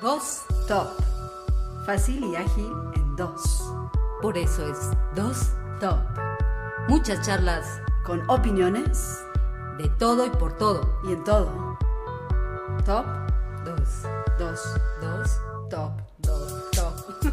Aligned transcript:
Dos 0.00 0.44
Top. 0.68 0.88
Fácil 1.84 2.24
y 2.24 2.36
ágil 2.36 2.72
en 2.94 3.16
dos. 3.16 3.72
Por 4.22 4.36
eso 4.36 4.66
es 4.66 4.90
Dos 5.14 5.52
Top. 5.80 5.98
Muchas 6.88 7.26
charlas 7.26 7.80
Con 8.04 8.28
opiniones 8.28 9.22
de 9.78 9.88
todo 9.98 10.26
y 10.26 10.30
por 10.30 10.56
todo. 10.56 11.00
y 11.04 11.12
en 11.12 11.24
todo. 11.24 11.76
Top 12.84 13.06
dos, 13.66 14.02
dos, 14.38 14.60
dos, 15.00 15.40
top, 15.68 15.90
dos, 16.18 16.70
top. 16.70 16.94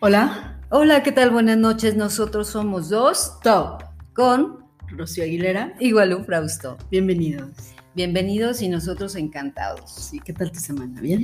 Hola, 0.00 0.51
Hola, 0.74 1.02
¿qué 1.02 1.12
tal? 1.12 1.30
Buenas 1.30 1.58
noches. 1.58 1.96
Nosotros 1.96 2.48
somos 2.48 2.88
dos 2.88 3.38
Top 3.42 3.82
con 4.14 4.64
Rocío 4.88 5.24
Aguilera. 5.24 5.74
Igualú 5.80 6.24
Frausto. 6.24 6.78
Bienvenidos. 6.90 7.50
Bienvenidos 7.94 8.62
y 8.62 8.68
nosotros 8.70 9.14
encantados. 9.16 9.90
Sí, 9.90 10.18
¿qué 10.20 10.32
tal 10.32 10.50
tu 10.50 10.60
semana? 10.60 10.98
¿Bien? 11.00 11.22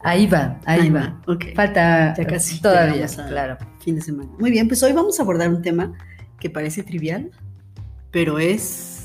Ahí 0.00 0.26
va, 0.26 0.58
ahí, 0.66 0.90
va. 0.90 1.18
Ok. 1.26 1.46
Falta 1.54 2.14
Ya 2.14 2.26
casi 2.26 2.60
todavía, 2.60 3.06
a- 3.06 3.28
claro. 3.28 3.56
Fin 3.82 3.94
de 3.96 4.02
semana. 4.02 4.30
Muy 4.38 4.50
bien, 4.50 4.68
pues 4.68 4.82
hoy 4.82 4.92
vamos 4.92 5.18
a 5.18 5.22
abordar 5.22 5.48
un 5.50 5.62
tema 5.62 5.92
que 6.38 6.50
parece 6.50 6.82
trivial, 6.82 7.30
pero 8.10 8.38
es 8.38 8.96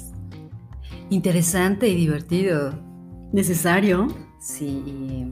Interesante 1.09 1.88
y 1.88 1.96
divertido. 1.96 2.73
necesario 3.32 4.07
Sí, 4.40 5.32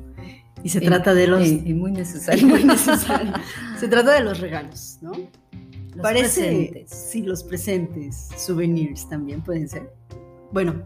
y, 0.64 0.70
se 0.70 0.82
trata 0.82 1.14
de 1.14 1.28
los... 1.28 1.46
y- 1.48 1.62
y 1.66 1.74
muy 1.74 1.92
necesario. 1.92 2.48
muy 2.48 2.64
necesario. 2.64 3.34
Se 3.80 3.88
trata 3.88 4.12
de 4.14 4.22
los 4.22 4.40
regalos, 4.40 4.98
¿no? 5.02 5.12
Los 5.12 6.02
Parece, 6.02 6.42
presentes. 6.42 6.90
sí, 6.90 7.22
los 7.22 7.44
presentes, 7.44 8.30
souvenirs 8.38 9.08
también 9.10 9.42
pueden 9.42 9.70
ser. 9.70 9.94
Bueno, 10.52 10.84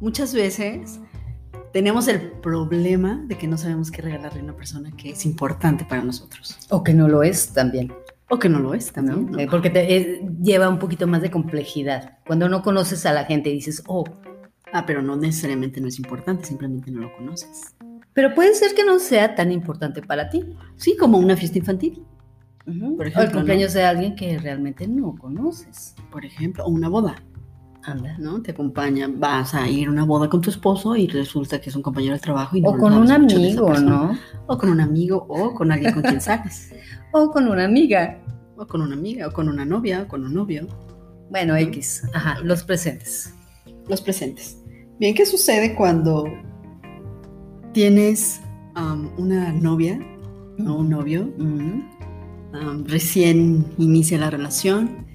muchas 0.00 0.34
veces 0.34 0.98
tenemos 1.72 2.08
el 2.08 2.32
problema 2.32 3.22
de 3.26 3.36
que 3.38 3.46
no 3.46 3.56
sabemos 3.56 3.90
qué 3.90 4.02
regalarle 4.02 4.40
a 4.40 4.44
una 4.44 4.56
persona 4.56 4.90
que 4.96 5.10
es 5.10 5.24
importante 5.26 5.84
para 5.84 6.02
nosotros. 6.02 6.56
O 6.70 6.82
que 6.82 6.94
no 6.94 7.06
lo 7.06 7.22
es 7.22 7.52
también. 7.52 7.92
O 8.30 8.38
que 8.38 8.48
no 8.48 8.58
lo 8.58 8.74
es 8.74 8.92
también. 8.92 9.30
¿no? 9.30 9.38
Eh, 9.38 9.46
Porque 9.48 9.70
te, 9.70 9.96
eh, 9.96 10.22
lleva 10.42 10.68
un 10.68 10.78
poquito 10.78 11.06
más 11.06 11.22
de 11.22 11.30
complejidad. 11.30 12.18
Cuando 12.26 12.48
no 12.48 12.62
conoces 12.62 13.06
a 13.06 13.12
la 13.12 13.24
gente 13.26 13.50
y 13.50 13.54
dices, 13.54 13.82
oh, 13.86 14.04
Ah, 14.72 14.84
pero 14.84 15.00
no 15.00 15.16
necesariamente 15.16 15.80
no 15.80 15.88
es 15.88 15.98
importante, 15.98 16.44
simplemente 16.44 16.90
no 16.90 17.00
lo 17.00 17.12
conoces. 17.16 17.74
Pero 18.12 18.34
puede 18.34 18.54
ser 18.54 18.74
que 18.74 18.84
no 18.84 18.98
sea 18.98 19.34
tan 19.34 19.52
importante 19.52 20.02
para 20.02 20.28
ti. 20.28 20.44
Sí, 20.76 20.96
como 20.96 21.18
una 21.18 21.36
fiesta 21.36 21.58
infantil. 21.58 22.02
Por 22.64 22.74
o 22.74 23.02
el 23.02 23.08
ejemplo, 23.08 23.32
cumpleaños 23.32 23.72
de 23.72 23.82
alguien 23.82 24.14
que 24.14 24.38
realmente 24.38 24.86
no 24.86 25.14
conoces. 25.16 25.94
por 26.10 26.24
ejemplo, 26.24 26.64
o 26.64 26.68
una 26.68 26.88
boda, 26.88 27.16
Anda. 27.82 28.16
¿no? 28.18 28.42
Te 28.42 28.50
acompaña, 28.50 29.08
vas 29.10 29.54
a 29.54 29.68
ir 29.68 29.88
a 29.88 29.90
una 29.90 30.04
boda 30.04 30.28
con 30.28 30.42
tu 30.42 30.50
esposo 30.50 30.94
y 30.96 31.06
resulta 31.06 31.60
que 31.60 31.70
es 31.70 31.76
un 31.76 31.82
compañero 31.82 32.14
de 32.14 32.20
trabajo 32.20 32.56
y 32.56 32.60
no 32.60 32.70
O 32.70 32.76
con 32.76 32.92
un 32.92 33.10
amigo. 33.10 33.72
¿no? 33.74 34.18
O 34.46 34.58
con 34.58 34.68
un 34.68 34.80
amigo, 34.80 35.24
o 35.28 35.54
con 35.54 35.72
alguien 35.72 35.94
con 35.94 36.02
quien 36.02 36.20
sales. 36.20 36.74
O 37.12 37.30
con 37.30 37.48
una 37.48 37.64
amiga. 37.64 38.20
O 38.58 38.66
con 38.66 38.82
una 38.82 38.94
amiga, 38.94 39.28
o 39.28 39.32
con 39.32 39.48
una 39.48 39.64
novia, 39.64 40.02
o 40.02 40.08
con 40.08 40.24
un 40.24 40.34
novio. 40.34 40.66
Bueno, 41.30 41.56
X. 41.56 42.02
Ajá, 42.12 42.38
los 42.42 42.64
presentes. 42.64 43.32
Los 43.88 44.02
presentes. 44.02 44.62
Bien, 44.98 45.14
¿qué 45.14 45.24
sucede 45.24 45.74
cuando 45.74 46.24
tienes 47.78 48.40
am, 48.74 49.08
una 49.18 49.52
novia 49.52 50.00
o 50.66 50.72
un 50.72 50.88
novio? 50.90 51.32
Ujú. 51.38 51.84
am, 52.52 52.84
recién 52.84 53.64
inicia 53.78 54.18
la 54.18 54.30
relación 54.30 55.06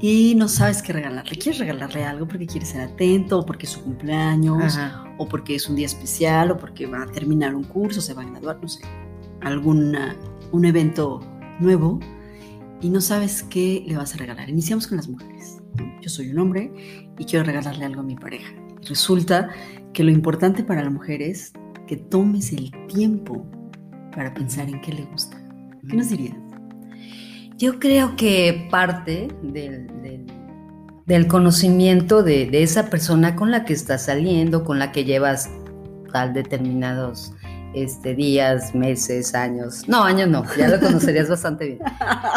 y 0.00 0.36
no 0.36 0.46
sabes 0.46 0.82
qué 0.82 0.92
regalarle. 0.92 1.32
¿Quieres 1.32 1.58
regalarle 1.58 2.04
algo 2.04 2.28
porque 2.28 2.46
quieres 2.46 2.68
ser 2.68 2.82
atento, 2.82 3.40
o 3.40 3.44
porque 3.44 3.66
es 3.66 3.72
su 3.72 3.82
cumpleaños, 3.82 4.76
Ajá. 4.76 5.04
o 5.18 5.26
porque 5.26 5.56
es 5.56 5.68
un 5.68 5.74
día 5.74 5.86
especial, 5.86 6.52
o 6.52 6.58
porque 6.58 6.86
va 6.86 7.02
a 7.02 7.06
terminar 7.06 7.56
un 7.56 7.64
curso, 7.64 8.00
se 8.00 8.14
va 8.14 8.22
a 8.22 8.24
graduar, 8.24 8.60
no 8.62 8.68
sé, 8.68 8.82
alguna, 9.40 10.14
un 10.52 10.64
evento 10.66 11.18
nuevo 11.58 11.98
y 12.80 12.88
no 12.88 13.00
sabes 13.00 13.42
qué 13.42 13.82
le 13.84 13.96
vas 13.96 14.14
a 14.14 14.18
regalar. 14.18 14.48
Iniciamos 14.48 14.86
con 14.86 14.96
las 14.96 15.08
mujeres. 15.08 15.58
Yo 16.00 16.08
soy 16.08 16.30
un 16.30 16.38
hombre 16.38 16.70
y 17.18 17.24
quiero 17.24 17.44
regalarle 17.44 17.84
algo 17.84 18.02
a 18.02 18.04
mi 18.04 18.14
pareja. 18.14 18.52
Resulta 18.88 19.48
que 19.92 20.04
lo 20.04 20.12
importante 20.12 20.62
para 20.62 20.84
la 20.84 20.90
mujer 20.90 21.20
es 21.20 21.52
que 21.90 21.96
tomes 21.96 22.52
el 22.52 22.70
tiempo 22.86 23.44
para 24.14 24.32
pensar 24.32 24.68
en 24.68 24.80
qué 24.80 24.92
le 24.92 25.02
gusta. 25.06 25.36
¿Qué 25.88 25.96
nos 25.96 26.08
dirías? 26.08 26.36
Yo 27.58 27.80
creo 27.80 28.14
que 28.14 28.68
parte 28.70 29.26
del, 29.42 29.88
del- 30.00 30.26
del 31.06 31.26
conocimiento 31.26 32.22
de, 32.22 32.46
de 32.48 32.62
esa 32.62 32.88
persona 32.90 33.34
con 33.34 33.50
la 33.50 33.64
que 33.64 33.72
estás 33.72 34.04
saliendo, 34.04 34.62
con 34.62 34.78
la 34.78 34.92
que 34.92 35.02
llevas 35.04 35.50
tal 36.12 36.32
determinados 36.32 37.32
este, 37.74 38.14
días, 38.14 38.72
meses, 38.72 39.34
años. 39.34 39.88
No, 39.88 40.04
años 40.04 40.28
no, 40.28 40.44
ya 40.56 40.68
lo 40.68 40.78
conocerías 40.78 41.28
bastante 41.28 41.66
bien. 41.66 41.78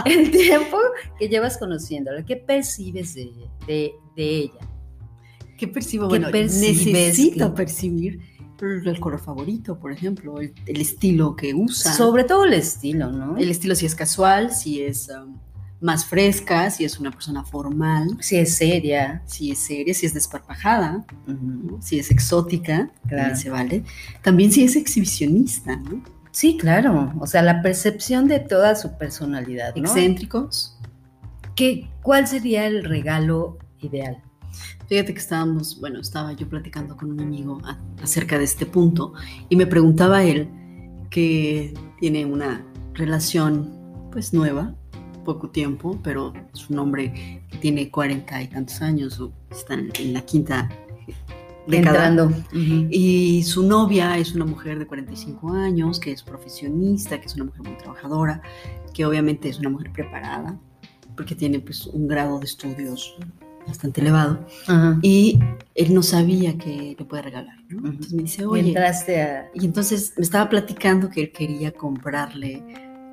El 0.06 0.31
tiempo 0.31 0.78
que 1.20 1.30
llevas 1.30 1.59
conociéndola, 1.59 2.25
¿qué 2.25 2.38
percibes 2.38 3.14
de, 3.14 3.30
de- 3.68 3.91
de 4.16 4.30
ella? 4.35 4.68
¿Qué 5.59 5.68
percibo? 5.68 6.06
¿Qué 6.08 6.18
bueno, 6.18 6.31
percibes 6.31 6.88
necesito 6.88 7.50
que- 7.52 7.58
percibir 7.58 8.20
el 8.63 9.00
color 9.00 9.19
favorito, 9.19 9.78
por 9.79 9.91
ejemplo, 9.91 10.40
el, 10.40 10.53
el 10.66 10.81
estilo 10.81 11.35
que 11.35 11.53
usa. 11.53 11.94
Sobre 11.94 12.24
todo 12.24 12.46
el 12.46 12.53
estilo, 12.53 13.12
¿no? 13.12 13.38
el 13.38 13.50
estilo 13.50 13.75
si 13.75 13.85
es 13.85 13.96
casual, 13.96 14.51
si 14.51 14.81
es 14.81 15.09
um, 15.09 15.38
más 15.81 16.06
fresca, 16.06 16.69
si 16.72 16.85
es 16.85 16.97
una 17.00 17.12
persona 17.12 17.44
formal, 17.44 18.18
si 18.22 18.38
es 18.38 18.56
seria. 18.56 19.22
si 19.25 19.52
es 19.52 19.59
seria, 19.59 19.94
si 19.94 20.06
es 20.06 20.13
desparpajada, 20.13 21.06
si 21.81 22.00
es 22.00 22.09
exótica, 22.09 22.90
Claro. 23.07 23.18
también 23.18 23.38
se 23.38 23.50
vale. 23.50 23.84
También 24.22 24.52
si 24.52 24.63
es 24.63 24.75
exhibicionista, 24.78 25.75
¿no? 25.75 26.02
Sí, 26.31 26.57
claro. 26.57 27.13
O 27.19 27.28
sea, 27.28 27.41
la 27.44 27.62
percepción 27.62 28.28
de 28.28 28.40
toda 28.40 28.75
su 28.75 28.97
personalidad, 28.97 29.75
¿no? 29.75 29.84
Excéntricos. 29.84 30.79
¿Qué, 31.56 31.88
¿Cuál 32.02 32.28
sería 32.28 32.66
el 32.66 32.84
regalo 32.85 33.59
ideal? 33.81 34.22
Fíjate 34.94 35.16
que 35.16 35.22
estábamos, 35.22 35.80
bueno, 35.80 36.00
estaba 36.02 36.34
yo 36.34 36.48
platicando 36.48 36.96
con 36.96 37.09
un 37.09 37.20
amigo 37.20 37.59
a- 37.64 37.80
acerca 38.04 38.38
de 38.38 38.44
este 38.44 38.68
punto 38.68 39.14
y 39.50 39.56
me 39.56 39.66
preguntaba 39.66 40.24
él 40.24 40.48
que 41.09 41.74
tiene 42.00 42.28
una 42.28 42.64
relación 42.94 43.76
pues 44.12 44.36
nueva, 44.36 44.76
poco 45.26 45.50
tiempo, 45.50 46.00
pero 46.03 46.32
es 46.53 46.70
un 46.70 46.78
hombre 46.78 47.42
que 47.50 47.58
tiene 47.58 47.90
cuarenta 47.90 48.40
y 48.40 48.48
tantos 48.50 48.84
años 48.84 49.20
o 49.20 49.34
está 49.50 49.74
en, 49.74 50.14
la 50.14 50.22
quinta 50.22 50.70
década. 51.66 52.09
Entrando. 52.09 52.32
Y 52.92 53.42
su 53.46 53.64
novia 53.66 54.16
es 54.20 54.36
una 54.36 54.46
mujer 54.46 54.78
de 54.78 54.86
45 54.86 55.53
años, 55.53 56.00
que 56.00 56.12
es 56.12 56.22
profesionista, 56.22 57.20
que 57.20 57.26
es 57.26 57.34
una 57.34 57.46
mujer 57.46 57.64
muy 57.64 57.78
trabajadora, 57.78 58.44
que 58.94 59.08
obviamente 59.08 59.50
es 59.50 59.58
una 59.58 59.72
mujer 59.72 59.92
preparada, 59.92 60.56
porque 61.18 61.34
tiene 61.34 61.59
pues 61.62 61.88
un 61.88 62.08
grado 62.08 62.38
de 62.38 62.46
estudios 62.46 63.18
bastante 63.68 64.01
elevado. 64.01 64.46
Ajá. 64.68 65.00
Y 65.01 65.40
él 65.75 65.94
no 65.94 66.03
sabía 66.03 66.57
que 66.57 66.96
le 66.97 67.06
puede 67.06 67.24
regalar, 67.24 67.57
¿no? 67.69 67.90
Entonces 67.90 68.13
me 68.13 68.24
dice, 68.24 68.44
Y 68.44 68.46
oye, 68.46 68.68
entraste 68.69 69.22
a... 69.22 69.50
y 69.53 69.66
entonces 69.66 70.13
me 70.18 70.24
estaba 70.24 70.50
platicando 70.50 71.09
que 71.09 71.22
él 71.22 71.31
quería 71.31 71.72
comprarle 71.72 72.63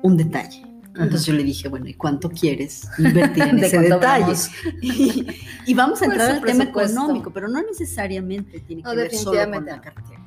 un 0.01 0.17
detalle. 0.17 0.65
Entonces 0.93 1.25
yo 1.25 1.33
le 1.33 1.43
dije, 1.43 1.69
bueno, 1.69 1.87
¿y 1.87 1.93
cuánto 1.93 2.29
quieres 2.29 2.87
invertir 2.97 3.43
en 3.47 3.57
¿De 3.57 3.67
ese 3.67 3.79
detalle? 3.79 4.33
Y, 4.81 5.25
y 5.65 5.73
vamos 5.73 6.01
a 6.01 6.05
¿Cuál 6.05 6.17
es 6.17 6.23
entrar 6.23 6.37
al 6.37 6.43
tema 6.43 6.63
económico, 6.65 7.31
pero 7.31 7.47
no 7.47 7.61
necesariamente 7.61 8.59
tiene 8.59 8.83
que 8.83 8.89
No, 8.89 8.95
ver 8.95 9.13
solo 9.13 9.51
con 9.51 9.65
la 9.65 9.79
cartera. 9.81 10.19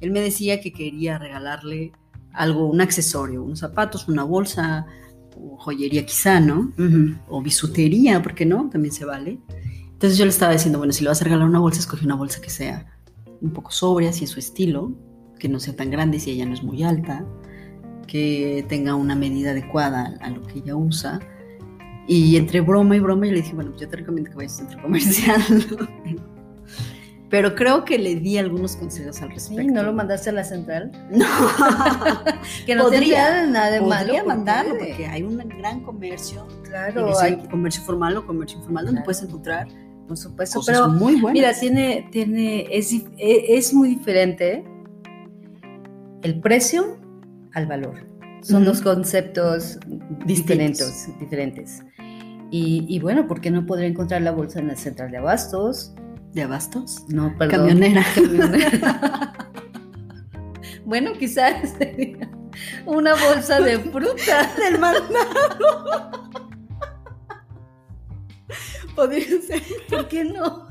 Él 0.00 0.12
me 0.12 0.20
decía 0.20 0.60
que 0.60 0.72
quería 0.72 1.18
regalarle 1.18 1.92
algo, 2.32 2.66
un 2.66 2.80
accesorio, 2.80 3.42
unos 3.42 3.58
zapatos, 3.58 4.08
una 4.08 4.22
bolsa, 4.22 4.86
o 5.36 5.56
joyería 5.56 6.04
quizá, 6.04 6.40
¿no? 6.40 6.72
O 7.28 7.42
bisutería, 7.42 8.22
¿por 8.22 8.34
qué 8.34 8.46
no? 8.46 8.68
También 8.70 8.92
se 8.92 9.04
vale. 9.04 9.38
Entonces 9.92 10.18
yo 10.18 10.24
le 10.24 10.30
estaba 10.30 10.52
diciendo, 10.52 10.78
bueno, 10.78 10.92
si 10.92 11.02
le 11.02 11.08
vas 11.08 11.20
a 11.20 11.24
regalar 11.24 11.46
una 11.46 11.58
bolsa, 11.58 11.80
escoge 11.80 12.04
una 12.04 12.14
bolsa 12.14 12.40
que 12.40 12.50
sea 12.50 12.86
un 13.40 13.52
poco 13.52 13.70
sobria, 13.70 14.12
si 14.12 14.24
es 14.24 14.30
su 14.30 14.38
estilo, 14.38 14.92
que 15.38 15.48
no 15.48 15.60
sea 15.60 15.76
tan 15.76 15.90
grande 15.90 16.18
si 16.18 16.30
ella 16.30 16.46
no 16.46 16.54
es 16.54 16.62
muy 16.62 16.82
alta, 16.82 17.26
que 18.06 18.64
tenga 18.68 18.94
una 18.94 19.14
medida 19.14 19.50
adecuada 19.50 20.16
a 20.20 20.30
lo 20.30 20.42
que 20.42 20.60
ella 20.60 20.76
usa. 20.76 21.20
Y 22.06 22.36
entre 22.36 22.60
broma 22.60 22.96
y 22.96 23.00
broma 23.00 23.26
yo 23.26 23.32
le 23.32 23.42
dije, 23.42 23.54
bueno, 23.54 23.72
yo 23.76 23.88
te 23.88 23.96
recomiendo 23.96 24.30
que 24.30 24.36
vayas 24.36 24.58
a 24.58 24.62
un 24.62 24.68
centro 24.68 24.82
comercial. 24.82 25.42
Pero 27.30 27.54
creo 27.54 27.84
que 27.84 27.96
le 27.96 28.16
di 28.16 28.36
algunos 28.38 28.74
consejos 28.76 29.22
al 29.22 29.30
respecto. 29.30 29.62
Sí, 29.62 29.68
¿no 29.68 29.84
lo 29.84 29.92
mandaste 29.92 30.30
a 30.30 30.32
la 30.32 30.42
central? 30.44 30.90
No. 31.10 31.24
Que 32.66 32.74
no 32.74 32.84
Podría, 32.84 33.46
nada 33.46 33.70
de 33.70 33.80
malo. 33.80 34.06
Podría 34.06 34.24
mandarlo 34.24 34.76
porque 34.78 35.06
hay 35.06 35.22
un 35.22 35.38
gran 35.38 35.80
comercio 35.82 36.46
Claro, 36.64 37.18
hay, 37.20 37.36
comercio 37.48 37.82
formal 37.82 38.16
o 38.16 38.26
comercio 38.26 38.58
informal 38.58 38.86
donde 38.86 39.02
puedes 39.02 39.22
encontrar 39.22 39.68
por 40.08 40.16
supuesto. 40.16 40.58
cosas 40.58 40.76
Pero 40.76 40.88
muy 40.92 41.20
buenas. 41.20 41.32
mira, 41.32 41.52
tiene, 41.58 42.08
tiene, 42.10 42.66
es, 42.70 42.92
e- 42.92 43.56
es 43.56 43.72
muy 43.72 43.90
diferente 43.90 44.64
el 46.22 46.40
precio 46.40 46.98
al 47.54 47.66
valor. 47.66 47.94
Son 48.42 48.64
dos 48.64 48.80
conceptos 48.80 49.78
Distintos. 49.86 50.26
diferentes, 50.26 51.08
diferentes. 51.20 51.82
Y, 52.50 52.86
y 52.88 52.98
bueno, 52.98 53.28
¿por 53.28 53.40
qué 53.40 53.50
no 53.52 53.66
podría 53.66 53.86
encontrar 53.86 54.22
la 54.22 54.32
bolsa 54.32 54.58
en 54.58 54.66
la 54.68 54.76
central 54.76 55.10
de 55.12 55.18
abastos? 55.18 55.94
¿De 56.32 56.42
abastos? 56.42 57.04
No, 57.08 57.36
perdón. 57.36 57.68
Camionera. 57.68 58.04
Camionera. 58.14 59.34
bueno, 60.84 61.12
quizás 61.14 61.70
sería 61.76 62.30
una 62.86 63.14
bolsa 63.14 63.60
de 63.60 63.78
fruta. 63.80 64.54
Del 64.58 64.78
mandado. 64.78 66.30
Podría 68.94 69.40
ser. 69.42 69.62
¿Por 69.88 70.08
qué 70.08 70.24
no? 70.24 70.68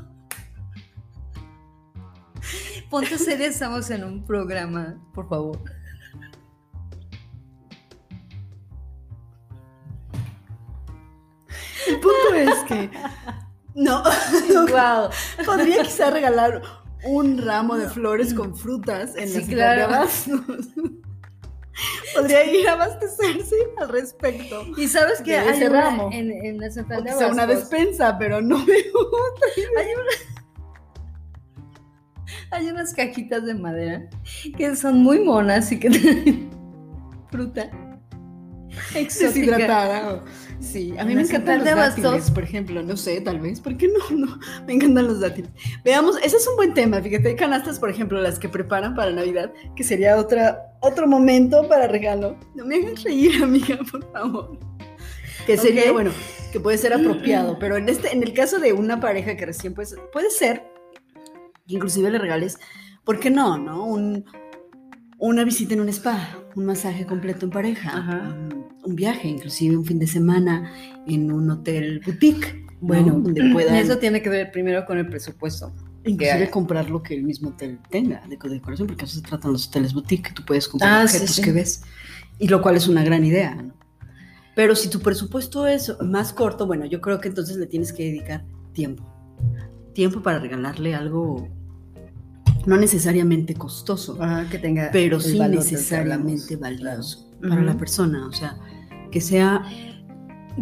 Ponte 2.90 3.18
seria, 3.18 3.48
estamos 3.48 3.90
en 3.92 4.04
un 4.04 4.26
programa, 4.26 4.98
por 5.14 5.28
favor. 5.30 5.60
El 11.88 12.00
punto 12.00 12.34
es 12.36 12.60
que. 12.68 12.90
No. 13.80 14.04
Wow. 14.72 15.10
Podría 15.46 15.84
quizá 15.84 16.10
regalar 16.12 16.62
un 17.06 17.38
ramo 17.38 17.78
de 17.78 17.88
flores 17.90 18.34
con 18.34 18.56
frutas 18.56 19.16
en 19.16 19.30
Sí, 19.30 19.56
la 19.56 19.74
de 19.76 19.82
abastos. 19.84 20.42
Podría 22.14 22.44
ir 22.54 22.68
a 22.68 22.74
abastecerse 22.74 23.56
al 23.78 23.88
respecto. 23.90 24.66
Y 24.78 24.88
sabes 24.90 25.22
que 25.22 25.38
hay 25.38 25.50
ese 25.56 25.70
una 25.70 25.82
ramo. 25.82 26.10
en, 26.12 26.30
en 26.46 26.58
la 26.60 26.70
central 26.70 27.00
O 27.00 27.04
de 27.04 27.10
quizá 27.12 27.28
una 27.32 27.44
abastos. 27.44 27.70
despensa, 27.70 28.18
pero 28.18 28.42
no 28.42 28.66
veo. 28.66 28.76
Hay, 29.78 29.86
una- 29.94 30.12
hay 32.52 32.68
unas 32.70 32.94
cajitas 32.94 33.46
de 33.46 33.54
madera 33.54 34.10
que 34.58 34.76
son 34.76 34.98
muy 35.02 35.20
monas 35.24 35.72
y 35.72 35.80
que 35.80 35.90
traen 35.90 36.50
fruta 37.32 37.70
exótica. 38.94 39.30
Deshidratada. 39.34 40.24
Sí, 40.60 40.94
a 40.98 41.06
mí 41.06 41.16
me 41.16 41.22
encantan 41.22 41.60
los 41.60 41.66
dátiles, 41.66 42.32
por 42.32 42.44
ejemplo. 42.44 42.84
No 42.84 42.98
sé, 42.98 43.22
tal 43.22 43.40
vez. 43.40 43.62
¿Por 43.62 43.78
qué 43.78 43.88
no? 43.88 44.00
No, 44.20 44.40
me 44.68 44.74
encantan 44.74 45.08
los 45.08 45.20
dátiles. 45.20 45.50
Veamos, 45.84 46.18
ese 46.22 46.38
es 46.38 46.48
un 46.48 46.56
buen 46.58 46.74
tema. 46.74 47.02
Fíjate, 47.02 47.30
hay 47.30 47.36
canastas, 47.36 47.80
por 47.80 47.90
ejemplo, 47.90 48.20
las 48.22 48.40
que 48.40 48.50
preparan 48.50 48.96
para 48.96 49.12
Navidad, 49.12 49.54
que 49.76 49.84
sería 49.84 50.18
otra, 50.18 50.76
otro 50.82 51.08
momento 51.08 51.68
para 51.68 51.88
regalo. 51.88 52.38
No 52.56 52.66
me 52.66 52.76
hagas 52.76 53.04
reír, 53.04 53.42
amiga, 53.44 53.80
por 53.90 54.12
favor. 54.12 54.60
Que 55.46 55.58
sería, 55.58 55.92
bueno, 55.92 56.12
que 56.52 56.60
puede 56.60 56.78
ser 56.78 56.94
apropiado, 56.94 57.58
pero 57.58 57.78
en 57.78 57.90
este, 57.90 58.12
en 58.12 58.22
el 58.22 58.34
caso 58.34 58.60
de 58.60 58.74
una 58.74 59.00
pareja 59.00 59.36
que 59.36 59.46
recién 59.48 59.74
pues, 59.74 59.96
puede 60.14 60.30
ser, 60.30 60.64
inclusive 61.66 62.12
le 62.12 62.20
regales, 62.20 62.60
¿por 63.04 63.20
qué 63.20 63.32
no? 63.32 63.58
¿No? 63.58 63.84
Un, 63.84 64.26
una 65.18 65.44
visita 65.44 65.74
en 65.74 65.82
un 65.82 65.90
spa, 65.90 66.38
un 66.56 66.66
masaje 66.66 67.08
completo 67.08 67.46
en 67.46 67.52
pareja, 67.52 67.98
Ajá. 67.98 68.36
Un, 68.90 68.96
viaje, 68.96 69.28
inclusive 69.28 69.78
un 69.78 69.86
fin 69.86 70.00
de 70.00 70.08
semana 70.08 70.72
en 71.08 71.32
un 71.32 71.50
hotel 71.50 72.02
boutique. 72.06 72.66
¿no? 72.82 72.88
Bueno, 72.88 73.20
donde 73.20 73.50
puedan 73.52 73.76
Eso 73.76 73.98
tiene 73.98 74.22
que 74.22 74.30
ver 74.30 74.52
primero 74.52 74.86
con 74.86 74.98
el 74.98 75.08
presupuesto. 75.08 75.74
inclusive 76.06 76.50
comprar 76.50 76.90
lo 76.90 77.04
que 77.04 77.14
el 77.16 77.24
mismo 77.24 77.50
hotel 77.50 77.80
tenga 77.90 78.26
de 78.28 78.38
co- 78.38 78.48
decoración, 78.50 78.88
porque 78.88 79.06
eso 79.06 79.16
se 79.16 79.22
tratan 79.22 79.52
los 79.52 79.68
hoteles 79.68 79.94
boutique, 79.94 80.30
que 80.30 80.34
tú 80.34 80.44
puedes 80.46 80.68
comprar 80.68 81.04
Ah, 81.04 81.08
sí, 81.08 81.18
objetos 81.18 81.36
sí. 81.36 81.42
que 81.42 81.52
ves, 81.52 81.82
y 82.40 82.48
lo 82.48 82.62
cual 82.62 82.78
es 82.78 82.88
una 82.88 83.04
gran 83.04 83.24
idea, 83.26 83.54
¿no? 83.56 83.74
Pero 84.56 84.76
si 84.76 84.90
tu 84.90 85.00
presupuesto 85.02 85.68
es 85.68 85.94
más 86.02 86.32
corto, 86.34 86.68
bueno, 86.68 86.86
yo 86.86 87.00
creo 87.02 87.20
que 87.20 87.28
entonces 87.28 87.58
le 87.58 87.68
tienes 87.68 87.92
que 87.94 88.04
dedicar 88.06 88.46
tiempo. 88.74 89.04
Tiempo 89.94 90.22
para 90.22 90.40
regalarle 90.40 90.96
algo 90.96 91.48
no 92.66 92.78
necesariamente 92.78 93.54
costoso, 93.56 94.18
que 94.52 94.58
tenga 94.60 94.90
pero 94.92 95.20
sí 95.20 95.38
necesariamente 95.40 96.56
valioso 96.56 97.26
Claro. 97.40 97.50
para 97.56 97.62
la 97.64 97.72
Ujú. 97.72 97.80
persona. 97.80 98.28
O 98.28 98.32
sea, 98.34 98.58
que 99.12 99.22
sea 99.22 99.64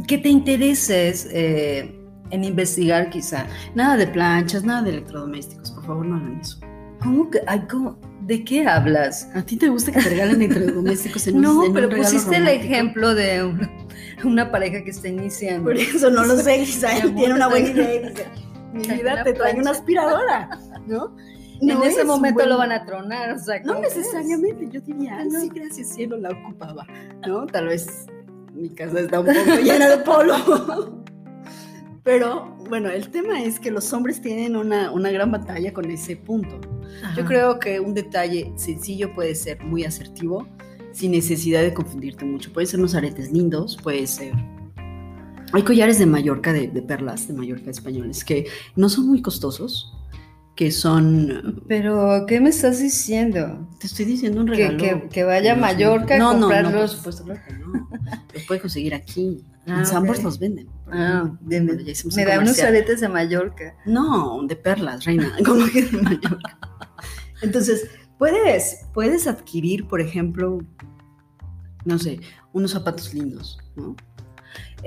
Que 0.08 0.18
te 0.18 0.30
intereses 0.30 1.28
eh, 1.32 1.94
en 2.30 2.44
investigar 2.44 3.10
quizá. 3.10 3.48
nada 3.74 3.98
de 3.98 4.08
planchas, 4.08 4.64
nada 4.64 4.82
de 4.84 4.92
electrodomésticos. 4.92 5.72
Por 5.72 5.86
favor, 5.86 6.06
no 6.06 6.18
hagan 6.18 6.40
eso. 6.40 6.60
¿Cómo 7.02 7.30
que, 7.30 7.40
ay, 7.48 7.62
cómo- 7.70 7.98
¿De 8.22 8.44
qué 8.44 8.68
hablas? 8.68 9.30
¿A 9.36 9.42
ti 9.42 9.56
te 9.56 9.70
gusta 9.70 9.92
que 9.94 10.02
te 10.02 10.10
regalen 10.10 10.42
electrodomésticos 10.42 11.28
en 11.28 11.36
un 11.38 11.42
No, 11.42 11.52
en 11.64 11.70
un 11.70 11.74
pero 11.74 11.88
regalo 11.88 12.04
pusiste 12.04 12.36
el 12.36 12.48
ejemplo 12.50 13.16
de 13.16 13.44
una, 13.46 13.72
una 14.26 14.52
pareja 14.52 14.84
que 14.84 14.90
está 14.90 15.08
iniciando. 15.08 15.64
Por 15.64 15.78
eso 15.78 16.10
no 16.12 16.26
lo 16.26 16.36
sé, 16.36 16.60
quizá 16.60 16.98
él 16.98 17.16
tiene 17.16 17.36
una 17.36 17.48
buena 17.48 17.70
idea 17.70 17.96
y 17.96 18.10
dice, 18.10 18.26
mi 18.74 18.82
vida 18.84 19.24
te 19.24 19.32
trae 19.34 19.54
una 19.54 19.62
plancha". 19.62 19.70
aspiradora, 19.72 20.50
¿no? 20.88 21.16
en 21.62 21.72
ese 21.84 22.02
es 22.02 22.06
momento 22.06 22.40
buen- 22.40 22.50
lo 22.50 22.58
van 22.58 22.72
a 22.74 22.86
tronar, 22.86 23.32
o 23.32 23.40
sea, 23.40 23.60
No 23.64 23.80
necesariamente, 23.80 24.68
yo 24.70 24.82
diría, 24.82 25.24
No. 25.24 25.40
sí, 25.42 25.50
gracias 25.56 25.88
cielo, 25.96 26.18
la 26.18 26.30
ocupaba, 26.32 26.86
¿no? 27.26 27.46
Tal 27.48 27.68
vez 27.68 28.06
mi 28.58 28.70
casa 28.70 29.00
está 29.00 29.20
un 29.20 29.28
poco 29.28 29.56
llena 29.62 29.90
de 29.90 29.98
polvo. 30.00 31.04
Pero 32.04 32.56
bueno, 32.70 32.90
el 32.90 33.10
tema 33.10 33.44
es 33.44 33.60
que 33.60 33.70
los 33.70 33.92
hombres 33.92 34.22
tienen 34.22 34.56
una, 34.56 34.92
una 34.92 35.12
gran 35.12 35.32
batalla 35.32 35.74
con 35.74 35.92
ese 35.92 36.16
punto. 36.16 36.60
Yo 36.62 37.08
Ajá. 37.08 37.26
creo 37.26 37.60
que 37.60 37.80
un 37.80 37.94
detalle 37.94 38.54
sencillo 38.56 39.14
puede 39.14 39.36
ser 39.36 39.62
muy 39.64 39.84
asertivo 39.84 40.48
sin 40.94 41.12
necesidad 41.12 41.62
de 41.62 41.74
confundirte 41.74 42.24
mucho. 42.24 42.52
Pueden 42.54 42.68
ser 42.68 42.80
unos 42.80 42.96
aretes 42.96 43.32
lindos, 43.32 43.78
puede 43.84 44.08
ser... 44.08 44.34
Hay 45.54 45.64
collares 45.64 46.00
de 46.00 46.06
Mallorca, 46.06 46.54
de, 46.54 46.68
de 46.68 46.82
perlas 46.82 47.28
de 47.28 47.34
Mallorca 47.34 47.72
españoles, 47.72 48.24
que 48.24 48.48
no 48.76 48.90
son 48.90 49.08
muy 49.08 49.22
costosos, 49.22 49.97
que 50.58 50.72
son... 50.72 51.64
Pero, 51.68 52.26
¿qué 52.28 52.42
me 52.42 52.50
estás 52.50 52.80
diciendo? 52.80 53.70
Te 53.80 53.86
estoy 53.88 54.06
diciendo 54.06 54.42
un 54.42 54.48
regalo. 54.48 54.78
que, 54.78 55.08
que 55.10 55.24
vaya 55.24 55.54
a. 55.54 55.56
Mallorca 55.56 56.16
a 56.16 56.18
no, 56.18 56.34
no, 56.34 56.50
no, 56.64 56.72
por 56.72 56.90
supuesto, 56.90 57.24
no. 57.26 57.36
Los 58.34 58.44
puede 58.48 58.60
conseguir 58.60 58.94
aquí. 58.96 59.46
Ah, 59.68 59.80
en 59.80 59.86
Sambors 59.86 60.24
los 60.24 60.40
venden. 60.40 60.68
Ah, 60.92 61.30
de- 61.42 61.62
Bueno, 61.62 61.82
ya 61.82 61.92
hicimos 61.92 62.16
me 62.16 62.26
da 62.26 62.40
unos 62.40 62.60
aretes 62.60 63.02
de 63.02 63.08
Mallorca. 63.08 63.76
No, 63.86 64.42
de 64.48 64.56
perlas, 64.56 65.06
reina, 65.06 65.32
como 65.46 65.66
que 65.68 65.84
de 65.84 66.02
Mallorca. 66.02 66.58
Entonces, 67.44 67.88
puedes, 68.18 68.86
puedes 68.96 69.28
adquirir, 69.28 69.88
por 69.88 70.02
ejemplo, 70.02 70.60
no 71.86 72.00
sé, 72.00 72.20
unos 72.52 72.72
zapatos 72.72 73.14
lindos, 73.14 73.60
¿no? 73.76 73.96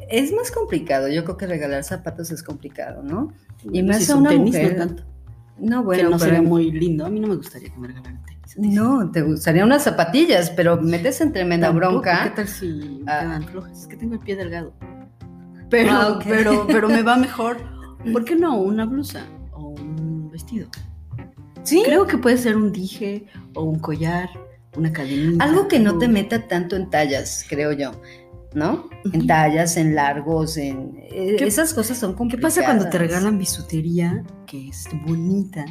Es 0.08 0.32
más 0.32 0.50
complicado, 0.50 1.06
yo 1.08 1.22
creo 1.24 1.36
que 1.36 1.46
regalar 1.46 1.84
zapatos 1.84 2.32
es 2.32 2.42
complicado, 2.42 3.04
¿no? 3.04 3.32
Y 3.72 3.82
más 3.84 4.02
si 4.04 4.10
a 4.10 4.16
una 4.16 4.30
tenis, 4.30 4.46
mujer. 4.54 4.72
no 4.72 4.86
tanto. 4.86 5.04
No, 5.60 5.80
que 5.80 5.84
bueno, 5.84 6.10
no 6.10 6.16
pero- 6.18 6.18
sería 6.30 6.42
muy 6.42 6.70
lindo. 6.70 7.04
A 7.06 7.10
mí 7.10 7.20
no 7.20 7.28
me 7.28 7.36
gustaría 7.36 7.68
que 7.72 7.78
me 7.78 7.88
regalaran 7.88 8.22
tenis. 8.24 8.40
No, 8.56 9.10
te 9.10 9.22
gustarían 9.22 9.66
unas 9.66 9.84
zapatillas, 9.84 10.50
pero 10.50 10.80
metes 10.80 11.20
en 11.20 11.32
tremenda 11.32 11.68
Tampoco, 11.68 11.90
bronca. 11.92 12.24
¿Qué 12.24 12.30
tal 12.30 12.48
si 12.48 12.66
me 13.04 13.12
Ah. 13.12 13.20
quedan 13.20 13.42
flojas? 13.44 13.80
Es 13.82 13.86
que 13.86 13.96
tengo 13.96 14.14
el 14.14 14.20
pie 14.20 14.36
delgado. 14.36 14.72
Pero, 15.68 15.92
Ah, 15.92 16.18
pero, 16.24 16.66
pero 16.66 16.88
me 16.88 17.02
va 17.02 17.16
mejor. 17.16 17.58
¿Por 18.12 18.24
qué 18.24 18.34
no? 18.36 18.58
Una 18.60 18.86
blusa 18.86 19.24
o 19.52 19.68
un 19.68 20.30
vestido. 20.30 20.68
Sí, 21.62 21.82
Creo 21.84 22.06
que 22.06 22.16
puede 22.18 22.38
ser 22.38 22.56
un 22.56 22.72
dije 22.72 23.26
o 23.54 23.62
un 23.64 23.78
collar, 23.78 24.30
una 24.76 24.92
cadenita. 24.92 25.44
algo 25.44 25.68
que 25.68 25.78
no 25.78 25.98
te 25.98 26.08
meta 26.08 26.48
tanto 26.48 26.74
en 26.74 26.88
tallas, 26.90 27.44
creo 27.48 27.72
yo, 27.72 27.92
¿no? 28.54 28.88
En 29.12 29.26
tallas, 29.26 29.76
en 29.76 29.94
largos, 29.94 30.56
en... 30.56 30.96
eh, 31.10 31.36
¿Qué- 31.38 31.46
esas 31.46 31.72
cosas 31.74 31.98
son 31.98 32.12
¿Qué 32.12 32.18
complicadas. 32.18 32.54
pasa 32.56 32.66
cuando 32.66 32.88
te 32.88 32.98
regalan 32.98 33.38
bisutería 33.38 34.24
que 34.46 34.68
es 34.68 34.86
bonita, 35.06 35.64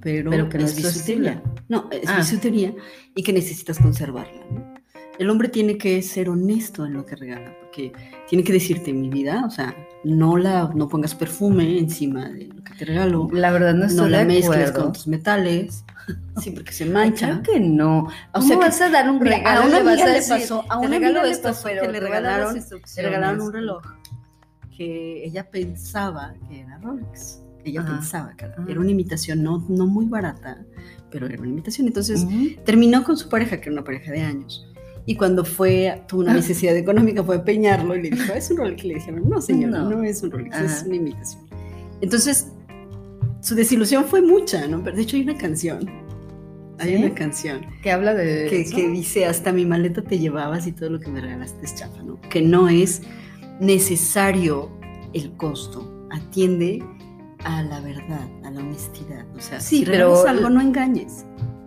pero, 0.00 0.30
Pero 0.30 0.48
que 0.48 0.58
no 0.58 0.64
es 0.64 0.74
bisutería? 0.76 1.42
No, 1.68 1.88
es 1.92 2.08
Ah. 2.08 2.16
bisutería 2.18 2.74
y 3.14 3.22
que 3.22 3.32
necesitas 3.32 3.78
conservarla. 3.78 4.42
¿no? 4.50 4.71
El 5.18 5.28
hombre 5.30 5.48
tiene 5.48 5.76
que 5.78 6.00
ser 6.02 6.28
honesto 6.30 6.86
en 6.86 6.94
lo 6.94 7.04
que 7.04 7.16
regala, 7.16 7.54
porque 7.60 7.92
tiene 8.28 8.42
que 8.44 8.52
decirte 8.52 8.92
mi 8.92 9.08
vida, 9.10 9.44
o 9.46 9.50
sea, 9.50 9.74
no 10.04 10.36
la 10.38 10.70
no 10.74 10.88
pongas 10.88 11.14
perfume 11.14 11.78
encima 11.78 12.28
de 12.30 12.46
lo 12.46 12.62
que 12.64 12.74
te 12.74 12.84
regalo, 12.86 13.28
La 13.32 13.52
verdad 13.52 13.74
no 13.74 13.80
no 13.80 13.86
estoy 13.86 14.10
la 14.10 14.18
de 14.20 14.24
mezcles 14.24 14.48
acuerdo. 14.70 14.82
con 14.84 14.92
tus 14.94 15.06
metales, 15.06 15.84
sí, 16.40 16.50
porque 16.50 16.72
se 16.72 16.84
Ay, 16.84 16.90
mancha. 16.90 17.26
Claro 17.26 17.42
que 17.42 17.60
no. 17.60 17.98
O 18.00 18.08
¿Cómo 18.32 18.46
sea 18.46 18.56
que- 18.58 18.64
vas 18.64 18.80
a 18.80 18.88
dar 18.90 19.10
un 19.10 19.20
regalo? 19.20 19.60
a 19.62 19.66
una 19.66 19.76
amiga 19.78 20.06
le 20.06 20.12
decir, 20.14 20.30
pasó, 20.40 20.64
a 20.70 20.80
"Te 20.80 20.86
una 20.86 20.96
amiga 20.96 21.22
le 21.24 21.36
pasó 21.38 21.68
que 21.68 21.74
le 21.88 22.00
regalaron, 22.00 22.52
le 22.54 22.58
instrucciones". 22.58 23.10
regalaron 23.12 23.40
un 23.42 23.52
reloj 23.52 23.82
que 24.76 25.24
ella 25.24 25.48
pensaba 25.50 26.34
que 26.48 26.60
era 26.60 26.78
Rolex. 26.78 27.42
Ella 27.64 27.82
Ajá. 27.82 27.92
pensaba 27.96 28.34
que 28.36 28.46
era, 28.46 28.54
Ajá. 28.54 28.64
era 28.66 28.80
una 28.80 28.90
imitación 28.90 29.42
no, 29.42 29.64
no 29.68 29.86
muy 29.86 30.06
barata, 30.06 30.64
pero 31.10 31.26
era 31.26 31.38
una 31.40 31.50
imitación. 31.50 31.86
Entonces 31.86 32.24
Ujú. 32.24 32.56
terminó 32.64 33.04
con 33.04 33.16
su 33.16 33.28
pareja, 33.28 33.58
que 33.60 33.68
era 33.68 33.72
una 33.74 33.84
pareja 33.84 34.10
de 34.10 34.22
años. 34.22 34.66
Y 35.04 35.16
cuando 35.16 35.44
fue, 35.44 36.02
tuvo 36.06 36.20
una 36.22 36.34
necesidad 36.34 36.76
económica, 36.76 37.24
fue 37.24 37.36
a 37.36 37.44
peñarlo 37.44 37.96
y 37.96 38.02
le 38.02 38.10
dijo, 38.10 38.32
es 38.34 38.50
un 38.50 38.56
Rolex. 38.58 38.84
Y 38.84 38.88
le 38.88 38.94
dijeron, 38.94 39.28
no 39.28 39.40
señora, 39.40 39.78
No. 39.80 39.90
no, 39.90 40.02
es 40.04 40.22
un 40.22 40.30
Rolex, 40.30 40.56
es 40.60 40.72
Ajá. 40.72 40.86
una 40.86 40.94
imitación. 40.96 41.42
Entonces, 42.00 42.48
su 43.40 43.54
desilusión 43.56 44.04
fue 44.04 44.22
mucha, 44.22 44.66
¿no? 44.68 44.82
Pero 44.84 44.96
de 44.96 45.02
hecho 45.02 45.16
hay 45.16 45.22
una 45.22 45.36
canción. 45.36 45.90
Hay 46.78 46.96
una 46.96 47.14
canción 47.14 47.60
Que 47.82 47.92
habla 47.92 48.12
de 48.14 48.46
que, 48.48 48.64
que 48.64 48.88
dice 48.88 49.24
hasta 49.26 49.52
mi 49.52 49.64
maleta 49.66 50.02
te 50.02 50.18
llevabas 50.18 50.66
y 50.66 50.72
todo 50.72 50.90
lo 50.90 50.98
que 50.98 51.10
me 51.10 51.20
regalaste 51.20 51.64
es 51.64 51.74
chafa, 51.76 52.02
¿no? 52.02 52.20
Que 52.22 52.42
no 52.42 52.68
es 52.68 53.02
necesario 53.60 54.68
el 55.12 55.32
costo, 55.36 56.08
atiende 56.10 56.82
a 57.44 57.62
la 57.62 57.80
verdad, 57.80 58.28
a 58.44 58.50
la 58.50 58.60
honestidad. 58.60 59.24
O 59.36 59.40
sea, 59.40 59.60
Sí, 59.60 59.78
si 59.80 59.84
pero- 59.84 60.26
algo 60.26 60.50
no 60.50 60.60
engañes. 60.60 61.24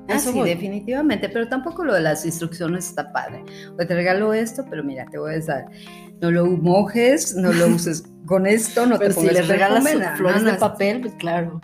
Ah, 0.08 0.16
Eso 0.16 0.32
sí, 0.32 0.38
voy. 0.40 0.50
definitivamente, 0.50 1.30
pero 1.30 1.48
tampoco 1.48 1.84
lo 1.84 1.94
de 1.94 2.02
las 2.02 2.26
instrucciones 2.26 2.88
está 2.90 3.12
padre. 3.12 3.44
O 3.74 3.78
te 3.78 3.96
regalo 3.96 4.34
esto, 4.34 4.64
pero 4.70 4.84
mira, 4.84 5.06
te 5.10 5.18
voy 5.18 5.32
a 5.32 5.36
decir, 5.36 5.54
no 6.22 6.30
lo 6.32 6.46
mojes, 6.46 7.36
no 7.36 7.52
lo 7.52 7.68
uses 7.76 8.04
con 8.26 8.46
esto, 8.46 8.86
no 8.86 8.98
Pero 9.00 9.14
te 9.16 9.22
si 9.22 9.28
le 9.28 9.42
regalas 9.42 9.84
no, 9.84 10.16
flores 10.18 10.44
no, 10.44 10.52
de 10.52 10.58
papel, 10.58 11.02
pues 11.02 11.14
claro. 11.16 11.60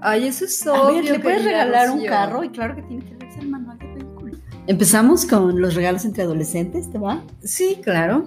Ay, 0.00 0.26
eso 0.26 0.44
es 0.44 0.66
A 0.66 0.72
obvio. 0.72 1.02
ver, 1.02 1.12
le 1.12 1.18
puedes 1.20 1.44
regalar 1.44 1.90
un 1.90 2.04
carro 2.04 2.44
y 2.44 2.48
claro 2.50 2.76
que 2.76 2.82
tiene 2.82 3.04
que 3.04 3.14
leerse 3.14 3.40
el 3.40 3.48
manual 3.48 3.78
de 3.78 3.86
película. 3.86 4.32
Empezamos 4.66 5.24
con 5.24 5.60
los 5.60 5.74
regalos 5.74 6.04
entre 6.04 6.24
adolescentes, 6.24 6.90
¿te 6.90 6.98
va? 6.98 7.22
Sí, 7.42 7.78
claro. 7.82 8.26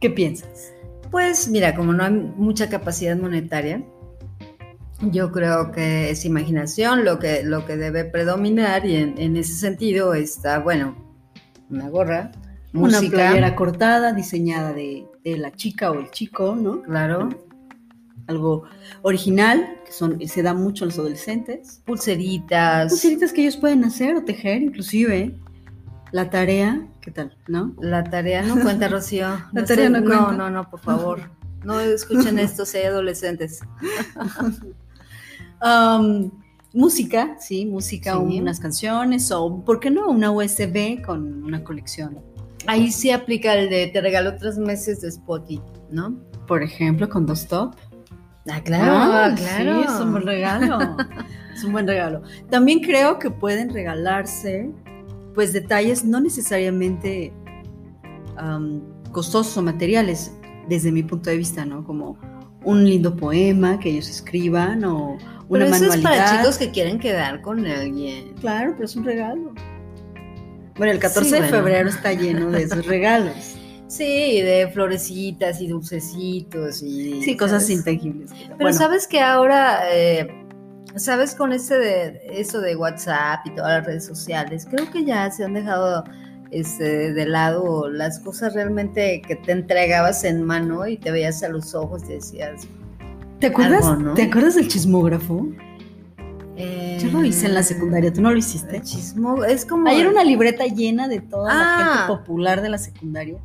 ¿Qué 0.00 0.08
piensas? 0.10 0.72
Pues 1.10 1.48
mira, 1.48 1.74
como 1.74 1.92
no 1.92 2.04
hay 2.04 2.12
mucha 2.12 2.68
capacidad 2.70 3.16
monetaria, 3.16 3.82
yo 5.00 5.32
creo 5.32 5.72
que 5.72 6.10
es 6.10 6.24
imaginación 6.24 7.04
lo 7.04 7.18
que, 7.18 7.42
lo 7.42 7.64
que 7.64 7.76
debe 7.76 8.04
predominar 8.04 8.84
y 8.86 8.96
en, 8.96 9.18
en 9.18 9.36
ese 9.36 9.54
sentido 9.54 10.14
está, 10.14 10.58
bueno, 10.58 10.94
una 11.70 11.88
gorra, 11.88 12.32
Una 12.72 13.00
playera 13.00 13.56
cortada, 13.56 14.12
diseñada 14.12 14.72
de, 14.72 15.06
de 15.24 15.38
la 15.38 15.52
chica 15.52 15.90
o 15.90 15.98
el 15.98 16.10
chico, 16.10 16.54
¿no? 16.54 16.82
claro, 16.82 17.28
Algo 18.26 18.64
original, 19.02 19.78
que 19.84 19.92
son, 19.92 20.20
se 20.28 20.42
da 20.42 20.54
mucho 20.54 20.84
a 20.84 20.86
los 20.86 20.98
adolescentes. 20.98 21.82
pulseritas, 21.84 22.90
Pulseritas 22.90 23.32
que 23.32 23.42
ellos 23.42 23.56
pueden 23.56 23.84
hacer 23.84 24.16
o 24.16 24.24
tejer, 24.24 24.62
inclusive. 24.62 25.34
La 26.12 26.28
tarea, 26.28 26.86
¿qué 27.00 27.10
tal? 27.12 27.36
¿No? 27.46 27.74
La 27.80 28.02
tarea 28.04 28.42
no 28.42 28.60
cuenta, 28.60 28.88
Rocío. 28.88 29.28
La 29.52 29.64
tarea 29.64 29.88
no 29.88 30.00
no 30.00 30.06
cuenta. 30.06 30.32
No, 30.32 30.50
no, 30.50 30.68
por 30.68 30.80
favor. 30.80 31.20
No 31.64 31.78
escuchen 31.80 32.38
esto 32.38 32.64
si 32.66 32.78
hay 32.78 32.84
adolescentes. 32.84 33.60
Am, 35.60 36.30
música, 36.72 37.36
sí, 37.38 37.66
música, 37.66 38.12
Sí. 38.14 38.40
unas 38.40 38.60
canciones 38.60 39.30
o, 39.32 39.62
¿por 39.64 39.80
qué 39.80 39.90
no? 39.90 40.08
Una 40.08 40.30
USB 40.30 41.02
con 41.04 41.42
una 41.44 41.62
colección. 41.64 42.18
Ahí 42.66 42.90
sí 42.92 43.10
aplica 43.10 43.54
el 43.54 43.70
de 43.70 43.86
te 43.88 44.00
regalo 44.00 44.36
tres 44.36 44.58
meses 44.58 45.00
de 45.00 45.08
Spotify, 45.08 45.60
¿no? 45.90 46.16
Por 46.46 46.62
ejemplo, 46.62 47.08
con 47.08 47.26
dos 47.26 47.46
top. 47.46 47.74
Ah, 48.48 48.60
Ah, 48.72 49.34
Sí, 49.36 49.44
es 49.86 50.00
un 50.00 50.12
buen 50.12 50.24
regalo. 50.24 50.78
es 51.54 51.62
un 51.64 51.72
buen 51.72 51.86
regalo. 51.86 52.22
También 52.50 52.80
creo 52.80 53.18
que 53.18 53.30
pueden 53.30 53.70
regalarse, 53.70 54.70
pues, 55.34 55.52
detalles 55.52 56.04
no 56.04 56.20
necesariamente 56.20 57.32
am, 58.36 58.80
costosos 59.12 59.56
o 59.56 59.62
materiales, 59.62 60.32
desde 60.68 60.90
mi 60.92 61.02
punto 61.02 61.30
de 61.30 61.36
vista, 61.36 61.64
¿no? 61.64 61.84
Como 61.84 62.16
un 62.64 62.84
lindo 62.84 63.16
poema 63.16 63.78
que 63.78 63.90
ellos 63.90 64.08
escriban 64.08 64.84
o 64.84 65.16
una 65.50 65.64
Pero 65.66 65.76
eso 65.76 65.92
es 65.92 66.00
para 66.00 66.38
chicos 66.38 66.56
que 66.58 66.70
quieren 66.70 66.98
quedar 66.98 67.42
con 67.42 67.66
alguien. 67.66 68.32
Claro, 68.40 68.72
pero 68.72 68.84
es 68.86 68.96
un 68.96 69.04
regalo. 69.04 69.52
Bueno, 70.76 70.92
el 70.92 70.98
14 70.98 71.28
Sí, 71.28 71.34
de 71.34 71.40
bueno. 71.40 71.56
febrero 71.56 71.88
está 71.90 72.12
lleno 72.14 72.50
de 72.50 72.62
esos 72.62 72.86
regalos. 72.86 73.34
Sí, 73.88 74.40
de 74.40 74.70
florecitas 74.72 75.60
y 75.60 75.66
dulcecitos 75.66 76.80
y... 76.82 77.20
Sí, 77.22 77.36
cosas 77.36 77.64
¿sabes? 77.64 77.78
intangibles. 77.78 78.30
Pero 78.32 78.56
Bueno, 78.58 78.78
sabes 78.78 79.08
que 79.08 79.20
ahora, 79.20 79.80
eh, 79.92 80.28
sabes, 80.94 81.34
con 81.34 81.52
este 81.52 81.76
de 81.78 82.20
eso 82.30 82.60
de 82.60 82.76
WhatsApp 82.76 83.40
y 83.46 83.50
todas 83.56 83.78
las 83.78 83.86
redes 83.86 84.06
sociales, 84.06 84.66
creo 84.70 84.88
que 84.92 85.04
ya 85.04 85.28
se 85.32 85.44
han 85.44 85.54
dejado 85.54 86.04
este, 86.52 87.12
de 87.12 87.26
lado 87.26 87.90
las 87.90 88.20
cosas 88.20 88.54
realmente 88.54 89.20
que 89.26 89.34
te 89.36 89.52
entregabas 89.52 90.22
en 90.22 90.44
mano 90.44 90.86
y 90.86 90.96
te 90.96 91.10
veías 91.10 91.42
a 91.42 91.48
los 91.48 91.74
ojos 91.74 92.04
y 92.04 92.12
decías. 92.14 92.68
¿Te 93.40 93.46
acuerdas, 93.48 93.84
algo, 93.86 94.02
¿no? 94.02 94.14
¿te 94.14 94.22
acuerdas 94.22 94.54
del 94.54 94.68
chismógrafo? 94.68 95.48
eh, 96.56 96.98
Yo 97.02 97.10
lo 97.10 97.24
hice 97.24 97.46
en 97.46 97.54
la 97.54 97.62
secundaria, 97.62 98.12
¿tú 98.12 98.20
no 98.20 98.30
lo 98.30 98.36
hiciste? 98.36 98.80
Chismo, 98.82 99.44
es 99.44 99.64
como. 99.64 99.88
Ayer 99.88 100.06
una 100.08 100.24
libreta 100.24 100.64
llena 100.66 101.08
de 101.08 101.20
toda 101.20 101.52
la 101.54 101.60
Ah. 101.62 101.92
gente 102.06 102.06
popular 102.18 102.60
de 102.62 102.68
la 102.68 102.78
secundaria 102.78 103.38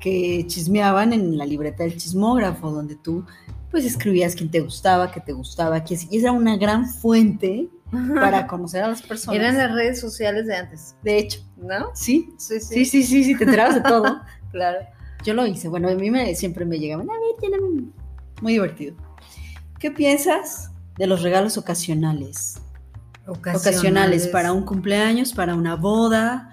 que 0.00 0.44
chismeaban 0.46 1.12
en 1.12 1.36
la 1.38 1.46
libreta 1.46 1.82
del 1.82 1.96
chismógrafo, 1.96 2.70
donde 2.70 2.94
tú 2.96 3.24
pues 3.70 3.84
escribías 3.84 4.34
quién 4.36 4.50
te 4.50 4.60
gustaba, 4.60 5.10
qué 5.10 5.20
te 5.20 5.32
gustaba, 5.32 5.82
qué 5.84 5.98
y 6.10 6.18
era 6.18 6.32
una 6.32 6.56
gran 6.56 6.86
fuente 6.86 7.68
para 8.14 8.46
conocer 8.46 8.82
a 8.84 8.88
las 8.88 9.02
personas. 9.02 9.40
Eran 9.40 9.56
las 9.58 9.72
redes 9.72 10.00
sociales 10.00 10.46
de 10.46 10.56
antes, 10.56 10.94
De 11.02 11.18
hecho, 11.18 11.40
¿no? 11.56 11.90
sí, 11.94 12.30
Sí, 12.36 12.60
sí, 12.60 12.84
sí, 12.84 13.02
sí, 13.02 13.24
sí, 13.24 13.36
te 13.36 13.44
enterabas 13.44 13.74
de 13.74 13.80
todo. 13.80 14.20
claro. 14.52 14.78
Yo 15.24 15.34
lo 15.34 15.46
hice, 15.46 15.68
bueno, 15.68 15.88
a 15.88 15.94
mí 15.94 16.10
me, 16.10 16.34
siempre 16.34 16.64
me 16.64 16.78
llegaban, 16.78 17.08
a 17.10 17.12
ver, 17.12 17.50
muy 18.42 18.52
divertido. 18.52 18.94
¿Qué 19.78 19.90
piensas 19.90 20.70
de 20.96 21.06
los 21.06 21.22
regalos 21.22 21.58
ocasionales? 21.58 22.60
Ocasionales, 23.26 24.28
para 24.28 24.52
un 24.52 24.64
cumpleaños, 24.64 25.32
para 25.32 25.54
una 25.54 25.74
boda. 25.74 26.50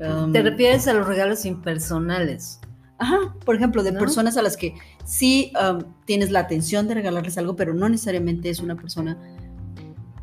um, 0.00 0.32
Te 0.32 0.42
refieres 0.42 0.88
a 0.88 0.94
los 0.94 1.06
regalos 1.06 1.44
impersonales. 1.44 2.60
Ajá, 2.98 3.16
por 3.44 3.54
ejemplo, 3.54 3.84
de 3.84 3.92
¿No? 3.92 4.00
personas 4.00 4.36
a 4.36 4.42
las 4.42 4.56
que 4.56 4.74
sí 5.04 5.52
um, 5.60 5.84
tienes 6.04 6.30
la 6.30 6.40
atención 6.40 6.88
de 6.88 6.94
regalarles 6.94 7.38
algo, 7.38 7.54
pero 7.54 7.72
no 7.72 7.88
necesariamente 7.88 8.50
es 8.50 8.58
una 8.58 8.74
persona 8.74 9.16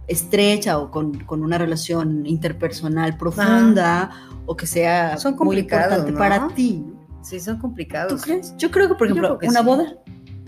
estrecha 0.07 0.77
o 0.77 0.91
con, 0.91 1.19
con 1.23 1.41
una 1.41 1.57
relación 1.57 2.25
interpersonal 2.25 3.17
profunda 3.17 4.11
o 4.45 4.55
que 4.55 4.67
sea 4.67 5.17
Son 5.17 5.35
muy 5.37 5.59
importante 5.59 6.11
¿no? 6.11 6.17
para 6.17 6.49
ti. 6.49 6.85
Sí, 7.21 7.39
son 7.39 7.57
complicados. 7.57 8.13
¿Tú 8.13 8.21
crees? 8.21 8.55
Yo 8.57 8.69
creo 8.69 8.87
que, 8.87 8.95
por 8.95 9.07
ejemplo, 9.07 9.39
que 9.39 9.47
una 9.47 9.61
sí. 9.61 9.65
boda. 9.65 9.95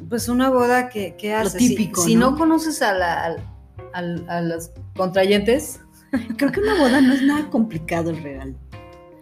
Pues 0.09 0.29
una 0.29 0.49
boda 0.49 0.89
que, 0.89 1.15
que 1.15 1.31
Lo 1.31 1.37
hace. 1.37 1.59
Si- 1.59 1.69
típico, 1.69 2.01
Si, 2.01 2.15
¿no? 2.15 2.31
no, 2.31 2.37
conoces 2.37 2.81
a, 2.81 2.93
la, 2.93 3.23
al- 3.25 3.43
al- 3.93 4.29
a 4.29 4.41
los 4.41 4.71
contrayentes, 4.95 5.79
Creo 6.37 6.51
que 6.53 6.61
una 6.61 6.75
boda 6.79 7.01
no 7.01 7.13
es 7.13 7.21
nada 7.23 7.49
complicado 7.49 8.11
el 8.11 8.23
regalo. 8.23 8.53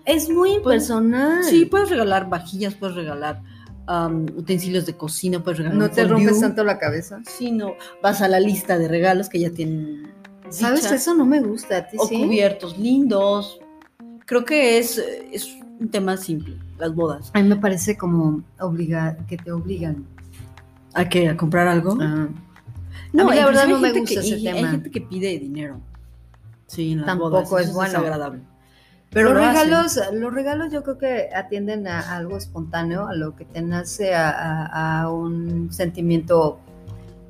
es 0.05 0.29
muy 0.29 0.51
impersonal. 0.53 1.43
Sí, 1.43 1.65
puedes 1.65 1.89
regalar 1.89 2.29
vajillas, 2.29 2.75
puedes 2.75 2.95
regalar 2.95 3.41
um, 3.87 4.25
utensilios 4.37 4.85
de 4.85 4.95
cocina, 4.95 5.43
puedes 5.43 5.57
regalar 5.57 5.77
no 5.79 5.89
te 5.89 6.03
rompes 6.05 6.39
tanto 6.39 6.63
la 6.63 6.77
cabeza. 6.77 7.21
Sí, 7.25 7.51
no, 7.51 7.73
vas 8.03 8.21
a 8.21 8.27
la 8.27 8.39
lista 8.39 8.77
de 8.77 8.87
regalos 8.87 9.29
que 9.29 9.39
ya 9.39 9.49
tienen. 9.49 10.11
¿Sabes? 10.49 10.83
dicha. 10.83 10.93
Eso 10.95 11.15
no 11.15 11.25
me 11.25 11.41
gusta 11.41 11.77
a 11.77 11.87
ti, 11.87 11.97
o 11.99 12.05
sí. 12.07 12.21
cubiertos 12.21 12.77
lindos. 12.77 13.59
Creo 14.27 14.45
que 14.45 14.77
es, 14.77 14.99
es 15.31 15.55
un 15.79 15.89
tema 15.89 16.17
simple, 16.17 16.55
las 16.77 16.93
bodas. 16.93 17.31
A 17.33 17.41
mí 17.41 17.49
me 17.49 17.55
parece 17.55 17.97
como 17.97 18.43
obliga, 18.59 19.17
que 19.27 19.37
te 19.37 19.51
obligan. 19.51 20.05
¿A 20.95 21.07
qué? 21.09 21.29
¿A 21.29 21.37
comprar 21.37 21.67
algo? 21.67 21.97
Ah, 22.01 22.27
no, 23.13 23.31
la 23.31 23.45
verdad 23.45 23.67
no 23.67 23.79
me 23.79 23.91
gusta 23.91 24.13
que- 24.15 24.19
ese 24.19 24.37
y- 24.39 24.47
Hay 24.47 24.55
tema. 24.55 24.71
gente 24.71 24.91
que 24.91 25.01
pide 25.01 25.37
dinero. 25.37 25.79
Sí, 26.67 26.93
en 26.93 26.99
las 26.99 27.07
Tampoco 27.07 27.29
bodas, 27.43 27.67
es 27.67 27.73
bueno. 27.73 27.91
desagradable. 27.91 28.41
Pero 29.11 29.29
los 29.33 29.37
lo 29.43 29.47
hacen. 29.47 29.69
regalos, 29.69 29.99
los 30.13 30.33
regalos 30.33 30.73
yo 30.73 30.83
creo 30.83 30.97
que 30.97 31.29
atienden 31.33 31.87
a 31.87 32.15
algo 32.15 32.35
espontáneo, 32.37 33.07
a 33.07 33.13
lo 33.13 33.35
que 33.35 33.45
te 33.45 33.61
nace 33.61 34.13
a, 34.15 34.29
a- 34.31 35.01
a 35.03 35.09
un 35.11 35.71
sentimiento 35.71 36.59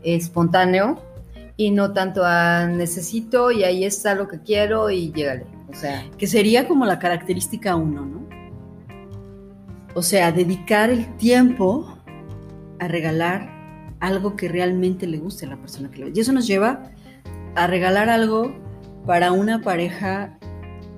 espontáneo 0.03 0.99
y 1.57 1.71
no 1.71 1.91
tanto 1.93 2.23
a 2.23 2.65
necesito 2.67 3.51
y 3.51 3.63
ahí 3.63 3.83
está 3.83 4.15
lo 4.15 4.27
que 4.27 4.39
quiero 4.39 4.89
y 4.89 5.11
llégale. 5.11 5.45
O 5.69 5.73
sea, 5.75 6.05
Que 6.17 6.27
sería 6.27 6.67
como 6.67 6.85
la 6.85 6.97
característica 6.99 7.75
uno, 7.75 8.05
¿no? 8.05 8.25
O 9.93 10.01
sea, 10.01 10.31
dedicar 10.31 10.89
el 10.89 11.15
tiempo 11.17 11.97
a 12.79 12.87
regalar 12.87 13.54
algo 13.99 14.35
que 14.35 14.47
realmente 14.47 15.07
le 15.07 15.17
guste 15.17 15.45
a 15.45 15.49
la 15.49 15.57
persona 15.57 15.89
que 15.89 16.05
le 16.05 16.11
Y 16.13 16.19
eso 16.19 16.33
nos 16.33 16.47
lleva 16.47 16.91
a 17.55 17.67
regalar 17.67 18.09
algo 18.09 18.53
para 19.05 19.31
una 19.31 19.61
pareja 19.61 20.37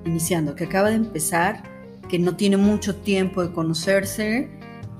iniciando, 0.04 0.54
que 0.54 0.64
acaba 0.64 0.90
de 0.90 0.96
empezar, 0.96 1.62
que 2.08 2.18
no 2.18 2.36
tiene 2.36 2.56
mucho 2.56 2.96
tiempo 2.96 3.42
de 3.42 3.52
conocerse, 3.52 4.48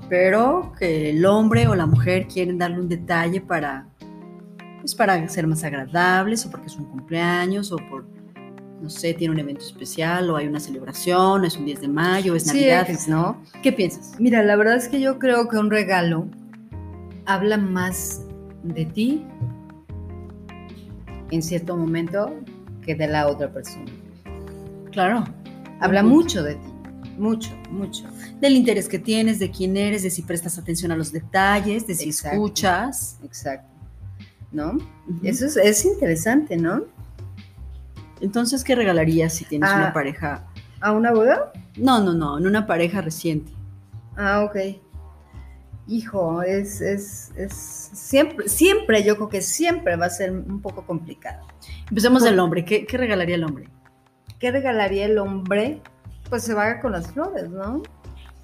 pero 0.09 0.73
que 0.77 1.11
el 1.11 1.25
hombre 1.25 1.67
o 1.67 1.75
la 1.75 1.85
mujer 1.85 2.27
quieren 2.27 2.57
darle 2.57 2.79
un 2.79 2.89
detalle 2.89 3.41
para, 3.41 3.87
pues 4.81 4.95
para 4.95 5.27
ser 5.27 5.47
más 5.47 5.63
agradables, 5.63 6.45
o 6.45 6.51
porque 6.51 6.67
es 6.67 6.75
un 6.75 6.85
cumpleaños, 6.85 7.71
o 7.71 7.77
por, 7.77 8.05
no 8.81 8.89
sé, 8.89 9.13
tiene 9.13 9.33
un 9.33 9.39
evento 9.39 9.65
especial, 9.65 10.29
o 10.29 10.37
hay 10.37 10.47
una 10.47 10.59
celebración, 10.59 11.45
es 11.45 11.57
un 11.57 11.65
10 11.65 11.81
de 11.81 11.87
mayo, 11.87 12.35
es 12.35 12.43
sí, 12.43 12.67
Navidad. 12.67 12.87
¿no? 13.07 13.41
¿Qué 13.61 13.71
piensas? 13.71 14.15
Mira, 14.19 14.43
la 14.43 14.55
verdad 14.55 14.75
es 14.75 14.87
que 14.87 14.99
yo 14.99 15.19
creo 15.19 15.47
que 15.47 15.57
un 15.57 15.69
regalo 15.71 16.27
habla 17.29 17.57
más 17.57 18.21
de 18.63 18.85
ti 18.85 19.23
en 21.29 21.43
cierto 21.43 21.77
momento 21.77 22.33
que 22.81 22.95
de 22.95 23.07
la 23.07 23.27
otra 23.27 23.53
persona. 23.53 23.85
Claro. 24.91 25.23
Habla 25.79 26.01
mucho 26.01 26.41
de 26.43 26.55
ti, 26.55 26.67
mucho, 27.19 27.51
mucho. 27.69 28.03
Del 28.41 28.55
interés 28.55 28.89
que 28.89 28.97
tienes, 28.97 29.37
de 29.37 29.51
quién 29.51 29.77
eres, 29.77 30.01
de 30.01 30.09
si 30.09 30.23
prestas 30.23 30.57
atención 30.57 30.91
a 30.91 30.95
los 30.97 31.11
detalles, 31.11 31.85
de 31.85 31.93
si 31.93 32.09
Exacto. 32.09 32.35
escuchas. 32.35 33.19
Exacto. 33.23 33.69
¿No? 34.51 34.77
Eso 35.23 35.45
es, 35.45 35.55
es 35.57 35.85
interesante, 35.85 36.57
¿no? 36.57 36.81
Entonces, 38.21 38.63
¿qué 38.63 38.73
regalarías 38.73 39.33
si 39.35 39.45
tienes 39.45 39.69
Ah. 39.71 39.75
una 39.77 39.93
pareja? 39.93 40.47
¿A 40.81 40.91
una 40.93 41.11
boda? 41.13 41.53
No, 41.77 42.01
no, 42.03 42.13
no, 42.13 42.39
en 42.39 42.47
una 42.47 42.65
pareja 42.65 43.01
reciente. 43.01 43.51
Ah, 44.17 44.41
ok. 44.43 44.57
Hijo, 45.89 46.43
es, 46.43 46.79
es, 46.81 47.31
es 47.35 47.53
siempre, 47.53 48.47
siempre, 48.47 49.03
yo 49.03 49.15
creo 49.15 49.29
que 49.29 49.41
siempre 49.41 49.95
va 49.95 50.05
a 50.05 50.09
ser 50.09 50.31
un 50.31 50.61
poco 50.61 50.85
complicado. 50.85 51.45
Empecemos 51.89 52.23
del 52.23 52.39
hombre. 52.39 52.63
¿Qué, 52.63 52.85
qué 52.85 52.97
regalaría 52.97 53.35
el 53.35 53.43
hombre? 53.43 53.69
¿qué 54.39 54.51
regalaría 54.51 55.05
el 55.05 55.17
hombre? 55.19 55.81
Pues 56.29 56.43
se 56.43 56.53
va 56.53 56.79
con 56.79 56.93
las 56.93 57.11
flores, 57.11 57.49
¿no? 57.49 57.83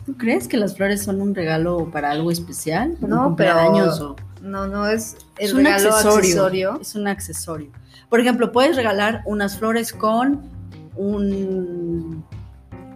¿Tú 0.05 0.15
crees 0.17 0.47
que 0.47 0.57
las 0.57 0.75
flores 0.75 1.01
son 1.01 1.21
un 1.21 1.33
regalo 1.33 1.89
para 1.91 2.11
algo 2.11 2.29
especial? 2.29 2.95
No, 2.99 3.35
pero 3.35 3.73
o... 3.73 4.15
no, 4.41 4.67
no 4.67 4.87
es 4.87 5.17
el 5.37 5.45
es 5.47 5.53
un 5.53 5.65
accesorio. 5.65 6.79
Es 6.79 6.95
un 6.95 7.07
accesorio. 7.07 7.71
Por 8.09 8.19
ejemplo, 8.19 8.51
puedes 8.51 8.75
regalar 8.75 9.23
unas 9.25 9.57
flores 9.57 9.91
con 9.91 10.43
un 10.95 12.23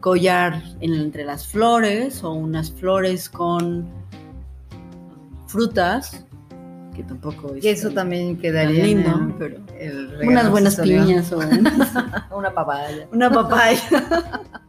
collar 0.02 0.62
entre 0.82 1.26
las 1.26 1.48
flores 1.48 2.24
o 2.24 2.32
unas 2.32 2.72
flores 2.72 3.28
con 3.30 3.90
frutas 5.50 6.26
que 6.96 7.04
tampoco 7.04 7.56
es 7.56 7.64
y 7.64 7.70
eso 7.70 7.92
también 7.92 8.38
quedaría 8.38 8.84
lindo 8.84 9.36
pero 9.38 9.58
unas 10.24 10.50
buenas 10.50 10.76
piñas 10.80 11.32
o 11.32 11.40
una 12.36 12.54
papaya 12.54 13.08
una 13.12 13.30
papaya 13.30 13.82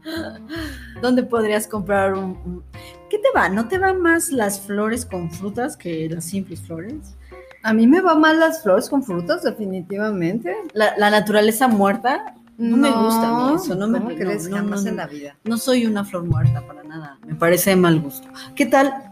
¿Dónde 1.03 1.23
podrías 1.23 1.67
comprar 1.67 2.15
un, 2.15 2.63
¿Qué 3.09 3.19
te 3.19 3.29
va? 3.35 3.49
¿No 3.49 3.69
te 3.69 3.79
van 3.79 4.01
más 4.01 4.31
las 4.31 4.61
flores 4.61 5.05
con 5.05 5.31
frutas 5.31 5.77
que 5.77 6.09
las 6.09 6.25
simples 6.25 6.61
flores? 6.61 7.17
A 7.63 7.73
mí 7.73 7.87
me 7.87 8.01
van 8.01 8.21
más 8.21 8.37
las 8.37 8.63
flores 8.63 8.89
con 8.89 9.03
frutas, 9.03 9.43
definitivamente. 9.43 10.55
La, 10.73 11.11
naturaleza 11.11 11.69
muerta 11.69 12.35
no, 12.57 12.77
me 12.77 12.91
gusta 12.91 13.55
eso, 13.57 13.75
no 13.75 13.89
me 13.89 14.15
crees 14.15 14.49
no, 14.49 14.57
jamás 14.57 14.87
en 14.87 14.97
la 14.97 15.07
vida. 15.07 15.37
No 15.45 15.59
soy 15.59 15.87
una 15.87 16.05
flor 16.05 16.25
muerta 16.25 16.65
para 16.67 16.85
nada, 16.85 17.19
me 17.27 17.35
parece 17.35 17.75
mal 17.75 18.01
gusto. 18.01 18.29
¿Qué 18.55 18.67
tal 18.67 19.10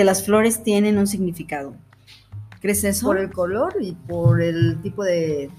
que 0.00 0.04
las 0.04 0.24
flores 0.24 0.62
tienen 0.62 0.96
un 0.96 1.06
significado? 1.06 1.74
¿Crees 2.62 2.84
eso? 2.84 3.04
Por 3.04 3.18
el 3.18 3.30
color 3.30 3.76
y 3.82 3.92
por 3.92 4.40
el 4.40 4.80
tipo 4.80 5.04
de 5.04 5.50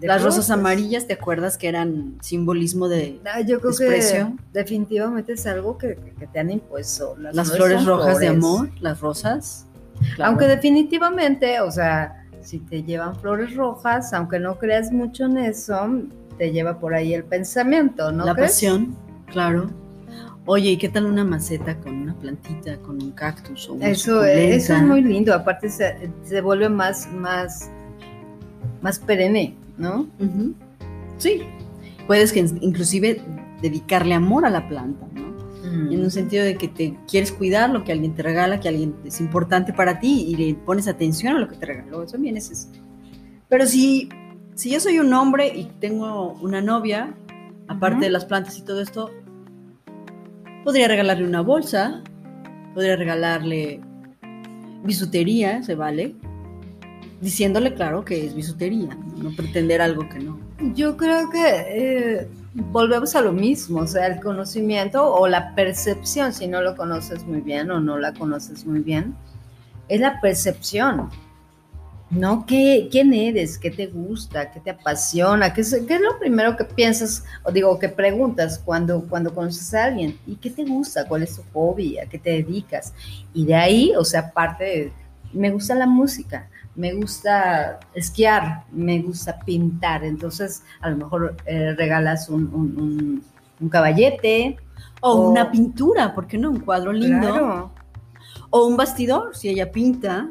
las 0.00 0.22
rosas 0.22 0.50
amarillas, 0.50 1.06
¿te 1.06 1.12
acuerdas 1.12 1.58
que 1.58 1.68
eran 1.68 2.16
simbolismo 2.22 2.88
de 2.88 3.20
ah, 3.26 3.42
yo 3.42 3.60
creo 3.60 3.76
que 3.76 4.26
definitivamente 4.54 5.34
es 5.34 5.44
algo 5.44 5.76
que, 5.76 5.98
te 6.32 6.40
han 6.40 6.50
impuesto. 6.50 7.14
Las, 7.18 7.52
flores, 7.52 7.84
rojas 7.84 8.18
de 8.18 8.28
amor, 8.28 8.70
las 8.80 8.98
rosas. 9.00 9.66
Aunque 10.18 10.46
definitivamente, 10.46 11.60
o 11.60 11.70
sea, 11.70 12.24
si 12.40 12.60
te 12.60 12.82
llevan 12.82 13.14
flores 13.16 13.54
rojas, 13.54 14.14
aunque 14.14 14.38
no 14.38 14.58
creas 14.58 14.90
mucho 14.90 15.26
en 15.26 15.36
eso, 15.36 15.76
te 16.38 16.50
lleva 16.50 16.80
por 16.80 16.94
ahí 16.94 17.12
el 17.12 17.24
pensamiento, 17.24 18.10
¿no? 18.10 18.24
La 18.24 18.34
pasión, 18.34 18.96
claro. 19.26 19.70
Oye, 20.44 20.70
¿y 20.70 20.76
qué 20.76 20.88
tal 20.88 21.06
una 21.06 21.24
maceta 21.24 21.78
con 21.78 21.94
una 21.94 22.14
plantita, 22.14 22.76
con 22.78 23.02
un 23.02 23.12
cactus 23.12 23.68
o 23.68 23.74
una 23.74 23.88
eso, 23.88 24.24
eso 24.24 24.74
es 24.74 24.82
muy 24.82 25.02
lindo. 25.02 25.32
Aparte 25.34 25.68
se, 25.68 26.10
se 26.24 26.40
vuelve 26.40 26.68
más, 26.68 27.08
más, 27.12 27.70
más 28.80 28.98
perenne. 28.98 29.56
¿no? 29.78 30.06
Sí, 31.18 31.42
puedes 32.06 32.32
que 32.32 32.40
inclusive 32.60 33.22
dedicarle 33.60 34.14
amor 34.14 34.44
a 34.46 34.50
la 34.50 34.68
planta, 34.68 35.06
¿no? 35.14 35.32
En 35.64 36.02
un 36.02 36.10
sentido 36.10 36.44
de 36.44 36.56
que 36.56 36.68
te 36.68 36.98
quieres 37.08 37.32
cuidar 37.32 37.70
lo 37.70 37.82
que 37.84 37.92
alguien 37.92 38.14
te 38.14 38.22
regala, 38.22 38.60
que 38.60 38.68
alguien 38.68 38.94
es 39.04 39.20
importante 39.20 39.72
para 39.72 40.00
ti 40.00 40.26
y 40.28 40.36
le 40.36 40.54
pones 40.54 40.86
atención 40.86 41.36
a 41.36 41.38
lo 41.38 41.48
que 41.48 41.56
te 41.56 41.64
regaló, 41.64 42.02
eso 42.02 42.12
también 42.12 42.36
es 42.36 42.50
eso. 42.50 42.68
Pero 43.48 43.66
si, 43.66 44.10
si 44.54 44.70
yo 44.70 44.80
soy 44.80 44.98
un 44.98 45.14
hombre 45.14 45.48
y 45.48 45.64
tengo 45.80 46.32
una 46.42 46.60
novia, 46.60 47.14
aparte 47.68 48.04
de 48.04 48.10
las 48.10 48.26
plantas 48.26 48.58
y 48.58 48.62
todo 48.62 48.82
esto, 48.82 49.10
podría 50.64 50.88
regalarle 50.88 51.26
una 51.26 51.40
bolsa, 51.40 52.02
podría 52.74 52.96
regalarle 52.96 53.80
bisutería, 54.84 55.62
se 55.62 55.74
vale, 55.74 56.14
diciéndole 57.20 57.74
claro 57.74 58.04
que 58.04 58.26
es 58.26 58.34
bisutería, 58.34 58.96
no, 59.16 59.30
pretender 59.30 59.80
algo 59.80 60.08
que 60.08 60.18
no. 60.18 60.38
Yo 60.74 60.96
creo 60.96 61.30
que 61.30 61.44
eh, 61.68 62.28
volvemos 62.54 63.14
a 63.16 63.20
lo 63.20 63.32
mismo, 63.32 63.80
o 63.80 63.86
sea, 63.86 64.06
el 64.06 64.20
conocimiento 64.20 65.12
o 65.12 65.28
la 65.28 65.54
percepción, 65.54 66.32
si 66.32 66.46
no 66.46 66.60
lo 66.60 66.76
conoces 66.76 67.24
muy 67.24 67.40
bien 67.40 67.70
o 67.70 67.80
no 67.80 67.98
la 67.98 68.12
conoces 68.12 68.64
muy 68.66 68.80
bien, 68.80 69.14
es 69.88 70.00
la 70.00 70.20
percepción. 70.20 71.08
¿No? 72.12 72.46
¿Qué, 72.46 72.88
¿Quién 72.90 73.12
eres? 73.12 73.58
¿Qué 73.58 73.70
te 73.70 73.86
gusta? 73.86 74.50
¿Qué 74.50 74.60
te 74.60 74.70
apasiona? 74.70 75.52
¿Qué 75.52 75.62
es, 75.62 75.74
¿Qué 75.88 75.94
es, 75.94 76.00
lo 76.00 76.18
primero 76.18 76.56
que 76.56 76.64
piensas 76.64 77.24
o 77.42 77.50
digo 77.50 77.78
que 77.78 77.88
preguntas 77.88 78.58
cuando, 78.58 79.02
cuando 79.08 79.34
conoces 79.34 79.72
a 79.74 79.84
alguien? 79.84 80.18
¿Y 80.26 80.36
qué 80.36 80.50
te 80.50 80.64
gusta? 80.64 81.08
¿Cuál 81.08 81.22
es 81.22 81.36
tu 81.36 81.42
hobby? 81.52 81.98
¿A 81.98 82.06
qué 82.06 82.18
te 82.18 82.30
dedicas? 82.30 82.92
Y 83.32 83.46
de 83.46 83.54
ahí, 83.54 83.92
o 83.96 84.04
sea, 84.04 84.20
aparte, 84.20 84.92
me 85.32 85.50
gusta 85.50 85.74
la 85.74 85.86
música 85.86 86.48
me 86.74 86.94
gusta 86.94 87.80
esquiar, 87.94 88.64
me 88.72 89.00
gusta 89.00 89.38
pintar, 89.40 90.04
entonces 90.04 90.62
a 90.80 90.90
lo 90.90 90.96
mejor 90.96 91.36
eh, 91.46 91.74
regalas 91.76 92.28
un, 92.28 93.22
caballete. 93.70 94.56
O, 95.00 95.28
una 95.30 95.50
pintura, 95.50 96.14
¿por 96.14 96.26
qué 96.26 96.38
no? 96.38 96.50
Un 96.50 96.60
cuadro 96.60 96.92
lindo. 96.92 97.72
O 98.50 98.66
un 98.66 98.76
bastidor, 98.76 99.36
si 99.36 99.48
ella 99.48 99.70
pinta. 99.70 100.30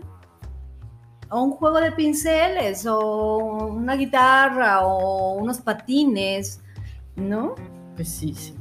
O 1.32 1.41
un 1.41 1.52
juego 1.52 1.80
de 1.80 1.91
pinceles, 1.94 2.86
o 2.86 3.70
una 3.72 3.96
guitarra, 3.96 4.86
o 4.86 5.34
unos 5.36 5.60
patines, 5.60 6.60
¿no? 7.15 7.56
Pues 7.96 8.10
sí, 8.10 8.34
sí, 8.34 8.54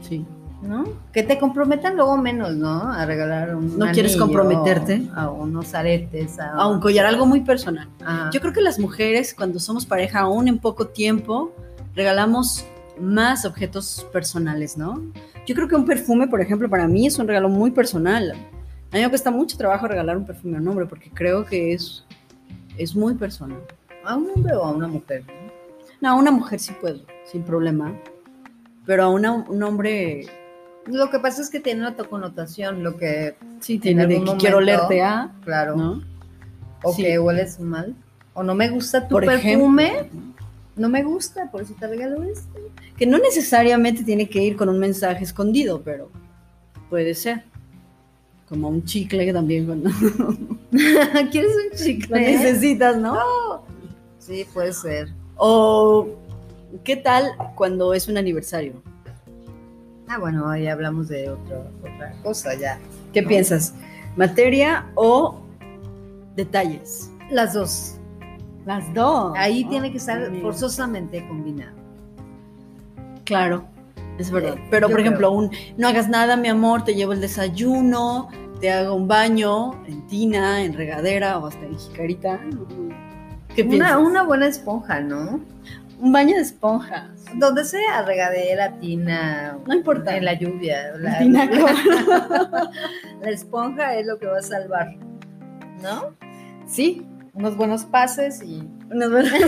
sí. 0.00 0.26
¿no? 0.62 0.84
Que 1.12 1.22
te 1.22 1.38
comprometan 1.38 1.96
luego 1.96 2.16
menos, 2.16 2.54
¿no? 2.54 2.92
A 2.92 3.06
regalar 3.06 3.54
un 3.54 3.78
No 3.78 3.90
quieres 3.92 4.16
comprometerte 4.16 5.08
a 5.14 5.30
unos 5.30 5.74
aretes, 5.74 6.38
a, 6.38 6.66
un 6.66 6.80
collar, 6.80 7.06
algo 7.06 7.26
muy 7.26 7.40
personal. 7.40 7.88
Ah. 8.04 8.30
Yo 8.32 8.40
creo 8.40 8.52
que 8.52 8.60
las 8.60 8.78
mujeres 8.78 9.34
cuando 9.34 9.58
somos 9.58 9.86
pareja 9.86 10.20
aún 10.20 10.48
en 10.48 10.58
poco 10.58 10.88
tiempo 10.88 11.52
regalamos 11.94 12.64
más 13.00 13.44
objetos 13.44 14.06
personales, 14.12 14.76
¿no? 14.76 15.02
Yo 15.46 15.54
creo 15.54 15.68
que 15.68 15.74
un 15.74 15.86
perfume, 15.86 16.28
por 16.28 16.40
ejemplo, 16.40 16.68
para 16.68 16.86
mí 16.86 17.06
es 17.06 17.18
un 17.18 17.26
regalo 17.26 17.48
muy 17.48 17.70
personal. 17.70 18.32
A 18.92 18.96
mí 18.96 19.02
me 19.02 19.08
cuesta 19.08 19.30
mucho 19.30 19.56
trabajo 19.56 19.88
regalar 19.88 20.16
un 20.16 20.26
perfume 20.26 20.58
a 20.58 20.60
un 20.60 20.68
hombre 20.68 20.86
porque 20.86 21.10
creo 21.10 21.44
que 21.44 21.72
es, 21.72 22.04
es 22.82 22.94
muy 22.94 23.14
personal. 23.14 23.62
¿A 24.04 24.16
un 24.16 24.30
hombre 24.30 24.54
o 24.54 24.64
a 24.64 24.70
una 24.70 24.88
mujer? 24.88 25.24
No, 26.00 26.10
a 26.10 26.14
una 26.14 26.30
mujer 26.30 26.58
sí 26.58 26.72
puedo, 26.80 27.00
sin 27.24 27.42
problema. 27.42 27.94
Pero 28.86 29.04
a 29.04 29.08
un 29.08 29.62
hombre 29.62 30.26
lo 30.86 31.10
que 31.10 31.18
pasa 31.18 31.42
es 31.42 31.50
que 31.50 31.60
tiene 31.60 31.86
otra 31.86 32.06
connotación, 32.06 32.82
lo 32.82 32.96
que 32.96 33.36
sí 33.60 33.78
tiene 33.78 34.06
de 34.06 34.24
que 34.24 34.36
quiero 34.38 34.58
olerte 34.58 35.02
a, 35.02 35.30
claro, 35.44 35.76
¿no? 35.76 36.02
o 36.82 36.96
que 36.96 37.18
hueles 37.18 37.60
mal, 37.60 37.94
o 38.32 38.42
no 38.42 38.54
me 38.54 38.68
gusta 38.70 39.06
tu 39.06 39.18
perfume, 39.18 40.10
no 40.76 40.88
me 40.88 41.02
gusta, 41.02 41.50
por 41.50 41.62
eso 41.62 41.74
te 41.78 41.86
regalo 41.86 42.22
este. 42.22 42.60
Que 42.96 43.06
no 43.06 43.18
necesariamente 43.18 44.04
tiene 44.04 44.28
que 44.28 44.42
ir 44.42 44.56
con 44.56 44.68
un 44.68 44.78
mensaje 44.78 45.24
escondido, 45.24 45.82
pero 45.82 46.10
puede 46.88 47.14
ser. 47.14 47.44
Como 48.48 48.68
un 48.68 48.84
chicle 48.84 49.32
también 49.32 49.66
cuando 49.66 49.90
quieres 51.30 51.52
un 51.52 51.76
chicle, 51.76 52.08
lo 52.08 52.16
necesitas, 52.16 52.96
¿no? 52.96 53.64
Sí, 54.18 54.46
puede 54.52 54.72
ser. 54.72 55.08
O 55.36 56.06
¿qué 56.84 56.96
tal 56.96 57.32
cuando 57.54 57.94
es 57.94 58.08
un 58.08 58.16
aniversario? 58.16 58.82
Ah, 60.08 60.18
bueno, 60.18 60.48
ahí 60.48 60.66
hablamos 60.66 61.08
de 61.08 61.30
otra 61.30 61.70
cosa 62.22 62.54
ya. 62.54 62.78
¿Qué 63.12 63.22
piensas? 63.22 63.74
¿Materia 64.16 64.90
o 64.96 65.40
detalles? 66.34 67.10
Las 67.30 67.54
dos. 67.54 67.94
Las 68.66 68.92
dos. 68.92 69.32
Ahí 69.36 69.64
tiene 69.64 69.90
que 69.90 69.98
estar 69.98 70.30
forzosamente 70.42 71.26
combinado. 71.28 71.76
Claro, 73.24 73.64
es 74.18 74.30
verdad. 74.30 74.54
Eh, 74.58 74.66
Pero, 74.70 74.88
por 74.88 74.98
ejemplo, 74.98 75.30
un 75.30 75.50
no 75.76 75.86
hagas 75.86 76.08
nada, 76.08 76.36
mi 76.36 76.48
amor, 76.48 76.84
te 76.84 76.94
llevo 76.94 77.12
el 77.12 77.20
desayuno, 77.20 78.28
te 78.60 78.70
hago 78.70 78.94
un 78.94 79.08
baño 79.08 79.72
en 79.86 80.06
tina, 80.06 80.62
en 80.62 80.74
regadera 80.74 81.38
o 81.38 81.46
hasta 81.46 81.64
en 81.64 81.78
jicarita. 81.78 82.40
¿Qué 83.54 83.64
piensas? 83.64 83.96
Una 83.96 84.22
buena 84.22 84.46
esponja, 84.46 85.00
¿no? 85.00 85.40
Un 85.98 86.12
baño 86.12 86.36
de 86.36 86.42
esponjas. 86.42 87.10
Donde 87.34 87.64
sea, 87.64 88.02
regadera, 88.02 88.78
tina. 88.78 89.58
No 89.66 89.74
importa. 89.74 90.16
En 90.16 90.24
la 90.24 90.34
lluvia. 90.34 90.92
La, 90.98 91.18
tina, 91.18 91.46
la 93.22 93.30
esponja 93.30 93.96
es 93.96 94.06
lo 94.06 94.18
que 94.18 94.26
va 94.26 94.38
a 94.38 94.42
salvar. 94.42 94.94
¿No? 95.82 96.14
Sí. 96.66 97.06
Unos 97.32 97.56
buenos 97.56 97.84
pases 97.84 98.42
y. 98.42 98.62
Unos 98.90 99.10
buenos... 99.10 99.32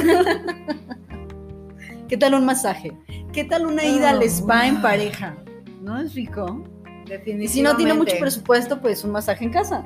¿Qué 2.09 2.17
tal 2.17 2.35
un 2.35 2.45
masaje? 2.45 2.93
¿Qué 3.33 3.45
tal 3.45 3.67
una 3.67 3.85
ida 3.85 4.11
al 4.11 4.23
spa 4.25 4.67
en 4.67 4.83
pareja? 4.83 5.35
¿No 5.81 5.99
es 5.99 6.15
rico? 6.15 6.63
Definitivamente. 7.07 7.45
Y 7.45 7.49
si 7.49 7.63
no 7.63 7.77
tiene 7.77 7.95
mucho 7.95 8.17
presupuesto, 8.19 8.81
pues 8.81 9.05
un 9.05 9.13
masaje 9.13 9.45
en 9.45 9.51
casa. 9.51 9.85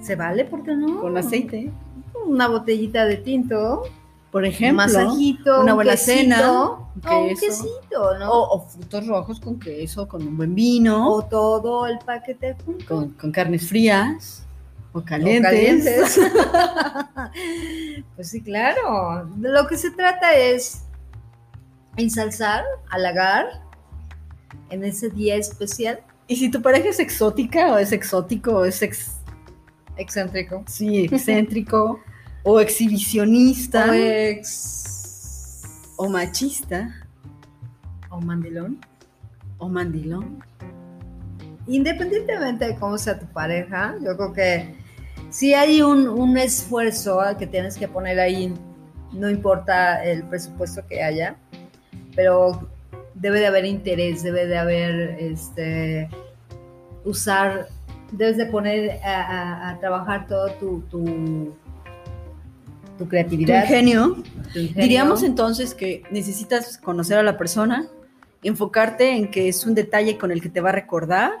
¿Se 0.00 0.16
vale? 0.16 0.44
¿Por 0.44 0.62
qué 0.62 0.74
no? 0.74 1.00
Con 1.00 1.16
aceite. 1.16 1.70
Una 2.26 2.48
botellita 2.48 3.04
de 3.04 3.16
tinto 3.16 3.82
por 4.36 4.44
ejemplo, 4.44 4.84
un 4.84 4.92
masajito, 4.92 5.60
una 5.62 5.72
buena 5.72 5.96
cena, 5.96 6.50
un, 6.52 7.34
quesito, 7.40 8.18
¿no? 8.18 8.30
O, 8.30 8.66
frutos 8.66 9.06
rojos 9.06 9.40
con 9.40 9.58
queso, 9.58 10.06
con 10.06 10.26
un 10.26 10.36
buen 10.36 10.54
vino. 10.54 11.10
O 11.10 11.24
todo 11.24 11.86
el 11.86 11.98
paquete 12.00 12.54
con, 12.86 13.10
con 13.12 13.32
carnes 13.32 13.66
frías 13.66 14.44
o 14.92 15.02
calientes. 15.02 16.20
pues 18.16 18.28
sí, 18.28 18.42
claro. 18.42 19.26
De 19.36 19.48
lo 19.48 19.66
que 19.66 19.78
se 19.78 19.90
trata 19.92 20.34
es 20.34 20.82
ensalzar, 21.96 22.62
halagar 22.90 23.62
en 24.70 24.84
ese 24.84 25.08
día 25.10 25.36
especial. 25.36 26.00
Y 26.28 26.36
si 26.36 26.50
tu 26.50 26.60
pareja 26.62 26.88
es 26.88 26.98
exótica 27.00 27.72
o 27.72 27.78
es 27.78 27.92
exótico 27.92 28.52
o 28.58 28.64
es 28.64 28.82
ex- 28.82 29.12
Excéntrico. 29.96 30.62
sí, 30.66 31.04
excéntrico 31.10 32.00
o 32.42 32.60
exhibicionista 32.60 33.86
O 33.90 33.92
ex. 33.94 35.62
o 35.96 36.08
machista 36.08 36.94
o 38.10 38.20
mandilón. 38.20 38.78
o 39.58 39.68
mandilón. 39.68 40.42
Independientemente 41.66 42.66
de 42.66 42.76
cómo 42.76 42.96
sea 42.98 43.18
tu 43.18 43.26
pareja, 43.26 43.94
yo 44.04 44.16
creo 44.16 44.32
que 44.32 44.74
si 45.30 45.54
hay 45.54 45.82
un, 45.82 46.08
un 46.08 46.38
esfuerzo 46.38 47.20
que 47.38 47.46
tienes 47.46 47.76
que 47.76 47.88
poner 47.88 48.20
ahí, 48.20 48.54
no 49.12 49.28
importa 49.28 50.04
el 50.04 50.22
presupuesto 50.24 50.86
que 50.88 51.02
haya, 51.02 51.36
pero 52.14 52.68
debe 53.16 53.40
de 53.40 53.46
haber 53.46 53.64
interés, 53.64 54.22
debe 54.22 54.46
de 54.46 54.56
haber, 54.58 55.16
este, 55.20 56.08
usar, 57.04 57.68
debes 58.12 58.36
de 58.36 58.46
poner 58.46 58.98
a, 59.04 59.20
a- 59.22 59.70
a 59.70 59.78
trabajar 59.80 60.26
todo 60.26 60.50
tu, 60.52 60.80
tu, 60.90 61.04
tu 62.98 63.04
Tu 63.04 63.08
creatividad. 63.08 63.62
ingenio. 63.64 64.16
tu 64.52 64.58
ingenio. 64.60 64.82
Diríamos 64.82 65.22
entonces 65.22 65.74
que 65.74 66.02
necesitas 66.10 66.78
conocer 66.78 67.18
a 67.18 67.22
la 67.22 67.36
persona, 67.36 67.86
enfocarte 68.42 69.10
en 69.16 69.30
que 69.30 69.48
es 69.48 69.66
un 69.66 69.74
detalle 69.74 70.18
con 70.18 70.30
el 70.30 70.40
que 70.40 70.48
te 70.48 70.60
va 70.60 70.68
a 70.70 70.72
recordar, 70.72 71.32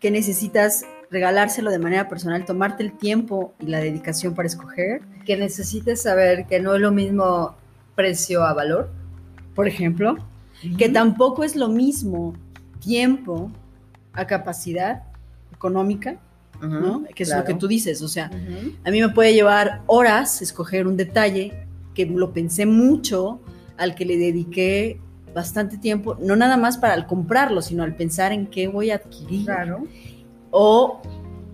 que 0.00 0.10
necesitas 0.10 0.84
regalárselo 1.10 1.70
de 1.70 1.78
manera 1.78 2.08
personal, 2.08 2.44
tomarte 2.44 2.82
el 2.82 2.92
tiempo 2.92 3.52
y 3.60 3.66
la 3.66 3.80
dedicación 3.80 4.34
para 4.34 4.46
escoger. 4.46 5.02
que 5.26 5.36
necesites 5.36 6.02
saber 6.02 6.46
que 6.46 6.58
no 6.60 6.74
es 6.74 6.80
lo 6.80 6.90
mismo 6.90 7.54
precio 7.94 8.42
a 8.44 8.54
valor. 8.54 8.90
Por 9.54 9.68
ejemplo, 9.68 10.16
que 10.76 10.88
tampoco 10.88 11.44
es 11.44 11.56
lo 11.56 11.68
mismo 11.68 12.34
tiempo 12.80 13.50
a 14.12 14.26
capacidad 14.26 15.02
económica, 15.52 16.18
¿no? 16.60 17.04
Que 17.14 17.22
es 17.22 17.34
lo 17.34 17.44
que 17.44 17.54
tú 17.54 17.68
dices, 17.68 18.02
o 18.02 18.08
sea, 18.08 18.30
a 18.84 18.90
mí 18.90 19.00
me 19.00 19.08
puede 19.08 19.32
llevar 19.32 19.82
horas 19.86 20.42
escoger 20.42 20.86
un 20.86 20.96
detalle 20.96 21.66
que 21.94 22.06
lo 22.06 22.32
pensé 22.32 22.66
mucho, 22.66 23.40
al 23.76 23.94
que 23.94 24.04
le 24.04 24.18
dediqué 24.18 25.00
bastante 25.34 25.78
tiempo, 25.78 26.16
no 26.20 26.36
nada 26.36 26.56
más 26.56 26.76
para 26.76 26.94
al 26.94 27.06
comprarlo, 27.06 27.62
sino 27.62 27.82
al 27.82 27.94
pensar 27.94 28.32
en 28.32 28.46
qué 28.46 28.68
voy 28.68 28.90
a 28.90 28.96
adquirir. 28.96 29.46
Claro. 29.46 29.84
O, 30.50 31.00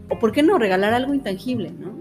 o 0.09 0.19
por 0.19 0.33
qué 0.33 0.43
no 0.43 0.59
regalar 0.59 0.93
algo 0.95 1.15
intangible, 1.15 1.71
¿no? 1.71 1.96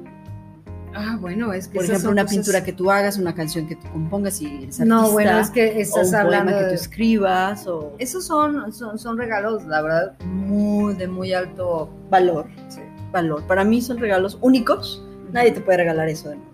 Ah, 0.95 1.17
bueno, 1.19 1.51
es 1.53 1.67
que 1.67 1.75
Por 1.75 1.86
ejemplo, 1.86 2.10
una 2.12 2.23
cosas- 2.23 2.38
pintura 2.38 2.63
que 2.63 2.71
tú 2.73 2.89
hagas, 2.89 3.17
una 3.17 3.36
canción 3.36 3.67
que 3.67 3.75
tú 3.75 3.88
compongas 3.91 4.41
y 4.41 4.45
eres 4.45 4.79
artista. 4.79 4.86
No, 4.86 5.12
bueno, 5.12 5.38
es 5.39 5.49
que 5.49 5.67
o 5.75 5.79
estás 5.79 6.10
un 6.10 6.15
hablando 6.15 6.51
poema 6.53 6.67
que 6.69 6.75
tú 6.75 6.81
escribas 6.81 7.67
o 7.67 7.93
Esos 7.99 8.25
son, 8.25 8.71
son, 8.73 8.97
son 8.97 9.17
regalos, 9.17 9.65
la 9.65 9.81
verdad, 9.81 10.17
muy 10.25 10.93
de 10.95 11.08
muy 11.08 11.34
alto... 11.34 11.89
valor, 12.10 12.47
sí. 12.69 12.79
valor. 13.12 13.43
Para 13.45 13.63
mí 13.63 13.81
son 13.81 13.97
regalos 13.97 14.38
únicos. 14.41 15.03
Nadie 15.31 15.51
te 15.51 15.62
puede 15.62 15.79
regalar 15.79 16.08
eso 16.10 16.29
de 16.29 16.36
nuevo. 16.38 16.51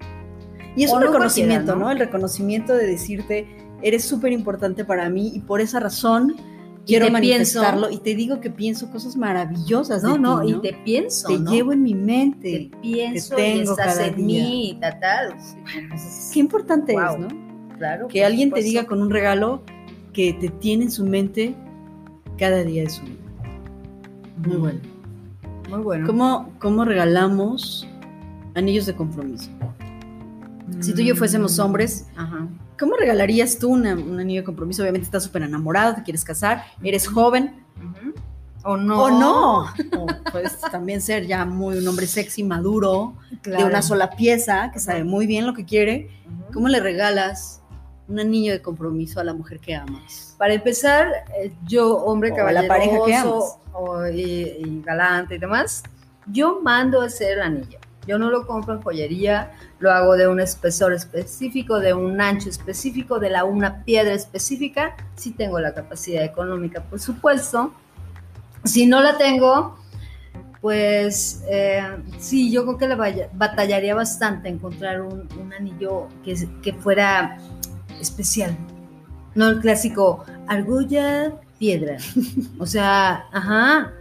Y 0.75 0.85
es 0.85 0.91
O 0.91 0.95
un 0.95 1.01
no 1.01 1.07
reconocimiento, 1.07 1.73
¿no? 1.75 1.85
¿no? 1.85 1.91
El 1.91 1.99
reconocimiento 1.99 2.73
de 2.73 2.87
decirte, 2.87 3.47
eres 3.81 4.03
súper 4.05 4.31
importante 4.31 4.85
para 4.85 5.09
mí 5.09 5.31
y 5.35 5.39
por 5.41 5.59
esa 5.61 5.79
razón 5.79 6.35
quiero 6.85 7.05
te 7.07 7.11
manifestarlo 7.11 7.87
pienso- 7.87 8.01
y 8.01 8.03
te 8.03 8.15
digo 8.15 8.39
que 8.41 8.49
pienso 8.49 8.89
cosas 8.91 9.15
maravillosas 9.15 10.03
No, 10.03 10.13
de 10.13 10.19
no, 10.19 10.41
ti, 10.41 10.51
y 10.51 10.61
te 10.61 10.73
pienso, 10.83 11.27
Te 11.27 11.39
¿no? 11.39 11.51
llevo 11.51 11.71
en 11.73 11.83
mi 11.83 11.93
Te 11.93 11.99
mente. 11.99 12.71
pienso 12.81 13.35
te 13.35 13.49
y 13.49 13.59
tengo 13.59 13.71
estás 13.71 13.95
cada 13.95 14.07
en 14.07 14.15
día. 14.15 14.25
mí. 14.43 14.79
Sí, 14.81 15.55
bueno, 15.73 15.95
es- 15.95 16.29
Qué 16.33 16.39
importante 16.39 16.93
Wow. 16.93 17.03
es, 17.13 17.19
¿no? 17.19 17.27
Claro. 17.77 18.07
Que 18.07 18.23
alguien 18.25 18.51
te 18.51 18.61
diga 18.61 18.85
con 18.85 19.01
un 19.01 19.09
regalo 19.09 19.61
que 20.13 20.33
te 20.33 20.49
tiene 20.49 20.85
en 20.85 20.91
su 20.91 21.05
mente 21.05 21.55
cada 22.37 22.63
día 22.63 22.83
de 22.83 22.89
su 22.89 23.01
vida. 23.03 23.15
Muy 24.45 24.57
bueno. 24.57 24.79
Muy 25.69 25.79
bueno. 25.79 26.05
¿Cómo, 26.07 26.49
cómo 26.59 26.83
regalamos 26.85 27.87
anillos 28.55 28.85
de 28.85 28.95
compromiso? 28.95 29.49
Si 30.79 30.93
tú 30.93 31.01
y 31.01 31.05
yo 31.07 31.15
fuésemos 31.15 31.57
Mm, 31.57 31.61
hombres, 31.61 32.07
Ajá. 32.15 32.47
¿Cómo 32.81 32.95
regalarías 32.97 33.57
tú 33.59 33.69
una- 33.69 33.93
un 33.93 34.19
anillo 34.19 34.41
de 34.41 34.45
compromiso? 34.45 34.81
Obviamente 34.81 35.05
estás 35.05 35.23
súper 35.23 35.43
enamorado, 35.43 35.95
te 35.95 36.03
quieres 36.03 36.25
casar, 36.25 36.65
eres 36.83 37.07
joven. 37.07 37.63
O 38.63 38.75
no. 38.77 39.03
¿O 39.03 39.09
no? 39.09 39.59
O 39.97 40.05
puedes 40.31 40.59
también 40.59 41.01
ser 41.01 41.25
ya 41.25 41.45
muy 41.45 41.77
un 41.77 41.87
hombre 41.87 42.05
sexy, 42.07 42.43
maduro, 42.43 43.15
Claro. 43.41 43.63
de 43.63 43.69
una 43.69 43.81
sola 43.81 44.09
pieza, 44.11 44.69
que 44.73 44.79
sabe 44.79 45.03
muy 45.03 45.25
bien 45.25 45.47
lo 45.47 45.53
que 45.53 45.63
quiere. 45.65 46.09
¿Cómo 46.53 46.67
le 46.67 46.79
regalas 46.79 47.61
un 48.07 48.19
anillo 48.19 48.51
de 48.51 48.61
compromiso 48.61 49.19
a 49.19 49.23
la 49.23 49.33
mujer 49.33 49.59
que 49.59 49.73
amas? 49.75 50.35
Para 50.37 50.53
empezar, 50.53 51.07
eh, 51.41 51.53
yo, 51.67 51.95
hombre 51.97 52.31
O 52.33 52.45
a 52.47 52.51
la 52.51 52.67
pareja 52.67 52.91
que 52.91 52.97
caballeroso 53.13 53.59
amas. 53.65 53.73
o- 53.73 54.07
y, 54.09 54.21
y 54.59 54.81
galante 54.85 55.35
y 55.35 55.37
demás, 55.39 55.81
yo 56.27 56.59
mando 56.61 57.01
a 57.01 57.05
hacer 57.05 57.33
el 57.37 57.41
anillo. 57.41 57.79
Yo 58.07 58.17
no 58.17 58.31
lo 58.31 58.47
compro 58.47 58.73
en 58.73 58.81
joyería, 58.81 59.51
lo 59.79 59.91
hago 59.91 60.17
de 60.17 60.27
un 60.27 60.39
espesor 60.39 60.93
específico, 60.93 61.79
de 61.79 61.93
un 61.93 62.19
ancho 62.19 62.49
específico, 62.49 63.19
de 63.19 63.29
la 63.29 63.43
una 63.43 63.83
piedra 63.83 64.13
específica. 64.13 64.95
Si 65.15 65.31
tengo 65.31 65.59
la 65.59 65.73
capacidad 65.73 66.23
económica, 66.23 66.81
por 66.81 66.99
supuesto. 66.99 67.73
Si 68.63 68.85
no 68.85 69.01
la 69.01 69.17
tengo, 69.17 69.77
pues 70.61 71.43
eh, 71.49 71.83
sí, 72.19 72.51
yo 72.51 72.63
creo 72.63 72.77
que 72.77 72.87
le 72.87 73.27
batallaría 73.33 73.95
bastante 73.95 74.49
encontrar 74.49 75.01
un, 75.01 75.27
un 75.39 75.53
anillo 75.53 76.07
que, 76.23 76.35
que 76.61 76.73
fuera 76.73 77.37
especial. 77.99 78.55
No 79.33 79.47
el 79.47 79.59
clásico 79.59 80.25
argolla, 80.47 81.33
piedra. 81.57 81.97
O 82.59 82.65
sea, 82.65 83.25
ajá. 83.31 83.93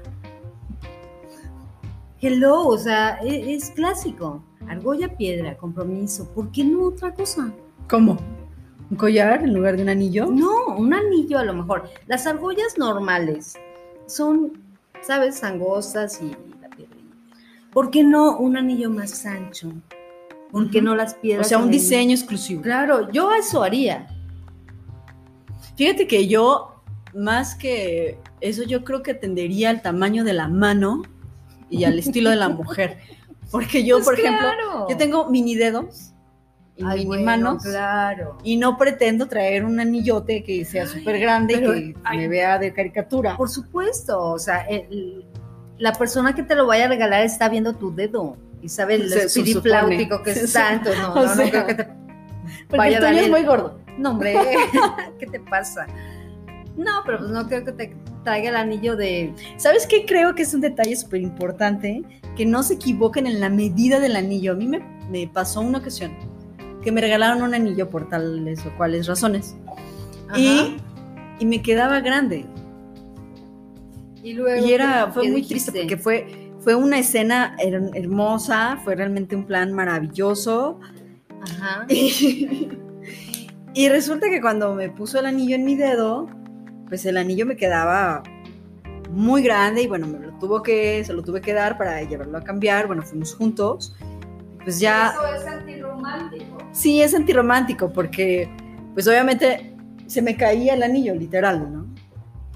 Hello, 2.22 2.66
o 2.66 2.76
sea, 2.76 3.18
e- 3.22 3.54
es, 3.54 3.70
clásico. 3.70 4.44
Argolla, 4.68 5.16
piedra, 5.16 5.56
compromiso. 5.56 6.28
¿Por 6.34 6.52
qué 6.52 6.64
no 6.64 6.84
otra 6.84 7.14
cosa? 7.14 7.50
¿Cómo? 7.88 8.18
¿Un 8.90 8.96
collar 8.98 9.42
en 9.42 9.54
lugar 9.54 9.76
de 9.78 9.84
un 9.84 9.88
anillo? 9.88 10.26
No, 10.26 10.76
un 10.76 10.92
anillo 10.92 11.38
a 11.38 11.44
lo 11.44 11.54
mejor. 11.54 11.88
Las 12.06 12.26
argollas 12.26 12.76
normales 12.76 13.54
son, 14.06 14.52
¿sabes? 15.00 15.42
Angostas 15.42 16.20
y, 16.20 16.36
la 16.60 16.68
piedra. 16.68 16.94
¿Por 17.72 17.90
qué 17.90 18.04
no 18.04 18.36
un 18.36 18.58
anillo 18.58 18.90
más 18.90 19.24
ancho? 19.24 19.72
¿Por 20.50 20.70
qué 20.70 20.82
no 20.82 20.94
las 20.94 21.14
O 21.14 21.20
piedras? 21.22 21.48
sea, 21.48 21.56
un 21.56 21.70
diseño 21.70 22.14
exclusivo. 22.14 22.60
Claro, 22.60 23.10
yo 23.10 23.32
eso 23.32 23.62
haría. 23.62 24.08
Fíjate 25.74 26.06
que 26.06 26.28
yo, 26.28 26.82
más 27.14 27.54
que 27.54 28.18
eso, 28.42 28.62
yo 28.64 28.84
creo 28.84 29.02
que 29.02 29.14
tendería 29.14 29.70
al 29.70 29.80
tamaño 29.80 30.22
de 30.22 30.34
la 30.34 30.48
mano 30.48 31.02
y 31.70 31.84
al 31.84 31.98
estilo 31.98 32.30
de 32.30 32.36
la 32.36 32.48
mujer. 32.48 32.98
Porque 33.50 33.84
yo, 33.84 33.96
Pues 33.96 34.04
por 34.06 34.18
ejemplo, 34.18 34.46
claro. 34.48 34.86
yo 34.88 34.96
tengo 34.96 35.28
mini 35.30 35.54
dedos 35.54 36.12
y 36.76 36.84
Ay, 36.84 36.98
mini 36.98 37.06
bueno, 37.06 37.24
manos. 37.24 37.62
Claro. 37.64 38.38
Y 38.44 38.56
no 38.56 38.76
pretendo 38.78 39.26
traer 39.26 39.64
un 39.64 39.80
anillote 39.80 40.42
que 40.44 40.64
sea 40.64 40.86
súper 40.86 41.18
grande 41.18 41.54
y 41.54 41.58
que 41.60 41.94
ay. 42.04 42.18
me 42.18 42.28
vea 42.28 42.58
de 42.58 42.72
caricatura. 42.72 43.36
Por 43.36 43.48
supuesto, 43.48 44.20
o 44.22 44.38
sea, 44.38 44.60
el- 44.68 45.24
la 45.78 45.92
persona 45.94 46.34
que 46.34 46.42
te 46.42 46.54
lo 46.54 46.66
vaya 46.66 46.84
a 46.84 46.88
regalar 46.88 47.22
está 47.22 47.48
viendo 47.48 47.74
tu 47.74 47.94
dedo 47.94 48.36
y 48.62 48.68
sabe 48.68 48.96
el 48.96 49.12
espirifláutico 49.12 50.22
que 50.22 50.30
está, 50.32 50.74
entonces 50.74 51.00
no, 51.00 51.14
no, 51.14 51.22
no 51.26 51.34
sea, 51.34 51.50
creo 51.50 51.66
que 51.66 51.74
te 51.74 52.76
vaya 52.76 52.98
el 52.98 53.04
tuyo 53.06 53.18
es 53.22 53.30
muy 53.30 53.42
gordo. 53.44 53.78
No, 53.98 54.10
hombre, 54.10 54.34
¿qué 55.18 55.26
te 55.26 55.40
pasa? 55.40 55.86
No, 56.76 56.90
pero 57.04 57.18
pues 57.18 57.30
no 57.30 57.46
creo 57.46 57.64
que 57.64 57.72
te 57.72 57.96
traiga 58.24 58.50
el 58.50 58.56
anillo 58.56 58.96
de... 58.96 59.34
¿Sabes 59.56 59.86
qué? 59.86 60.04
Creo 60.06 60.34
que 60.34 60.42
es 60.42 60.54
un 60.54 60.60
detalle 60.60 60.94
súper 60.96 61.20
importante, 61.20 62.02
que 62.36 62.46
no 62.46 62.62
se 62.62 62.74
equivoquen 62.74 63.26
en 63.26 63.40
la 63.40 63.48
medida 63.50 64.00
del 64.00 64.16
anillo. 64.16 64.52
A 64.52 64.54
mí 64.56 64.66
me, 64.66 64.80
me 65.10 65.26
pasó 65.28 65.60
una 65.60 65.78
ocasión 65.78 66.12
que 66.82 66.92
me 66.92 67.00
regalaron 67.00 67.42
un 67.42 67.54
anillo 67.54 67.90
por 67.90 68.08
tales 68.08 68.64
o 68.64 68.70
cuales 68.76 69.06
razones. 69.06 69.56
Y, 70.36 70.76
y 71.38 71.46
me 71.46 71.60
quedaba 71.60 72.00
grande. 72.00 72.46
y 74.22 74.32
luego... 74.34 74.64
Y 74.66 74.72
era, 74.72 75.06
¿qué- 75.06 75.12
fue 75.12 75.22
muy 75.30 75.40
dijiste? 75.42 75.72
triste 75.72 75.80
porque 75.80 75.96
fue, 75.96 76.52
fue 76.60 76.74
una 76.74 76.98
escena 76.98 77.56
her- 77.58 77.90
hermosa, 77.94 78.78
fue 78.84 78.94
realmente 78.94 79.34
un 79.36 79.44
plan 79.44 79.72
maravilloso. 79.72 80.78
Ajá. 81.42 81.86
Y, 83.72 83.82
y 83.82 83.88
resulta 83.88 84.28
que 84.28 84.40
cuando 84.40 84.74
me 84.74 84.88
puso 84.90 85.20
el 85.20 85.26
anillo 85.26 85.54
en 85.54 85.64
mi 85.64 85.76
dedo, 85.76 86.28
pues 86.90 87.06
el 87.06 87.16
anillo 87.16 87.46
me 87.46 87.56
quedaba 87.56 88.22
muy 89.10 89.42
grande 89.42 89.82
y 89.82 89.86
bueno, 89.86 90.06
me 90.06 90.18
lo 90.18 90.32
tuvo 90.38 90.62
que, 90.62 91.02
se 91.04 91.14
lo 91.14 91.22
tuve 91.22 91.40
que 91.40 91.54
dar 91.54 91.78
para 91.78 92.02
llevarlo 92.02 92.36
a 92.36 92.42
cambiar. 92.42 92.86
Bueno, 92.88 93.02
fuimos 93.02 93.34
juntos. 93.34 93.96
Pues 94.62 94.78
ya, 94.78 95.12
Eso 95.12 95.34
es 95.34 95.46
antirromántico. 95.46 96.58
sí, 96.72 97.00
es 97.00 97.14
antirromántico 97.14 97.90
porque, 97.92 98.50
pues 98.92 99.08
obviamente 99.08 99.74
se 100.06 100.20
me 100.20 100.36
caía 100.36 100.74
el 100.74 100.82
anillo, 100.82 101.14
literal, 101.14 101.72
¿no? 101.72 101.86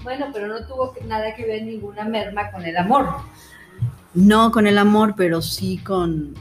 Bueno, 0.03 0.27
pero 0.31 0.47
no 0.47 0.67
tuvo 0.67 0.93
nada 1.07 1.33
que 1.33 1.45
ver 1.47 1.63
ninguna 1.63 2.03
merma 2.03 2.51
con 2.51 2.63
el 2.63 2.77
amor. 2.77 3.07
No 4.13 4.51
con 4.51 4.67
el 4.67 4.77
amor, 4.77 5.15
pero 5.17 5.41
sí 5.41 5.77
con, 5.79 6.35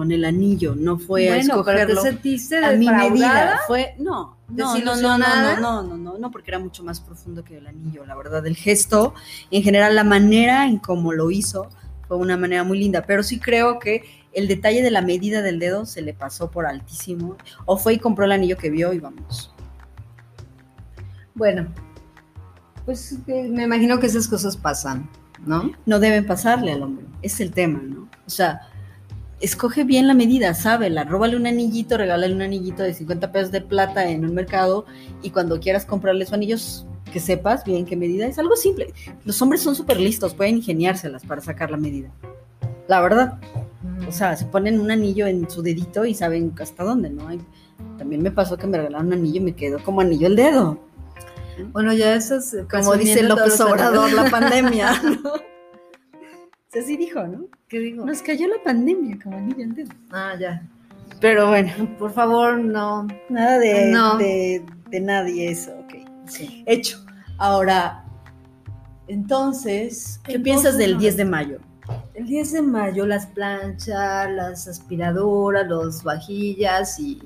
con 0.00 0.12
el 0.12 0.24
anillo, 0.24 0.74
no 0.74 0.98
fue 0.98 1.28
a 1.28 1.34
bueno, 1.34 1.62
pero 1.62 1.86
te 1.86 1.96
sentiste 2.00 2.64
a 2.64 2.72
mi 2.72 2.88
medida. 2.88 3.60
Fue, 3.66 3.94
no, 3.98 4.38
no, 4.48 4.78
no, 4.78 4.96
no, 4.96 5.18
no, 5.18 5.60
no, 5.60 5.82
no, 5.82 5.98
no, 5.98 6.16
no, 6.16 6.30
porque 6.30 6.52
era 6.52 6.58
mucho 6.58 6.82
más 6.82 7.02
profundo 7.02 7.44
que 7.44 7.58
el 7.58 7.66
anillo, 7.66 8.06
la 8.06 8.16
verdad, 8.16 8.46
el 8.46 8.56
gesto, 8.56 9.12
en 9.50 9.62
general 9.62 9.94
la 9.94 10.02
manera 10.02 10.64
en 10.64 10.78
cómo 10.78 11.12
lo 11.12 11.30
hizo 11.30 11.68
fue 12.08 12.16
una 12.16 12.38
manera 12.38 12.64
muy 12.64 12.78
linda, 12.78 13.04
pero 13.06 13.22
sí 13.22 13.38
creo 13.38 13.78
que 13.78 14.04
el 14.32 14.48
detalle 14.48 14.82
de 14.82 14.90
la 14.90 15.02
medida 15.02 15.42
del 15.42 15.58
dedo 15.58 15.84
se 15.84 16.00
le 16.00 16.14
pasó 16.14 16.50
por 16.50 16.64
altísimo, 16.64 17.36
o 17.66 17.76
fue 17.76 17.92
y 17.92 17.98
compró 17.98 18.24
el 18.24 18.32
anillo 18.32 18.56
que 18.56 18.70
vio 18.70 18.94
y 18.94 19.00
vamos. 19.00 19.54
Bueno, 21.34 21.66
pues 22.86 23.18
eh, 23.26 23.48
me 23.50 23.64
imagino 23.64 24.00
que 24.00 24.06
esas 24.06 24.26
cosas 24.26 24.56
pasan, 24.56 25.10
¿no? 25.44 25.72
No 25.84 26.00
deben 26.00 26.24
pasarle 26.24 26.72
al 26.72 26.84
hombre, 26.84 27.04
es 27.20 27.38
el 27.40 27.50
tema, 27.50 27.82
¿no? 27.82 28.08
O 28.26 28.30
sea, 28.30 28.62
escoge 29.40 29.84
bien 29.84 30.06
la 30.06 30.14
medida, 30.14 30.54
sábela, 30.54 31.04
róbale 31.04 31.36
un 31.36 31.46
anillito, 31.46 31.96
regálale 31.96 32.34
un 32.34 32.42
anillito 32.42 32.82
de 32.82 32.94
50 32.94 33.32
pesos 33.32 33.50
de 33.50 33.60
plata 33.60 34.08
en 34.08 34.24
un 34.24 34.34
mercado 34.34 34.84
y 35.22 35.30
cuando 35.30 35.58
quieras 35.60 35.84
comprarle 35.86 36.26
su 36.26 36.34
anillo, 36.34 36.56
que 37.12 37.20
sepas 37.20 37.64
bien 37.64 37.86
qué 37.86 37.96
medida 37.96 38.26
es. 38.26 38.38
Algo 38.38 38.54
simple. 38.56 38.92
Los 39.24 39.40
hombres 39.42 39.62
son 39.62 39.74
súper 39.74 39.98
listos, 39.98 40.34
pueden 40.34 40.56
ingeniárselas 40.56 41.24
para 41.24 41.40
sacar 41.40 41.70
la 41.70 41.76
medida. 41.76 42.10
La 42.88 43.00
verdad. 43.00 43.38
O 44.08 44.12
sea, 44.12 44.36
se 44.36 44.44
ponen 44.46 44.80
un 44.80 44.90
anillo 44.90 45.26
en 45.26 45.48
su 45.50 45.62
dedito 45.62 46.04
y 46.04 46.14
saben 46.14 46.52
hasta 46.60 46.84
dónde, 46.84 47.10
¿no? 47.10 47.28
Hay- 47.28 47.40
también 47.98 48.22
me 48.22 48.30
pasó 48.30 48.56
que 48.56 48.66
me 48.66 48.76
regalaron 48.78 49.06
un 49.08 49.12
anillo 49.14 49.36
y 49.36 49.44
me 49.44 49.52
quedó 49.54 49.82
como 49.82 50.00
anillo 50.00 50.26
el 50.26 50.36
dedo. 50.36 50.78
bueno, 51.72 51.92
ya 51.92 52.14
esas. 52.14 52.54
eh, 52.54 52.64
Como 52.70 52.94
dice 52.96 53.22
López 53.22 53.60
Obrador, 53.60 54.04
anillos. 54.06 54.24
la 54.24 54.30
pandemia. 54.30 55.02
¿no? 55.22 55.32
Sea, 56.70 56.82
así 56.82 56.96
dijo, 56.96 57.26
¿no? 57.26 57.46
¿Qué 57.68 57.78
digo? 57.80 58.04
Nos 58.06 58.22
cayó 58.22 58.46
la 58.46 58.62
pandemia 58.62 59.18
como 59.22 59.36
anillo 59.38 59.66
dedo. 59.74 59.90
Ah, 60.12 60.34
ya. 60.38 60.62
Pero 61.20 61.48
bueno, 61.48 61.72
Por 61.98 62.12
favor, 62.12 62.58
no. 62.58 63.06
nada 63.28 63.58
de, 63.58 63.86
No. 63.90 64.16
de, 64.16 64.64
de 64.88 65.00
nadie 65.00 65.50
eso, 65.50 65.72
ok. 65.80 65.94
Sí. 66.26 66.62
Hecho. 66.66 67.04
Ahora, 67.38 68.04
entonces, 69.08 70.20
¿qué 70.24 70.34
Entonces, 70.34 70.42
piensas 70.44 70.78
del 70.78 70.92
no. 70.94 70.98
10 71.00 71.16
de 71.16 71.24
mayo? 71.24 71.58
El 72.14 72.26
10 72.26 72.52
de 72.52 72.62
mayo, 72.62 73.04
las 73.06 73.26
planchas, 73.26 74.30
las 74.30 74.68
aspiradoras, 74.68 75.66
los 75.66 76.04
vajillas 76.04 77.00
y 77.00 77.20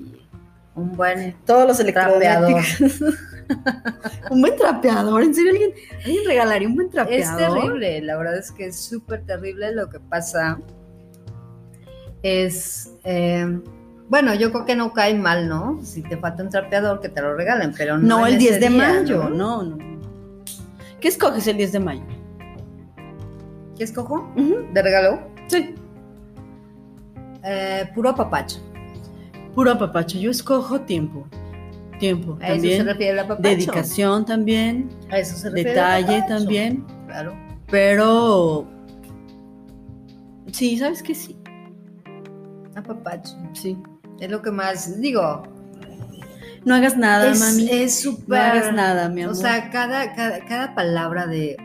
un 0.75 0.93
buen 0.93 1.35
Todos 1.45 1.69
los 1.69 1.81
electrodomésticos. 1.81 3.03
un 4.31 4.41
buen 4.41 4.57
trapeador, 4.57 5.23
¿en 5.23 5.35
serio 5.35 5.53
alguien, 5.53 5.71
alguien 6.05 6.25
regalaría 6.27 6.69
un 6.69 6.75
buen 6.75 6.87
Es 6.89 6.93
trapeador? 6.93 7.61
terrible, 7.61 8.03
la 8.03 8.17
verdad 8.17 8.39
es 8.39 8.51
que 8.53 8.67
es 8.67 8.81
súper 8.81 9.25
terrible 9.25 9.73
lo 9.73 9.89
que 9.91 10.01
pasa. 10.01 10.59
Es, 12.23 12.91
eh, 13.05 13.61
bueno, 14.09 14.35
yo 14.35 14.51
creo 14.53 14.65
que 14.65 14.77
no 14.77 14.93
cae 14.93 15.15
mal, 15.15 15.49
¿no? 15.49 15.81
Si 15.83 16.03
te 16.03 16.17
falta 16.17 16.43
un 16.43 16.49
trapeador, 16.49 17.01
que 17.01 17.09
te 17.09 17.21
lo 17.21 17.35
regalen, 17.35 17.73
pero 17.77 17.99
no. 17.99 18.21
No, 18.21 18.27
el 18.27 18.39
10 18.39 18.51
ese 18.53 18.61
de 18.61 18.69
día, 18.69 18.79
mayo, 18.79 19.29
no, 19.29 19.63
no. 19.63 19.79
¿Qué 21.01 21.09
escoges 21.09 21.47
el 21.47 21.57
10 21.59 21.73
de 21.73 21.81
mayo? 21.81 22.03
¿Qué 23.77 23.85
escojo? 23.85 24.33
¿De 24.73 24.83
regalo? 24.83 25.21
Sí. 25.49 25.75
Eh, 27.43 27.91
puro 27.95 28.11
apapacho. 28.11 28.59
Puro 29.55 29.73
apapacho. 29.73 30.19
Yo 30.19 30.31
escojo 30.31 30.81
tiempo. 30.81 31.27
Tiempo 31.99 32.37
A 32.41 32.47
eso 32.49 32.55
se 32.55 32.57
también. 32.57 32.87
refiere 32.87 33.21
apapacho. 33.21 33.43
Dedicación 33.49 34.25
también. 34.25 34.89
A 35.11 35.19
eso 35.19 35.37
se 35.37 35.49
refiere 35.51 35.71
Detalle 35.71 36.25
también. 36.29 36.85
Claro. 37.07 37.35
Pero. 37.71 38.67
Sí, 40.53 40.77
¿sabes 40.79 41.03
qué? 41.03 41.15
Sí. 41.15 41.37
Apapacho. 42.75 43.33
Sí. 43.53 43.77
Es 44.21 44.31
lo 44.31 44.43
que 44.43 44.51
más 44.51 45.01
digo. 45.01 45.43
No 46.65 46.75
hagas 46.75 46.97
nada, 46.97 47.31
es 47.33 47.41
mami. 47.41 47.69
es 47.71 48.05
no 48.07 48.13
súper. 48.13 48.41
hagas 48.41 48.73
nada, 48.73 49.09
mi 49.09 49.23
amor. 49.23 49.35
O 49.35 49.39
sea, 49.39 49.71
cada, 49.71 50.15
cada, 50.15 50.45
cada 50.47 50.75
palabra 50.75 51.27
de 51.27 51.57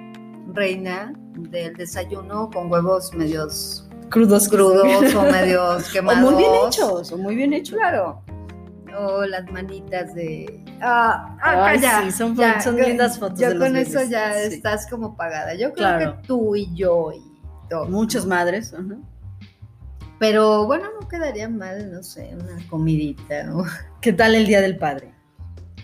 reina 0.53 1.13
del 1.37 1.73
desayuno 1.75 2.49
con 2.53 2.69
huevos 2.69 3.13
medios 3.13 3.87
crudos, 4.09 4.49
crudos 4.49 5.15
o 5.15 5.21
medios 5.31 5.87
O 5.87 5.91
quemados. 5.93 6.31
muy 6.31 6.35
bien 6.43 6.51
hechos, 6.67 7.11
o 7.13 7.17
muy 7.17 7.35
bien 7.35 7.53
hechos. 7.53 7.77
Claro. 7.77 8.21
O 8.97 9.25
las 9.25 9.49
manitas 9.51 10.13
de. 10.15 10.63
Ah, 10.81 11.37
Ay, 11.41 11.77
acá 11.77 11.81
ya. 11.81 12.01
sí, 12.03 12.11
son, 12.11 12.35
ya, 12.35 12.59
son 12.61 12.75
lindas 12.77 13.17
fotos 13.19 13.39
Ya 13.39 13.49
de 13.49 13.55
los 13.55 13.67
con 13.67 13.77
eso 13.77 13.93
bebés. 13.99 14.09
ya 14.09 14.33
Sí. 14.33 14.55
estás 14.55 14.87
como 14.87 15.15
pagada. 15.15 15.53
Yo 15.53 15.73
creo 15.73 15.87
Claro. 15.97 16.21
que 16.21 16.27
tú 16.27 16.55
y 16.55 16.73
yo 16.75 17.11
y 17.11 17.21
todo. 17.69 17.85
Muchas 17.87 18.25
madres. 18.25 18.73
ajá. 18.73 18.95
Pero 20.19 20.65
bueno, 20.65 20.89
no 20.99 21.07
quedaría 21.07 21.47
mal, 21.47 21.91
no 21.93 22.03
sé, 22.03 22.35
una 22.35 22.57
comidita, 22.69 23.43
¿no? 23.43 23.63
¿Qué 24.01 24.11
tal 24.11 24.35
el 24.35 24.45
Día 24.47 24.59
del 24.61 24.77
Padre? 24.77 25.13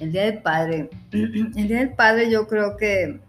El 0.02 0.12
Día 0.12 0.24
del 0.24 0.42
Padre. 0.42 0.90
El 1.12 1.54
Día 1.70 1.80
del 1.80 1.94
Padre 1.94 2.30
yo 2.30 2.46
creo 2.48 2.76
que 2.76 3.22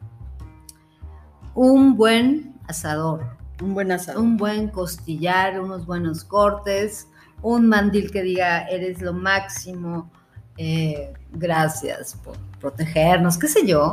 un 1.54 1.96
buen 1.96 2.54
asador, 2.66 3.36
Un 3.62 3.72
buen 3.74 3.92
asado. 3.92 4.20
un 4.20 4.36
buen 4.36 4.68
costillar, 4.68 5.60
unos 5.60 5.86
buenos 5.86 6.24
cortes, 6.24 7.08
un 7.54 7.68
mandil 7.68 8.10
que 8.10 8.22
diga 8.22 8.66
eres 8.68 9.00
lo 9.00 9.12
máximo, 9.12 10.10
eh, 10.56 11.12
gracias 11.32 12.14
por 12.24 12.36
protegernos, 12.60 13.38
qué 13.38 13.46
sé 13.48 13.66
yo. 13.66 13.92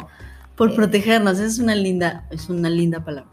Por 0.55 0.71
Eh, 0.71 0.75
protegernos, 0.75 1.39
es 1.39 1.59
una 1.59 1.75
linda, 1.75 2.25
es 2.31 2.49
una 2.49 2.69
linda 2.69 3.03
palabra. 3.03 3.29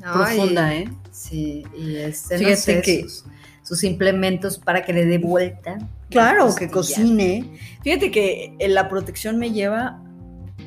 Profunda, 0.00 0.74
¿eh? 0.74 0.88
Sí, 1.12 1.64
y 1.78 1.94
este, 1.96 2.34
no 2.34 2.38
Fíjate 2.40 2.56
sé, 2.56 2.82
que- 2.82 3.02
sus, 3.02 3.24
sus 3.62 3.84
implementos 3.84 4.58
para 4.58 4.82
que 4.84 4.92
le 4.92 5.04
dé 5.06 5.18
vuelta. 5.18 5.78
Claro, 6.10 6.52
que 6.56 6.68
cocine. 6.68 7.56
Fíjate 7.84 8.10
que 8.10 8.56
eh, 8.58 8.68
la 8.68 8.88
protección 8.88 9.38
me 9.38 9.52
lleva 9.52 10.02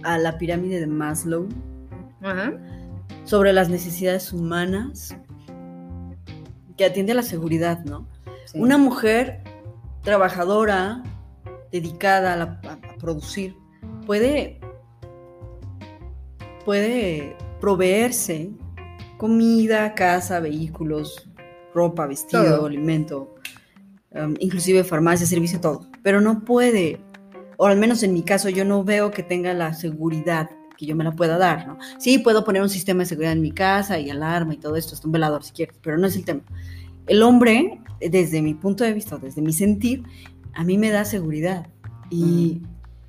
a 0.03 0.17
la 0.17 0.37
pirámide 0.37 0.79
de 0.79 0.87
Maslow 0.87 1.49
Ajá. 2.21 2.53
sobre 3.25 3.51
las 3.51 3.67
necesidades 3.69 4.31
humanas 4.31 5.15
que 6.77 6.85
atiende 6.85 7.11
a 7.11 7.15
la 7.15 7.23
seguridad, 7.23 7.83
¿no? 7.85 8.07
Sí. 8.45 8.59
Una 8.59 8.77
mujer 8.77 9.41
trabajadora, 10.03 11.03
dedicada 11.71 12.33
a, 12.33 12.35
la- 12.37 12.61
a- 12.67 12.93
a 12.93 12.97
producir, 12.97 13.55
puede, 14.05 14.59
puede 16.63 17.35
proveerse 17.59 18.51
comida, 19.17 19.93
casa, 19.95 20.39
vehículos, 20.39 21.29
ropa, 21.73 22.05
vestido, 22.07 22.57
Todo. 22.57 22.65
alimento, 22.67 23.35
um, 24.11 24.33
inclusive 24.39 24.83
farmacia, 24.83 25.25
servicio, 25.25 25.59
todo. 25.59 25.87
Pero 26.03 26.21
no 26.21 26.43
puede, 26.43 26.99
o 27.57 27.65
al 27.65 27.77
menos 27.77 28.03
en 28.03 28.13
mi 28.13 28.23
caso, 28.23 28.49
yo 28.49 28.65
no 28.65 28.83
veo 28.83 29.11
que 29.11 29.23
tenga 29.23 29.53
la 29.53 29.73
seguridad 29.73 30.49
que 30.77 30.85
yo 30.85 30.95
me 30.95 31.05
la 31.05 31.13
pueda 31.13 31.37
dar, 31.37 31.65
¿no? 31.67 31.77
Sí, 31.99 32.17
puedo 32.19 32.43
poner 32.43 32.61
un 32.61 32.69
sistema 32.69 33.03
de 33.03 33.05
seguridad 33.05 33.31
en 33.31 33.41
mi 33.41 33.51
casa 33.51 33.97
y 33.97 34.09
alarma 34.09 34.53
y 34.53 34.57
todo 34.57 34.75
esto, 34.75 34.93
hasta 34.93 35.07
un 35.07 35.13
velador 35.13 35.41
si 35.43 35.53
quieres, 35.53 35.77
pero 35.81 35.97
no 35.97 36.07
es 36.07 36.15
el 36.17 36.25
tema. 36.25 36.41
El 37.07 37.23
hombre, 37.23 37.81
desde 37.99 38.41
mi 38.41 38.53
punto 38.53 38.83
de 38.83 38.93
vista, 38.93 39.17
desde 39.17 39.41
mi 39.41 39.53
sentir, 39.53 40.03
a 40.53 40.63
mí 40.63 40.77
me 40.77 40.89
da 40.89 41.05
seguridad. 41.05 41.67
Y, 42.09 42.61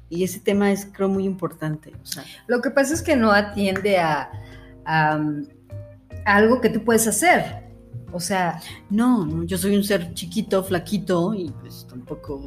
y 0.09 0.25
ese 0.25 0.41
tema 0.41 0.73
es, 0.73 0.87
creo, 0.87 1.09
muy 1.09 1.25
importante. 1.25 1.93
O 2.03 2.07
sea, 2.07 2.25
Lo 2.47 2.61
que 2.61 2.71
pasa 2.71 2.95
es 2.95 3.03
que 3.03 3.17
no 3.17 3.33
atiende 3.33 3.99
a, 3.99 4.31
a, 4.85 5.15
a 6.25 6.37
algo 6.37 6.61
que 6.61 6.69
tú 6.71 6.83
puedes 6.85 7.07
hacer. 7.07 7.67
O 8.13 8.21
sea, 8.21 8.61
no, 8.89 9.27
no, 9.27 9.45
yo 9.45 9.59
soy 9.59 9.77
un 9.77 9.85
ser 9.85 10.15
chiquito, 10.15 10.63
flaquito 10.63 11.35
y 11.35 11.51
pues 11.61 11.87
tampoco... 11.89 12.45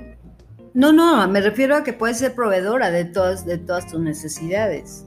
no, 0.73 0.91
no, 0.93 1.27
me 1.27 1.41
refiero 1.41 1.75
a 1.75 1.83
que 1.83 1.93
puedes 1.93 2.17
ser 2.17 2.33
proveedora 2.33 2.89
de 2.91 3.05
todas, 3.05 3.45
de 3.45 3.57
todas 3.57 3.85
tus 3.88 3.99
necesidades. 3.99 5.05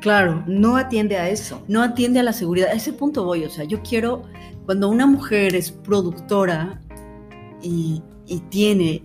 Claro, 0.00 0.44
No 0.46 0.76
atiende 0.76 1.16
a 1.18 1.28
eso. 1.28 1.62
no 1.68 1.82
atiende 1.82 2.20
a 2.20 2.22
la 2.22 2.32
seguridad. 2.32 2.68
A 2.68 2.72
ese 2.74 2.92
punto 2.92 3.24
voy, 3.24 3.44
o 3.44 3.50
sea, 3.50 3.64
yo 3.64 3.82
quiero, 3.82 4.22
cuando 4.70 4.88
una 4.88 5.04
mujer 5.04 5.56
es 5.56 5.72
productora 5.72 6.80
y, 7.60 8.00
y 8.28 8.38
tiene 8.50 9.02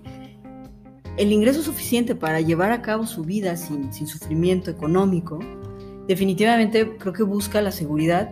el 1.17 1.31
ingreso 1.31 1.63
suficiente 1.63 2.13
para 2.13 2.39
llevar 2.39 2.71
a 2.71 2.83
cabo 2.83 3.07
su 3.07 3.23
vida 3.23 3.57
sin, 3.57 3.91
sin 3.91 4.05
sufrimiento 4.05 4.69
económico, 4.69 5.39
definitivamente 6.07 6.97
creo 6.99 7.13
que 7.13 7.23
busca 7.23 7.63
la 7.63 7.71
seguridad 7.71 8.29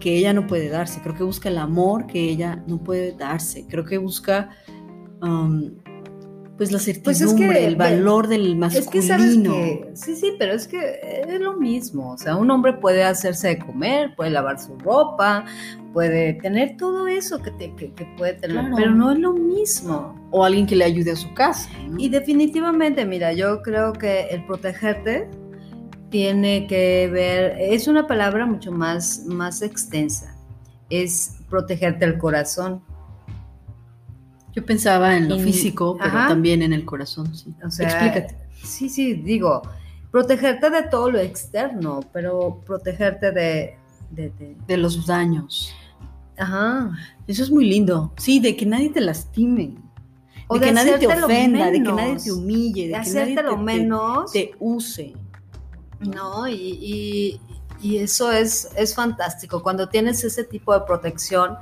que 0.00 0.16
ella 0.16 0.32
no 0.32 0.46
puede 0.46 0.70
darse, 0.70 1.02
creo 1.02 1.14
que 1.14 1.24
busca 1.24 1.50
el 1.50 1.58
amor 1.58 2.06
que 2.06 2.22
ella 2.22 2.64
no 2.66 2.82
puede 2.82 3.12
darse, 3.12 3.66
creo 3.68 3.84
que 3.84 3.98
busca 3.98 4.48
um, 5.20 5.72
pues 6.56 6.72
la 6.72 6.78
Pues 6.78 6.88
es 6.88 7.04
certidumbre, 7.04 7.58
que, 7.58 7.66
el 7.66 7.76
valor 7.76 8.28
del 8.28 8.56
masculino. 8.56 8.86
Es 8.86 8.90
que 8.90 9.02
sabes 9.02 9.36
que, 9.36 9.90
sí, 9.92 10.16
sí, 10.16 10.32
pero 10.38 10.54
es 10.54 10.66
que 10.66 11.22
es 11.28 11.38
lo 11.38 11.54
mismo. 11.58 12.12
O 12.12 12.18
sea, 12.18 12.36
un 12.36 12.50
hombre 12.50 12.72
puede 12.72 13.04
hacerse 13.04 13.48
de 13.48 13.58
comer, 13.58 14.14
puede 14.16 14.30
lavar 14.30 14.58
su 14.58 14.78
ropa, 14.78 15.44
puede 15.96 16.34
tener 16.34 16.76
todo 16.76 17.08
eso 17.08 17.40
que, 17.40 17.50
te- 17.52 17.74
que- 17.74 17.90
que 17.94 18.04
puede 18.18 18.34
tener, 18.34 18.58
Claro. 18.58 18.76
pero 18.76 18.90
no 18.90 19.12
es 19.12 19.18
lo 19.18 19.32
mismo. 19.32 20.28
O 20.30 20.44
alguien 20.44 20.66
que 20.66 20.76
le 20.76 20.84
ayude 20.84 21.12
a 21.12 21.16
su 21.16 21.32
casa. 21.32 21.70
¿no? 21.88 21.98
Y 21.98 22.10
definitivamente, 22.10 23.06
mira, 23.06 23.32
yo 23.32 23.62
creo 23.62 23.94
que 23.94 24.26
el 24.26 24.44
protegerte 24.44 25.26
tiene 26.10 26.66
que 26.66 27.08
ver, 27.10 27.56
es 27.58 27.88
una 27.88 28.06
palabra 28.06 28.44
mucho 28.44 28.72
más, 28.72 29.22
más 29.24 29.62
extensa, 29.62 30.36
es 30.90 31.38
protegerte 31.48 32.04
el 32.04 32.18
corazón. 32.18 32.82
Yo 34.52 34.66
pensaba 34.66 35.16
en 35.16 35.30
lo 35.30 35.36
Y- 35.36 35.44
físico, 35.44 35.96
pero 35.98 36.10
ajá. 36.10 36.28
también 36.28 36.60
en 36.60 36.74
el 36.74 36.84
corazón. 36.84 37.34
Sí. 37.34 37.54
O 37.64 37.70
sea, 37.70 37.88
Explícate. 37.88 38.36
Sí, 38.62 38.90
sí, 38.90 39.14
digo, 39.14 39.62
protegerte 40.10 40.68
de 40.68 40.82
todo 40.82 41.10
lo 41.10 41.20
externo, 41.20 42.00
pero 42.12 42.60
protegerte 42.66 43.32
de... 43.32 43.76
de- 44.10 44.28
de- 44.38 44.56
De 44.66 44.76
los 44.76 45.06
daños. 45.06 45.72
Ajá. 46.38 46.90
Eso 47.26 47.42
es 47.42 47.50
muy 47.50 47.64
lindo. 47.68 48.12
Sí, 48.18 48.40
de 48.40 48.56
que 48.56 48.66
nadie 48.66 48.90
te 48.90 49.00
lastime. 49.00 49.74
O 50.48 50.58
de, 50.58 50.66
que 50.66 50.72
nadie 50.72 50.98
te 50.98 51.06
ofenda, 51.08 51.70
de 51.70 51.82
que 51.82 51.92
nadie 51.92 52.16
te 52.22 52.30
humille, 52.32 52.88
de, 52.88 52.88
De 52.88 52.92
que 52.92 53.10
nadie 53.10 53.12
te, 53.12 53.20
hacértelo 53.22 53.56
te- 53.56 53.62
menos. 53.62 54.32
te 54.32 54.52
use. 54.60 55.12
No, 56.00 56.46
y, 56.46 56.54
y- 56.54 57.40
y 57.82 57.98
eso 57.98 58.30
es, 58.32 58.68
es 58.76 58.94
fantástico. 58.94 59.62
Cuando 59.62 59.88
tienes 59.88 60.22
ese 60.24 60.44
tipo 60.44 60.72
de 60.72 60.80
protección, 60.86 61.56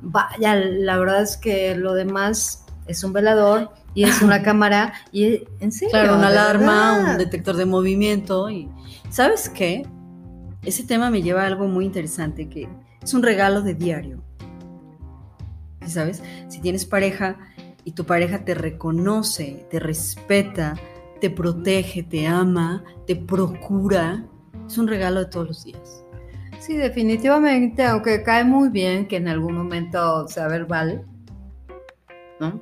vaya, 0.00 0.54
la 0.56 0.96
verdad 0.98 1.22
es 1.22 1.36
que 1.36 1.74
lo 1.76 1.94
demás 1.94 2.64
es 2.86 3.04
un 3.04 3.12
velador 3.12 3.70
y 3.94 4.04
es 4.04 4.22
una 4.22 4.42
cámara 4.42 4.94
y 5.12 5.44
en 5.60 5.70
serio. 5.72 5.90
Claro, 5.92 6.16
una 6.16 6.28
alarma, 6.28 6.96
verdad. 6.98 7.12
un 7.12 7.18
detector 7.18 7.56
de 7.56 7.66
movimiento. 7.66 8.48
Y 8.50 8.68
¿sabes 9.10 9.48
qué? 9.48 9.86
Ese 10.62 10.82
tema 10.84 11.10
me 11.10 11.22
lleva 11.22 11.42
a 11.42 11.46
algo 11.46 11.66
muy 11.68 11.84
interesante 11.84 12.48
que 12.48 12.68
es 13.08 13.14
un 13.14 13.22
regalo 13.22 13.62
de 13.62 13.72
diario. 13.74 14.22
¿Sí 15.82 15.90
¿Sabes? 15.92 16.22
Si 16.48 16.60
tienes 16.60 16.84
pareja 16.84 17.38
y 17.84 17.92
tu 17.92 18.04
pareja 18.04 18.44
te 18.44 18.52
reconoce, 18.54 19.66
te 19.70 19.78
respeta, 19.80 20.74
te 21.18 21.30
protege, 21.30 22.02
te 22.02 22.26
ama, 22.26 22.84
te 23.06 23.16
procura, 23.16 24.26
es 24.66 24.76
un 24.76 24.88
regalo 24.88 25.20
de 25.20 25.26
todos 25.30 25.48
los 25.48 25.64
días. 25.64 26.04
Sí, 26.60 26.76
definitivamente, 26.76 27.82
aunque 27.82 28.22
cae 28.22 28.44
muy 28.44 28.68
bien 28.68 29.08
que 29.08 29.16
en 29.16 29.28
algún 29.28 29.54
momento 29.56 30.28
sea 30.28 30.46
verbal, 30.48 31.06
¿no? 32.40 32.60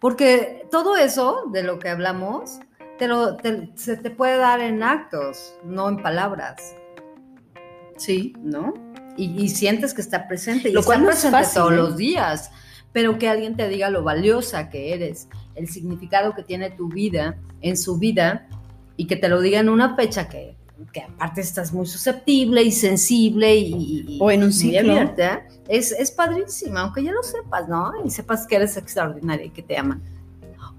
Porque 0.00 0.64
todo 0.70 0.96
eso 0.96 1.46
de 1.52 1.64
lo 1.64 1.80
que 1.80 1.88
hablamos 1.88 2.60
te 2.98 3.08
lo, 3.08 3.36
te- 3.36 3.72
se 3.74 3.96
te 3.96 4.10
puede 4.12 4.36
dar 4.36 4.60
en 4.60 4.84
actos, 4.84 5.56
no 5.64 5.88
en 5.88 5.96
palabras, 5.96 6.76
Sí. 7.96 8.32
¿no? 8.40 8.74
Y, 9.16 9.42
y 9.42 9.48
sientes 9.48 9.92
que 9.94 10.00
está 10.00 10.26
presente, 10.28 10.70
y 10.70 10.72
Lo 10.72 10.80
está 10.80 10.88
cual 10.94 11.02
no 11.04 11.10
es 11.10 11.16
presente 11.16 11.38
fácil, 11.38 11.54
todos 11.60 11.72
¿eh? 11.72 11.76
los 11.76 11.96
días, 11.96 12.50
pero 12.92 13.18
que 13.18 13.28
alguien 13.28 13.56
te 13.56 13.68
diga 13.68 13.90
lo 13.90 14.02
valiosa 14.02 14.70
que 14.70 14.92
eres, 14.94 15.28
el 15.54 15.68
significado 15.68 16.34
que 16.34 16.42
tiene 16.42 16.70
tu 16.70 16.88
vida 16.88 17.36
en 17.60 17.76
su 17.76 17.98
vida, 17.98 18.48
y 18.96 19.06
que 19.06 19.16
te 19.16 19.28
lo 19.28 19.40
diga 19.40 19.60
en 19.60 19.68
una 19.68 19.96
fecha 19.96 20.28
que, 20.28 20.56
que 20.92 21.00
aparte 21.02 21.40
estás 21.40 21.72
muy 21.72 21.86
susceptible 21.86 22.62
y 22.62 22.70
sensible 22.72 23.54
y, 23.56 24.04
y- 24.08 24.18
O 24.20 24.30
en 24.30 24.42
un 24.44 24.52
ciclo. 24.52 24.92
abierta, 24.92 25.46
es, 25.68 25.92
es 25.92 26.10
padrísima, 26.10 26.80
aunque 26.82 27.02
ya 27.02 27.12
lo 27.12 27.22
sepas, 27.22 27.68
¿no? 27.68 27.92
Y 28.04 28.10
sepas 28.10 28.46
que 28.46 28.56
eres 28.56 28.76
extraordinaria 28.76 29.46
y 29.46 29.50
que 29.50 29.62
te 29.62 29.76
aman. 29.78 30.02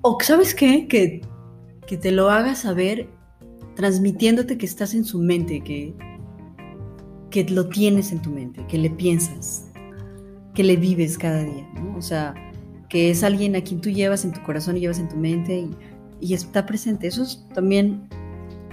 O 0.02 0.18
sabes 0.22 0.54
qué? 0.54 0.88
Que, 0.88 1.22
que 1.88 1.98
te 1.98 2.12
lo 2.12 2.30
haga 2.30 2.56
saber 2.56 3.08
transmitiéndote 3.76 4.58
que 4.58 4.66
estás 4.66 4.94
en 4.94 5.04
su 5.06 5.20
mente, 5.20 5.62
que, 5.64 5.94
que 7.34 7.44
lo 7.46 7.68
tienes 7.68 8.12
en 8.12 8.22
tu 8.22 8.30
mente, 8.30 8.64
que 8.68 8.78
le 8.78 8.92
piensas, 8.92 9.66
que 10.54 10.64
le 10.64 10.76
vives 10.76 11.18
cada 11.18 11.44
día, 11.44 11.68
¿no? 11.74 11.98
O 11.98 12.02
sea, 12.02 12.36
que 12.90 13.10
es 13.10 13.24
alguien 13.24 13.56
a 13.56 13.62
quien 13.62 13.82
tú 13.82 13.90
llevas 13.90 14.24
en 14.24 14.34
tu 14.34 14.44
corazón 14.44 14.78
y 14.78 14.82
llevas 14.82 15.00
en 15.00 15.10
tu 15.10 15.16
mente 15.16 15.56
y, 15.56 15.72
y 16.22 16.36
está 16.36 16.68
presente. 16.68 17.08
Eso 17.08 17.24
es 17.24 17.44
también 17.56 18.08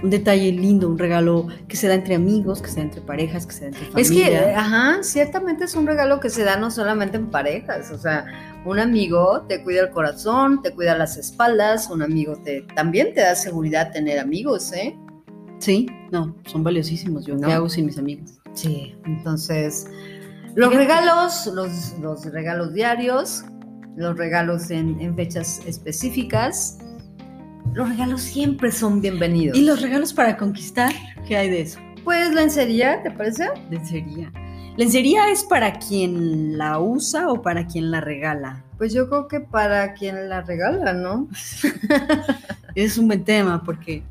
un 0.03 0.11
detalle 0.11 0.51
lindo, 0.51 0.87
un 0.87 0.99
regalo 0.99 1.47
que 1.67 1.75
se 1.75 1.87
da 1.87 1.95
entre 1.95 2.13
amigos, 2.13 2.61
que 2.61 2.67
se 2.67 2.75
da 2.75 2.81
entre 2.83 3.01
parejas, 3.01 3.47
que 3.47 3.53
se 3.53 3.61
da 3.61 3.67
entre 3.69 3.85
familia. 3.87 4.01
Es 4.01 4.11
que, 4.11 4.35
eh, 4.35 4.53
ajá, 4.53 4.99
ciertamente 5.01 5.63
es 5.63 5.73
un 5.73 5.87
regalo 5.87 6.19
que 6.19 6.29
se 6.29 6.43
da 6.43 6.55
no 6.55 6.69
solamente 6.69 7.17
en 7.17 7.31
parejas, 7.31 7.89
o 7.89 7.97
sea, 7.97 8.27
un 8.63 8.77
amigo 8.77 9.43
te 9.49 9.63
cuida 9.63 9.81
el 9.81 9.89
corazón, 9.89 10.61
te 10.61 10.71
cuida 10.71 10.95
las 10.95 11.17
espaldas, 11.17 11.89
un 11.89 12.03
amigo 12.03 12.35
te 12.35 12.61
también 12.75 13.15
te 13.15 13.21
da 13.21 13.33
seguridad 13.33 13.91
tener 13.91 14.19
amigos, 14.19 14.71
¿eh? 14.73 14.95
Sí, 15.57 15.87
no, 16.11 16.35
son 16.45 16.63
valiosísimos. 16.63 17.25
Yo, 17.25 17.35
¿No? 17.35 17.47
¿qué 17.47 17.53
hago 17.53 17.69
sin 17.69 17.87
mis 17.87 17.97
amigos? 17.97 18.40
Sí, 18.53 18.95
entonces, 19.05 19.87
los 20.55 20.73
regalos, 20.73 21.47
los, 21.53 21.93
los 21.99 22.25
regalos 22.25 22.73
diarios, 22.73 23.43
los 23.95 24.17
regalos 24.17 24.71
en, 24.71 24.99
en 24.99 25.15
fechas 25.15 25.61
específicas, 25.65 26.77
los 27.73 27.87
regalos 27.87 28.21
siempre 28.21 28.71
son 28.71 29.01
bienvenidos. 29.01 29.57
¿Y 29.57 29.63
los 29.63 29.81
regalos 29.81 30.13
para 30.13 30.35
conquistar? 30.35 30.91
¿Qué 31.27 31.37
hay 31.37 31.49
de 31.49 31.61
eso? 31.61 31.79
Pues 32.03 32.33
lencería, 32.33 33.01
¿te 33.01 33.11
parece? 33.11 33.47
Lencería. 33.69 34.31
¿Lencería 34.77 35.29
es 35.29 35.43
para 35.43 35.73
quien 35.73 36.57
la 36.57 36.79
usa 36.79 37.29
o 37.29 37.41
para 37.41 37.67
quien 37.67 37.91
la 37.91 38.01
regala? 38.01 38.63
Pues 38.77 38.93
yo 38.93 39.09
creo 39.09 39.27
que 39.27 39.39
para 39.41 39.93
quien 39.93 40.29
la 40.29 40.41
regala, 40.41 40.93
¿no? 40.93 41.27
Es 42.75 42.97
un 42.97 43.07
buen 43.07 43.25
tema 43.25 43.63
porque, 43.63 44.01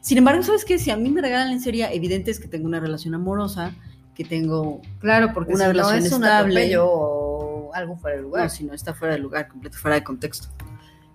sin 0.00 0.18
embargo, 0.18 0.42
¿sabes 0.42 0.64
qué? 0.64 0.78
Si 0.78 0.90
a 0.90 0.96
mí 0.96 1.10
me 1.10 1.20
regalan 1.20 1.50
lencería, 1.50 1.92
evidente 1.92 2.30
es 2.30 2.40
que 2.40 2.48
tengo 2.48 2.66
una 2.66 2.80
relación 2.80 3.14
amorosa, 3.14 3.74
que 4.14 4.24
tengo, 4.24 4.80
Claro, 5.00 5.32
porque 5.32 5.52
Una 5.54 5.64
si 5.64 5.66
no 5.66 5.72
relación 5.72 5.98
es 5.98 6.12
un 6.12 6.24
estable. 6.24 6.54
atropello 6.60 6.86
o 6.90 7.74
algo 7.74 7.96
fuera 7.96 8.16
de 8.16 8.22
lugar. 8.22 8.40
bueno, 8.42 8.50
si 8.50 8.64
no 8.64 8.74
está 8.74 8.94
fuera 8.94 9.14
de 9.14 9.20
lugar, 9.20 9.48
completo 9.48 9.76
fuera 9.78 9.94
de 9.96 10.04
contexto. 10.04 10.48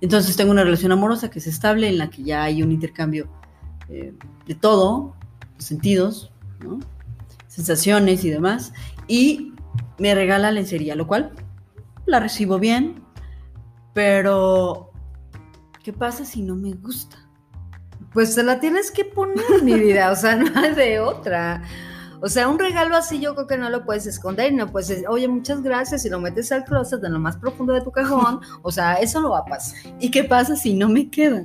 Entonces 0.02 0.36
tengo 0.36 0.52
una 0.52 0.64
relación 0.64 0.92
amorosa 0.92 1.30
que 1.30 1.40
es 1.40 1.48
estable, 1.48 1.88
en 1.90 1.98
la 1.98 2.10
que 2.10 2.24
ya 2.24 2.44
hay 2.44 2.62
un 2.64 2.72
intercambio 2.72 3.28
eh, 3.90 4.14
de 4.48 4.56
todo, 4.56 5.16
los 5.56 5.64
sentidos, 5.66 6.32
¿no? 6.64 6.80
sensaciones 7.48 8.24
y 8.26 8.30
demás, 8.30 8.74
y 9.08 9.54
me 9.98 10.14
regala 10.14 10.52
lencería, 10.52 10.96
lo 10.96 11.08
cual 11.08 11.32
la 12.06 12.20
recibo 12.20 12.60
bien, 12.60 13.02
pero 13.94 14.92
¿qué 15.84 15.94
pasa 15.94 16.26
si 16.26 16.42
no 16.42 16.56
me 16.56 16.74
gusta? 16.74 17.18
Pues 18.16 18.34
te 18.34 18.42
la 18.44 18.60
tienes 18.60 18.90
que 18.92 19.06
poner, 19.06 19.62
mi 19.62 19.74
vida, 19.76 20.10
o 20.12 20.16
sea, 20.16 20.36
no 20.38 20.48
hay 20.60 20.74
de 20.74 21.00
otra. 21.00 21.62
O 22.22 22.30
sea, 22.30 22.48
un 22.48 22.58
regalo 22.58 22.96
así 22.96 23.20
yo 23.20 23.36
creo 23.36 23.46
que 23.46 23.58
no 23.58 23.70
lo 23.70 23.86
puedes 23.86 24.08
esconder, 24.08 24.52
no 24.54 24.72
puedes 24.72 24.88
decir, 24.88 25.06
oye, 25.08 25.28
muchas 25.28 25.62
gracias, 25.62 26.06
y 26.06 26.10
lo 26.10 26.20
metes 26.20 26.52
al 26.52 26.64
closet 26.64 27.04
en 27.04 27.14
lo 27.14 27.20
más 27.20 27.38
profundo 27.38 27.74
de 27.74 27.82
tu 27.82 27.92
cajón, 27.92 28.40
o 28.64 28.72
sea, 28.72 28.96
eso 28.96 29.22
no 29.22 29.30
va 29.32 29.40
a 29.40 29.46
pasar. 29.46 29.78
¿Y 30.00 30.10
qué 30.10 30.24
pasa 30.24 30.56
si 30.56 30.74
no 30.74 30.90
me 30.90 31.10
queda? 31.12 31.44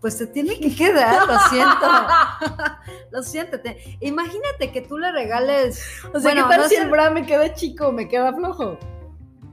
Pues 0.00 0.16
te 0.16 0.26
tiene 0.26 0.58
que 0.58 0.74
quedar, 0.74 1.28
lo 1.28 1.38
siento. 1.50 1.86
lo 3.12 3.22
siento. 3.22 3.60
te- 3.60 3.98
Imagínate 4.00 4.72
que 4.72 4.80
tú 4.80 4.96
le 4.96 5.12
regales, 5.12 5.84
O 6.14 6.18
sea, 6.18 6.32
Bueno, 6.32 6.44
¿qué 6.48 6.54
tal 6.54 6.60
no 6.62 6.68
si 6.68 6.74
el 6.76 6.88
bra 6.88 7.10
me 7.10 7.26
queda 7.26 7.52
chico 7.52 7.92
me 7.92 8.08
queda 8.08 8.32
flojo? 8.32 8.78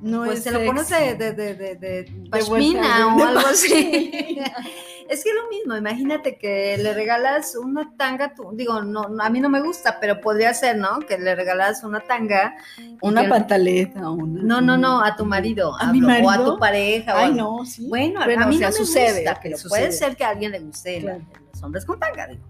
No 0.02 0.24
pues 0.24 0.38
es 0.40 0.44
te 0.46 0.52
lo 0.52 0.64
pones 0.64 0.88
de, 0.90 1.16
de, 1.16 1.34
de, 1.34 1.56
de, 1.56 1.76
de 1.76 2.30
pashmina 2.32 3.08
vuelta, 3.08 3.14
o 3.14 3.18
de 3.18 3.24
algo 3.24 3.48
así. 3.50 4.40
Es 5.10 5.24
que 5.24 5.30
es 5.30 5.36
lo 5.36 5.48
mismo, 5.50 5.76
imagínate 5.78 6.38
que 6.38 6.78
le 6.78 6.94
regalas 6.94 7.56
una 7.56 7.94
tanga, 7.98 8.34
tú- 8.36 8.52
digo, 8.54 8.82
no, 8.82 9.08
no, 9.10 9.24
a 9.24 9.30
mí 9.30 9.40
no 9.40 9.50
me 9.50 9.62
gusta, 9.62 10.00
pero 10.00 10.20
podría 10.22 10.54
ser, 10.54 10.78
¿no? 10.78 11.00
Que 11.00 11.18
le 11.18 11.36
regalas 11.36 11.84
una 11.84 12.00
tanga. 12.02 12.56
Una 13.02 13.24
que- 13.24 13.30
pantaleta, 13.30 14.10
una... 14.10 14.42
No, 14.44 14.62
no, 14.62 14.78
no, 14.78 15.02
a 15.04 15.16
tu 15.16 15.26
marido. 15.26 15.76
¿A 15.80 15.92
mi 15.92 16.00
hablo, 16.00 16.08
O 16.28 16.30
a 16.30 16.34
marido? 16.36 16.54
tu 16.54 16.60
pareja. 16.60 17.14
Ay, 17.18 17.34
no, 17.34 17.66
sí. 17.66 17.88
Bueno, 17.88 18.22
a 18.22 18.26
mí 18.28 18.34
o 18.34 18.38
sea, 18.38 18.46
no 18.46 18.58
me 18.58 18.72
sucede, 18.74 19.14
gusta, 19.22 19.32
ok, 19.34 19.40
pero 19.44 19.58
sucede. 19.58 19.70
puede 19.80 19.92
ser 19.92 20.16
que 20.16 20.24
a 20.24 20.30
alguien 20.30 20.52
le 20.52 20.60
guste 20.60 21.00
Claro. 21.02 21.22
los 21.54 21.64
hombres 21.64 21.86
con 21.86 22.00
tanga, 22.00 22.28
digo. 22.28 22.44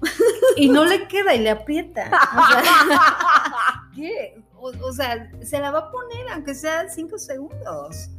Y 0.56 0.68
no 0.68 0.84
le 0.84 1.06
queda 1.08 1.34
y 1.34 1.40
le 1.40 1.50
aprieta. 1.50 2.04
O 2.10 2.52
sea, 2.52 2.62
¿Qué? 3.94 4.42
O, 4.60 4.72
o 4.86 4.92
sea, 4.92 5.30
se 5.42 5.58
la 5.58 5.70
va 5.70 5.78
a 5.78 5.90
poner 5.90 6.28
aunque 6.34 6.54
sea 6.54 6.88
cinco 6.88 7.16
segundos, 7.18 8.10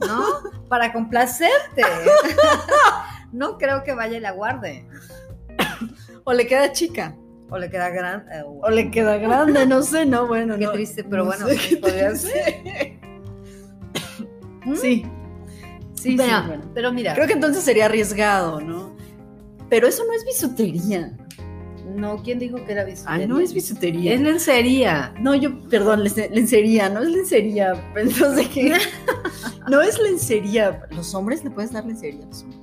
¿no? 0.00 0.24
Para 0.68 0.92
complacerte. 0.92 1.82
No 3.32 3.58
creo 3.58 3.82
que 3.82 3.94
vaya 3.94 4.16
y 4.18 4.20
la 4.20 4.30
guarde. 4.32 4.86
O 6.24 6.32
le 6.32 6.46
queda 6.46 6.70
chica. 6.72 7.16
O 7.50 7.58
le 7.58 7.68
queda 7.70 7.88
grande. 7.90 8.26
O 8.44 8.70
le 8.70 8.90
queda 8.90 9.16
grande, 9.18 9.66
no 9.66 9.82
sé, 9.82 10.06
no, 10.06 10.26
bueno. 10.26 10.56
Qué 10.58 10.64
no- 10.66 10.72
triste, 10.72 11.02
pero 11.04 11.24
no 11.24 11.30
bueno, 11.30 11.46
sé 11.48 11.76
podría. 11.78 12.10
¿Mm? 14.64 14.76
Sí. 14.76 15.04
Sí, 15.94 16.16
pero, 16.16 16.28
sí, 16.40 16.46
bueno. 16.48 16.64
pero 16.74 16.92
mira, 16.92 17.14
Creo 17.14 17.26
que 17.26 17.32
entonces 17.34 17.62
sería 17.62 17.86
arriesgado, 17.86 18.60
¿no? 18.60 18.96
Pero 19.68 19.86
eso 19.86 20.04
no 20.04 20.12
es 20.12 20.24
bisutería. 20.24 21.16
No, 21.94 22.22
¿quién 22.22 22.38
dijo 22.38 22.56
que 22.64 22.72
era 22.72 22.84
bisutería? 22.84 23.26
No 23.26 23.38
es 23.40 23.52
bisutería. 23.54 24.14
Es 24.14 24.20
lencería. 24.20 25.14
No, 25.20 25.34
yo, 25.34 25.58
perdón, 25.68 26.00
lence- 26.04 26.30
lencería, 26.30 26.88
no 26.88 27.00
es 27.02 27.08
lencería. 27.08 27.72
Entonces, 27.96 28.48
¿qué? 28.48 28.74
No 29.70 29.80
es 29.82 29.98
lencería. 30.00 30.82
¿Los 30.90 31.14
hombres 31.14 31.44
le 31.44 31.50
puedes 31.50 31.72
dar 31.72 31.84
lencería 31.84 32.24
a 32.24 32.26
los 32.26 32.42
hombres? 32.42 32.60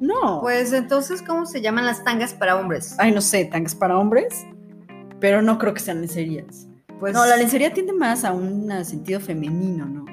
No. 0.00 0.40
Pues 0.42 0.72
entonces, 0.74 1.22
¿cómo 1.22 1.46
se 1.46 1.62
llaman 1.62 1.86
las 1.86 2.04
tangas 2.04 2.34
para 2.34 2.56
hombres? 2.56 2.94
Ay, 2.98 3.12
no 3.12 3.20
sé, 3.22 3.46
tangas 3.46 3.74
para 3.74 3.96
hombres, 3.98 4.44
pero 5.20 5.40
no 5.40 5.58
creo 5.58 5.72
que 5.72 5.80
sean 5.80 6.02
lencerías. 6.02 6.68
Pues 7.00 7.14
No, 7.14 7.24
la 7.24 7.36
lencería 7.36 7.72
tiende 7.72 7.92
más 7.94 8.22
a 8.24 8.32
un 8.32 8.70
a 8.70 8.84
sentido 8.84 9.20
femenino, 9.20 9.86
¿no? 9.86 10.04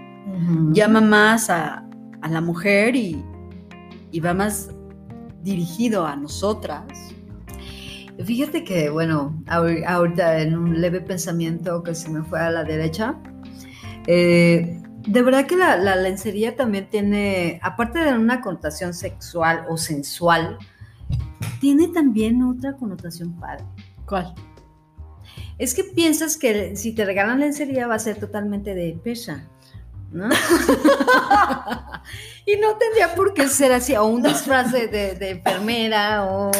Llama 0.74 0.99
más 1.01 1.49
a, 1.49 1.86
a 2.21 2.28
la 2.30 2.39
mujer 2.41 2.95
y, 2.95 3.24
y 4.11 4.19
va 4.21 4.34
más 4.34 4.69
dirigido 5.41 6.05
a 6.07 6.15
nosotras. 6.15 6.86
Fíjate 8.26 8.63
que, 8.63 8.89
bueno, 8.89 9.41
ahor- 9.47 9.84
ahorita 9.86 10.39
en 10.41 10.57
un 10.57 10.80
leve 10.82 11.01
pensamiento 11.01 11.84
que 11.84 11.93
se 11.95 12.09
me 12.09 12.24
fue 12.24 12.39
a 12.39 12.49
la 12.51 12.63
derecha, 12.63 13.15
eh, 14.07 14.80
De 15.05 15.21
verdad 15.21 15.45
que 15.45 15.57
la, 15.57 15.76
la 15.76 15.97
lencería 15.97 16.55
también 16.55 16.88
tiene, 16.89 17.59
aparte 17.61 17.99
de 17.99 18.13
una 18.17 18.39
connotación 18.39 18.93
sexual 18.93 19.65
o 19.69 19.76
sensual, 19.76 20.57
tiene 21.59 21.89
también 21.89 22.41
otra 22.41 22.78
connotación 22.78 23.38
padre. 23.38 23.65
¿Cuál? 24.07 24.34
Es 25.57 25.74
que 25.74 25.84
piensas 25.84 26.38
que 26.38 26.78
si 26.78 26.93
te 26.95 27.03
regalan 27.03 27.41
lencería 27.41 27.86
va 27.86 27.95
a 27.95 27.99
ser 27.99 28.15
totalmente 28.17 28.74
de 28.76 28.97
pesa, 29.03 29.49
¿no? 30.14 30.30
y 32.45 32.55
no 32.57 32.76
tendría 32.78 33.16
por 33.16 33.34
qué 33.34 33.47
ser 33.47 33.72
así, 33.74 33.95
o 33.95 34.05
un 34.05 34.22
disfraz 34.22 34.72
de, 34.72 34.88
de- 34.88 35.16
de 35.16 35.30
enfermera, 35.32 36.24
o... 36.26 36.51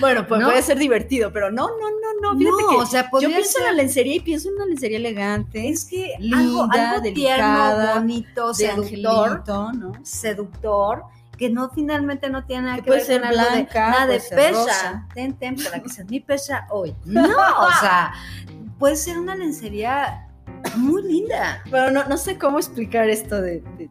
Bueno, 0.00 0.26
pues 0.26 0.40
¿No? 0.40 0.48
puede 0.48 0.62
ser 0.62 0.78
divertido, 0.78 1.32
pero 1.32 1.50
no, 1.50 1.68
no, 1.68 1.74
no, 1.76 2.32
no. 2.32 2.38
Fíjate 2.38 2.62
No, 2.62 2.68
que 2.68 2.76
o 2.76 2.86
sea, 2.86 3.10
yo 3.12 3.18
pienso 3.28 3.38
en 3.38 3.44
ser- 3.44 3.62
la 3.64 3.72
lencería 3.72 4.16
y 4.16 4.20
pienso 4.20 4.48
en 4.48 4.54
una 4.54 4.66
lencería 4.66 4.98
elegante. 4.98 5.68
Es 5.68 5.84
que 5.84 6.14
Linda, 6.18 6.38
algo, 6.38 6.68
algo 6.70 7.00
delicada, 7.00 7.84
tierno, 7.84 8.00
bonito, 8.00 8.54
seductor, 8.54 9.28
angelito, 9.28 9.72
¿no? 9.72 9.92
seductor, 10.04 11.02
que 11.36 11.50
no 11.50 11.68
finalmente 11.70 12.30
no 12.30 12.44
tiene 12.46 12.62
nada 12.62 12.76
Que 12.76 12.82
que, 12.82 12.86
puede 12.86 12.98
ver 13.00 13.06
ser 13.06 13.20
con 13.22 13.30
blanca, 13.30 13.90
nada 13.90 14.06
de 14.06 14.20
puede 14.20 14.36
pesa. 14.52 15.08
Ten, 15.14 15.36
ten, 15.36 15.56
para 15.56 15.82
que 15.82 15.88
sea 15.88 16.04
mi 16.04 16.20
pesa 16.20 16.66
hoy. 16.70 16.94
No, 17.04 17.22
o 17.22 17.70
sea, 17.80 18.12
puede 18.78 18.96
ser 18.96 19.18
una 19.18 19.34
lencería 19.34 20.28
muy 20.76 21.02
linda. 21.02 21.62
Pero 21.70 21.90
no, 21.90 22.04
no 22.04 22.16
sé 22.16 22.38
cómo 22.38 22.58
explicar 22.58 23.08
esto 23.08 23.40
de, 23.40 23.60
de- 23.78 23.90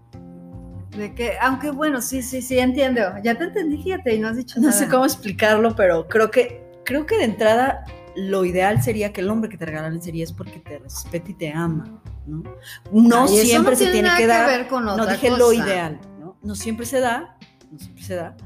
De 0.97 1.13
que, 1.15 1.33
aunque 1.41 1.71
bueno, 1.71 2.01
sí, 2.01 2.21
sí, 2.21 2.41
sí, 2.41 2.59
entiendo. 2.59 3.01
Ya 3.23 3.35
te 3.35 3.45
entendí, 3.45 3.81
fíjate, 3.81 4.13
y 4.15 4.19
no 4.19 4.27
has 4.29 4.37
dicho 4.37 4.59
no 4.59 4.67
nada. 4.67 4.79
sé 4.79 4.87
cómo 4.87 5.05
explicarlo, 5.05 5.75
pero 5.75 6.07
creo 6.07 6.29
que 6.29 6.61
creo 6.85 7.05
que 7.05 7.17
de 7.17 7.23
entrada 7.23 7.83
lo 8.15 8.45
ideal 8.45 8.83
sería 8.83 9.11
que 9.11 9.21
el 9.21 9.29
hombre 9.29 9.49
que 9.49 9.57
te 9.57 9.65
regala 9.65 9.89
lencería 9.89 10.23
es 10.23 10.31
porque 10.33 10.59
te 10.59 10.77
respeta 10.77 11.31
y 11.31 11.33
te 11.33 11.51
ama, 11.51 11.99
¿no? 12.27 12.43
No 12.91 13.23
Ay, 13.23 13.37
siempre 13.39 13.71
no 13.71 13.77
se 13.77 13.85
tiene 13.87 14.07
nada 14.09 14.17
que 14.19 14.27
dar. 14.27 14.47
ver 14.47 14.67
con 14.67 14.85
no 14.85 14.93
otra 14.93 15.13
dije 15.13 15.31
lo 15.31 15.51
ideal, 15.51 15.99
¿no? 16.19 16.37
No 16.43 16.53
siempre 16.55 16.85
se 16.85 16.99
da, 16.99 17.37
no 17.71 17.79
siempre 17.79 18.03
se 18.03 18.13
da, 18.15 18.37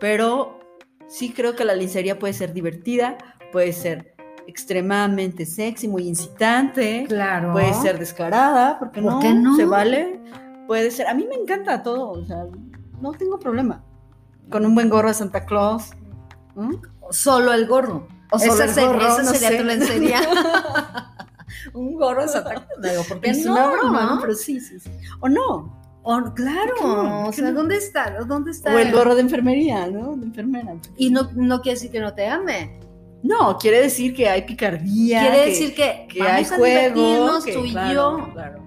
pero 0.00 0.58
sí 1.06 1.32
creo 1.32 1.54
que 1.54 1.64
la 1.64 1.74
lencería 1.76 2.18
puede 2.18 2.32
ser 2.32 2.52
divertida, 2.54 3.16
puede 3.52 3.72
ser 3.72 4.13
extremadamente 4.46 5.46
sexy, 5.46 5.88
muy 5.88 6.06
incitante, 6.08 7.04
Claro. 7.08 7.52
puede 7.52 7.72
ser 7.74 7.98
descarada, 7.98 8.78
porque 8.78 9.00
¿Por 9.02 9.12
no? 9.14 9.20
qué 9.20 9.34
no? 9.34 9.56
Se 9.56 9.64
vale, 9.64 10.20
puede 10.66 10.90
ser. 10.90 11.06
A 11.08 11.14
mí 11.14 11.26
me 11.28 11.34
encanta 11.36 11.82
todo, 11.82 12.10
o 12.10 12.24
sea, 12.24 12.44
no 13.00 13.12
tengo 13.12 13.38
problema. 13.38 13.82
Con 14.50 14.64
un 14.66 14.74
buen 14.74 14.88
gorro 14.90 15.08
de 15.08 15.14
Santa 15.14 15.44
Claus. 15.46 15.90
¿m? 16.56 16.78
Solo 17.10 17.52
el 17.52 17.66
gorro. 17.66 18.06
O 18.30 18.38
solo 18.38 18.54
esa 18.54 18.64
el 18.64 18.70
se- 18.70 18.86
gorro, 18.86 19.00
esa 19.00 19.22
no 19.22 19.30
sería 19.32 19.48
sé. 19.50 19.56
tu 19.58 19.64
lencería. 19.64 20.20
Un 21.72 21.94
gorro 21.94 22.22
de 22.22 22.28
Santa 22.28 22.50
Claus. 22.54 22.66
Digo, 22.82 23.02
¿por 23.08 23.20
qué 23.20 23.30
Es 23.30 23.44
no? 23.44 23.52
una 23.52 23.66
broma, 23.68 24.06
no? 24.06 24.20
Pero 24.20 24.34
sí, 24.34 24.60
sí, 24.60 24.78
sí. 24.80 24.90
O 25.20 25.28
no. 25.28 25.82
Claro, 26.34 26.74
¿Por 26.80 26.90
qué 26.90 27.02
no? 27.08 27.20
¿Por 27.22 27.28
o 27.28 27.32
sea? 27.32 27.52
¿dónde 27.52 27.76
está? 27.78 28.10
¿Dónde 28.26 28.50
está? 28.50 28.74
O 28.74 28.78
el 28.78 28.92
gorro 28.92 29.14
de 29.14 29.22
enfermería, 29.22 29.86
¿no? 29.86 30.14
De 30.16 30.26
enfermera. 30.26 30.76
Y 30.98 31.10
no, 31.10 31.30
no 31.34 31.62
quiere 31.62 31.76
decir 31.76 31.90
que 31.90 32.00
no 32.00 32.12
te 32.12 32.26
ame. 32.28 32.78
No, 33.24 33.56
quiere 33.58 33.80
decir 33.80 34.14
que 34.14 34.28
hay 34.28 34.42
picardía. 34.42 35.20
quiere 35.22 35.36
que- 35.44 35.50
decir 35.50 35.74
que, 35.74 36.06
que 36.08 36.18
vamos 36.20 36.34
hay 36.36 36.44
a 36.44 36.48
juego. 36.48 36.64
divertirnos 37.00 37.44
que- 37.44 37.52
tú 37.54 37.64
y 37.64 37.70
claro, 37.72 37.92
yo. 38.18 38.32
Claro. 38.34 38.64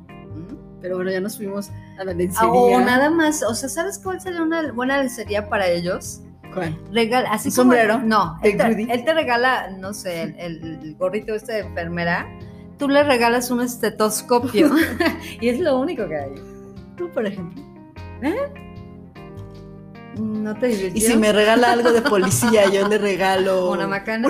Pero 0.81 0.95
bueno, 0.97 1.11
ya 1.11 1.19
nos 1.21 1.37
fuimos 1.37 1.69
a 1.99 2.03
la 2.03 2.13
lencería. 2.13 2.49
O 2.51 2.79
nada 2.79 3.09
más, 3.09 3.43
o 3.43 3.53
sea, 3.55 3.69
¿sabes 3.69 3.99
cuál 4.03 4.19
sería 4.19 4.41
una 4.41 4.71
buena 4.73 4.97
lencería 4.99 5.47
para 5.47 5.67
ellos? 5.67 6.21
¿Cuál? 6.53 6.77
Regala, 6.91 7.29
así 7.31 7.49
¿Un 7.49 7.55
como- 7.55 7.63
sombrero? 7.73 7.99
no, 7.99 8.37
¿De 8.41 8.51
él 8.51 8.57
te, 8.57 8.67
Goody? 8.69 8.87
él 8.91 9.03
te 9.05 9.13
regala, 9.13 9.69
no 9.77 9.93
sé, 9.93 10.35
el, 10.39 10.95
gorrito 10.97 11.35
este 11.35 11.53
de 11.53 11.59
enfermera. 11.59 12.27
Tú 12.79 12.87
le 12.89 13.03
regalas 13.03 13.49
un 13.51 13.61
estetoscopio 13.61 14.71
y 15.41 15.49
es 15.49 15.59
lo 15.59 15.79
único 15.79 16.07
que 16.07 16.15
hay. 16.15 16.31
Tú, 16.95 17.09
por 17.11 17.25
ejemplo. 17.25 17.61
¿No 20.19 20.57
te 20.57 20.67
divirtió? 20.67 20.97
Y 20.97 21.01
si 21.01 21.17
me 21.17 21.31
regala 21.33 21.71
algo 21.71 21.91
de 21.91 22.01
policía, 22.01 22.69
yo 22.71 22.87
le 22.87 22.97
regalo. 22.97 23.71
una 23.71 23.87
macana. 23.87 24.29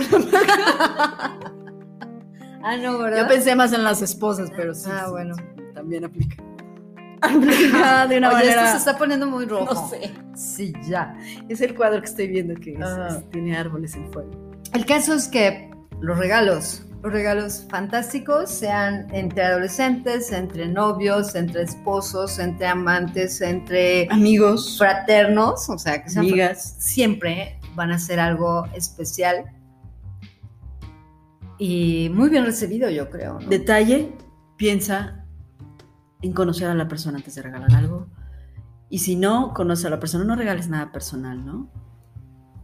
ah, 2.64 2.78
no, 2.82 2.98
¿verdad? 3.00 3.24
Yo 3.24 3.28
pensé 3.28 3.56
más 3.56 3.74
en 3.74 3.84
las 3.84 4.02
esposas, 4.02 4.50
pero 4.56 4.74
sí. 4.74 4.90
Ah, 4.92 5.04
sí, 5.06 5.12
bueno. 5.12 5.36
sí, 5.36 5.44
también 5.74 6.06
aplica. 6.06 6.44
Aplica 7.22 8.08
de 8.08 8.18
una 8.18 8.28
Oye, 8.34 8.36
manera. 8.38 8.62
esto 8.66 8.72
se 8.74 8.78
está 8.78 8.98
poniendo 8.98 9.28
muy 9.28 9.46
rojo. 9.46 9.74
No 9.74 9.90
sé. 9.90 10.12
Sí, 10.36 10.74
ya. 10.88 11.16
Es 11.50 11.62
el 11.62 11.76
cuadro 11.76 12.00
que 12.02 12.08
estoy 12.08 12.28
viendo 12.28 12.54
que 12.56 12.74
es- 12.74 12.80
es- 12.80 13.30
tiene 13.32 13.58
árboles 13.58 13.96
en 13.96 14.12
fuego. 14.12 14.32
El 14.74 14.86
caso 14.86 15.14
es 15.14 15.28
que 15.28 15.72
los 16.00 16.18
regalos, 16.18 16.84
los 16.84 16.87
regalos 17.10 17.66
fantásticos, 17.70 18.50
sean 18.50 19.08
entre 19.14 19.44
adolescentes, 19.44 20.32
entre 20.32 20.68
novios, 20.68 21.36
entre 21.36 21.64
esposos, 21.64 22.40
entre 22.40 22.68
amantes, 22.68 23.42
entre 23.42 24.08
Amigos, 24.10 24.78
fraternos, 24.78 25.70
o 25.70 25.78
sea, 25.78 26.04
que 26.04 26.10
sean 26.10 26.26
amigas. 26.26 26.76
siempre 26.80 27.60
van 27.76 27.92
a 27.92 28.00
ser 28.00 28.20
algo 28.20 28.66
especial 28.74 29.46
y 31.58 32.10
muy 32.14 32.30
bien 32.30 32.46
recibido, 32.46 32.90
yo 32.90 33.10
creo. 33.10 33.40
¿no? 33.40 33.50
Detalle, 33.50 34.14
piensa 34.58 35.26
en 36.22 36.34
conocer 36.34 36.68
a 36.70 36.76
la 36.76 36.88
persona 36.88 37.18
antes 37.18 37.36
de 37.36 37.42
regalar 37.42 37.74
algo. 37.74 38.08
Y 38.90 39.00
si 39.00 39.16
no 39.16 39.54
conoces 39.54 39.86
a 39.86 39.90
la 39.90 40.00
persona, 40.00 40.24
no 40.24 40.36
regales 40.36 40.70
nada 40.70 40.92
personal, 40.92 41.46
¿no? 41.46 41.70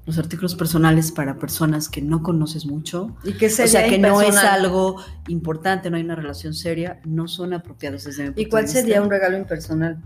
Los 0.06 0.18
artículos 0.18 0.56
personales 0.56 1.12
para 1.12 1.38
personas 1.38 1.88
que 1.88 2.02
no 2.02 2.22
conoces 2.24 2.66
mucho, 2.66 3.16
y 3.24 3.34
que 3.34 3.46
o 3.46 3.50
sea, 3.50 3.88
que 3.88 3.98
no 3.98 4.22
es 4.22 4.36
algo 4.36 4.98
importante, 5.28 5.90
no 5.90 5.96
hay 5.98 6.04
una 6.04 6.16
relación 6.16 6.54
seria, 6.54 7.00
no 7.06 7.28
son 7.28 7.54
apropiados 7.54 8.04
desde 8.04 8.24
mi 8.24 8.28
punto 8.30 8.42
¿Y 8.42 8.46
cuál 8.48 8.64
de 8.64 8.68
vista. 8.68 8.82
sería 8.82 9.02
un 9.02 9.10
regalo 9.10 9.38
impersonal? 9.38 10.02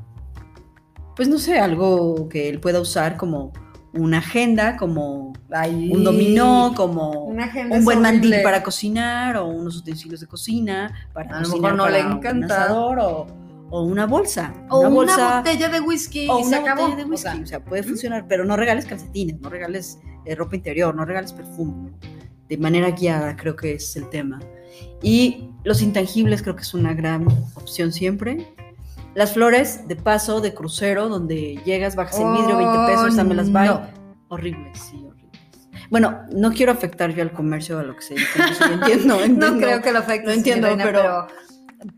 Pues 1.16 1.28
no 1.28 1.40
sé, 1.40 1.58
algo 1.60 2.30
que 2.30 2.48
él 2.48 2.60
pueda 2.60 2.80
usar 2.80 3.18
como 3.18 3.52
una 3.94 4.20
agenda, 4.20 4.78
como 4.78 5.34
Ay, 5.50 5.90
un 5.92 6.04
dominó, 6.04 6.74
como 6.76 7.24
Una 7.24 7.46
agenda 7.46 7.76
un 7.78 7.86
buen 7.86 8.02
mandil 8.02 8.36
para 8.44 8.62
cocinar 8.62 9.38
o 9.38 9.48
unos 9.48 9.78
utensilios 9.78 10.20
de 10.20 10.28
cocina 10.28 10.94
para 11.14 11.38
A 11.38 11.42
lo 11.42 11.50
mejor 11.50 11.74
no 11.76 11.88
le 11.88 11.94
para 12.00 12.08
un 12.12 12.18
encanta. 12.18 12.64
asador 12.64 13.00
o, 13.00 13.28
o 13.70 13.84
una 13.84 14.06
bolsa, 14.06 14.54
O 14.70 14.80
una 14.80 14.88
una, 14.90 14.96
bolsa 14.96 15.38
botella 15.40 15.70
de 15.70 15.82
whisky 15.82 16.28
o 16.30 16.40
y 16.40 16.44
se 16.44 16.48
una 16.50 16.58
acabó. 16.60 16.82
botella 16.84 16.98
de 16.98 17.04
O 17.04 17.08
whisky, 17.08 17.22
sea, 17.24 17.42
o 17.42 17.46
sea, 17.46 17.64
puede 17.66 17.84
funcionar, 17.84 18.26
pero 18.28 18.46
no 18.46 18.56
regales 18.56 18.86
calcetines, 18.86 19.40
no 19.42 19.50
regales 19.50 20.00
eh, 20.26 20.36
ropa 20.36 20.56
interior, 20.56 20.94
no 20.96 21.06
regales 21.06 21.34
perfume. 21.34 21.92
De 22.48 22.58
manera 22.58 22.92
guiada 22.92 23.36
creo 23.36 23.56
que 23.56 23.74
es 23.74 23.96
el 23.98 24.10
tema. 24.10 24.40
Y 25.02 25.50
los 25.64 25.82
intangibles 25.82 26.42
creo 26.42 26.56
que 26.56 26.62
es 26.62 26.74
una 26.74 26.94
gran 26.94 27.28
opción 27.56 27.92
siempre. 27.92 28.54
Las 29.16 29.34
flores 29.34 29.88
de 29.88 29.96
paso, 29.96 30.40
de 30.42 30.54
crucero, 30.54 31.10
donde 31.10 31.60
llegas, 31.66 31.96
bajas 31.96 32.20
el 32.20 32.32
vidrio, 32.32 32.56
20 32.58 32.78
pesos, 32.88 33.14
Oh, 33.14 33.16
dámelas 33.16 33.52
bye. 33.52 33.66
no. 33.66 33.82
Horribles, 34.30 34.80
sí, 34.80 34.98
horribles. 35.06 35.42
Bueno, 35.90 36.20
no 36.32 36.52
quiero 36.54 36.72
afectar 36.72 37.14
yo 37.14 37.24
al 37.24 37.32
comercio 37.32 37.80
a 37.80 37.84
lo 37.84 37.96
que 37.96 38.02
se 38.02 38.16
yo 38.16 38.22
sí 38.22 38.64
entiendo, 38.74 39.16
No 39.18 39.24
entiendo, 39.24 39.58
creo 39.58 39.82
que 39.82 39.92
lo 39.92 40.00
afecte. 40.00 40.28
no 40.28 40.34
entiendo, 40.34 40.68
Reina, 40.68 40.84
pero- 40.84 41.28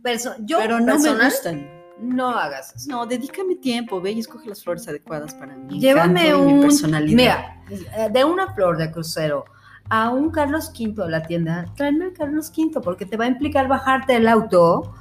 perso- 0.03 0.35
yo 0.39 0.57
pero 0.59 0.79
no 0.79 0.97
me 0.99 1.13
gustan. 1.25 1.67
no 2.01 2.29
hagas 2.29 2.73
eso. 2.75 2.89
No, 2.89 3.05
dedícame 3.05 3.55
tiempo, 3.55 3.99
ve 4.01 4.11
y 4.11 4.19
escoge 4.19 4.47
las 4.47 4.63
flores 4.63 4.87
adecuadas 4.87 5.33
para 5.35 5.55
mí. 5.55 5.79
Llévame 5.79 6.33
mi 6.35 6.53
un. 6.53 6.61
personalidad. 6.61 7.15
Mira, 7.17 7.63
eh, 7.97 8.09
de 8.11 8.23
una 8.23 8.53
flor 8.53 8.77
de 8.77 8.91
crucero 8.91 9.45
a 9.89 10.09
un 10.11 10.29
Carlos 10.29 10.71
V 10.77 10.93
de 11.03 11.09
la 11.09 11.23
tienda, 11.23 11.65
tráeme 11.75 12.05
el 12.05 12.13
Carlos 12.13 12.51
V 12.55 12.79
porque 12.81 13.05
te 13.05 13.17
va 13.17 13.25
a 13.25 13.27
implicar 13.27 13.67
bajarte 13.67 14.13
del 14.13 14.27
auto, 14.27 14.93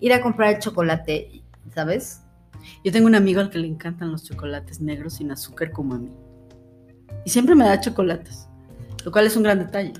ir 0.00 0.12
a 0.12 0.20
comprar 0.20 0.54
el 0.54 0.58
chocolate, 0.58 1.42
¿sabes? 1.74 2.22
Yo 2.84 2.92
tengo 2.92 3.06
un 3.06 3.14
amigo 3.14 3.40
al 3.40 3.50
que 3.50 3.58
le 3.58 3.66
encantan 3.68 4.12
los 4.12 4.24
chocolates 4.24 4.80
negros 4.80 5.14
sin 5.14 5.30
azúcar 5.30 5.70
como 5.72 5.94
a 5.94 5.98
mí. 5.98 6.12
Y 7.24 7.30
siempre 7.30 7.54
me 7.54 7.64
da 7.64 7.80
chocolates, 7.80 8.48
lo 9.04 9.12
cual 9.12 9.26
es 9.26 9.36
un 9.36 9.44
gran 9.44 9.58
detalle. 9.60 9.92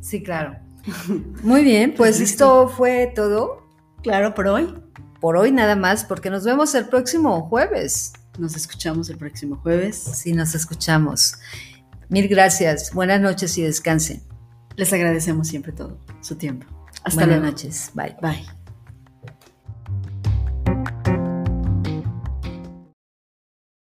Sí, 0.00 0.22
claro. 0.22 0.56
Muy 1.42 1.64
bien, 1.64 1.94
pues 1.96 2.20
esto 2.20 2.68
fue 2.68 3.12
todo 3.14 3.66
Claro, 4.02 4.34
por 4.34 4.46
hoy 4.48 4.74
por 5.20 5.36
hoy 5.36 5.50
nada 5.50 5.76
más, 5.76 6.04
porque 6.04 6.30
nos 6.30 6.44
vemos 6.44 6.74
el 6.74 6.86
próximo 6.86 7.42
jueves, 7.48 8.12
nos 8.38 8.56
escuchamos 8.56 9.10
el 9.10 9.16
próximo 9.18 9.56
jueves. 9.56 9.96
si 9.96 10.32
nos 10.32 10.54
escuchamos. 10.54 11.34
Mil 12.08 12.28
gracias, 12.28 12.92
buenas 12.94 13.20
noches 13.20 13.56
y 13.58 13.62
descansen. 13.62 14.22
Les 14.76 14.92
agradecemos 14.92 15.48
siempre 15.48 15.72
todo, 15.72 15.98
su 16.20 16.36
tiempo. 16.36 16.66
Hasta 17.04 17.20
buenas 17.20 17.40
luego. 17.40 17.52
noches, 17.52 17.90
bye. 17.94 18.16
Bye. 18.22 18.57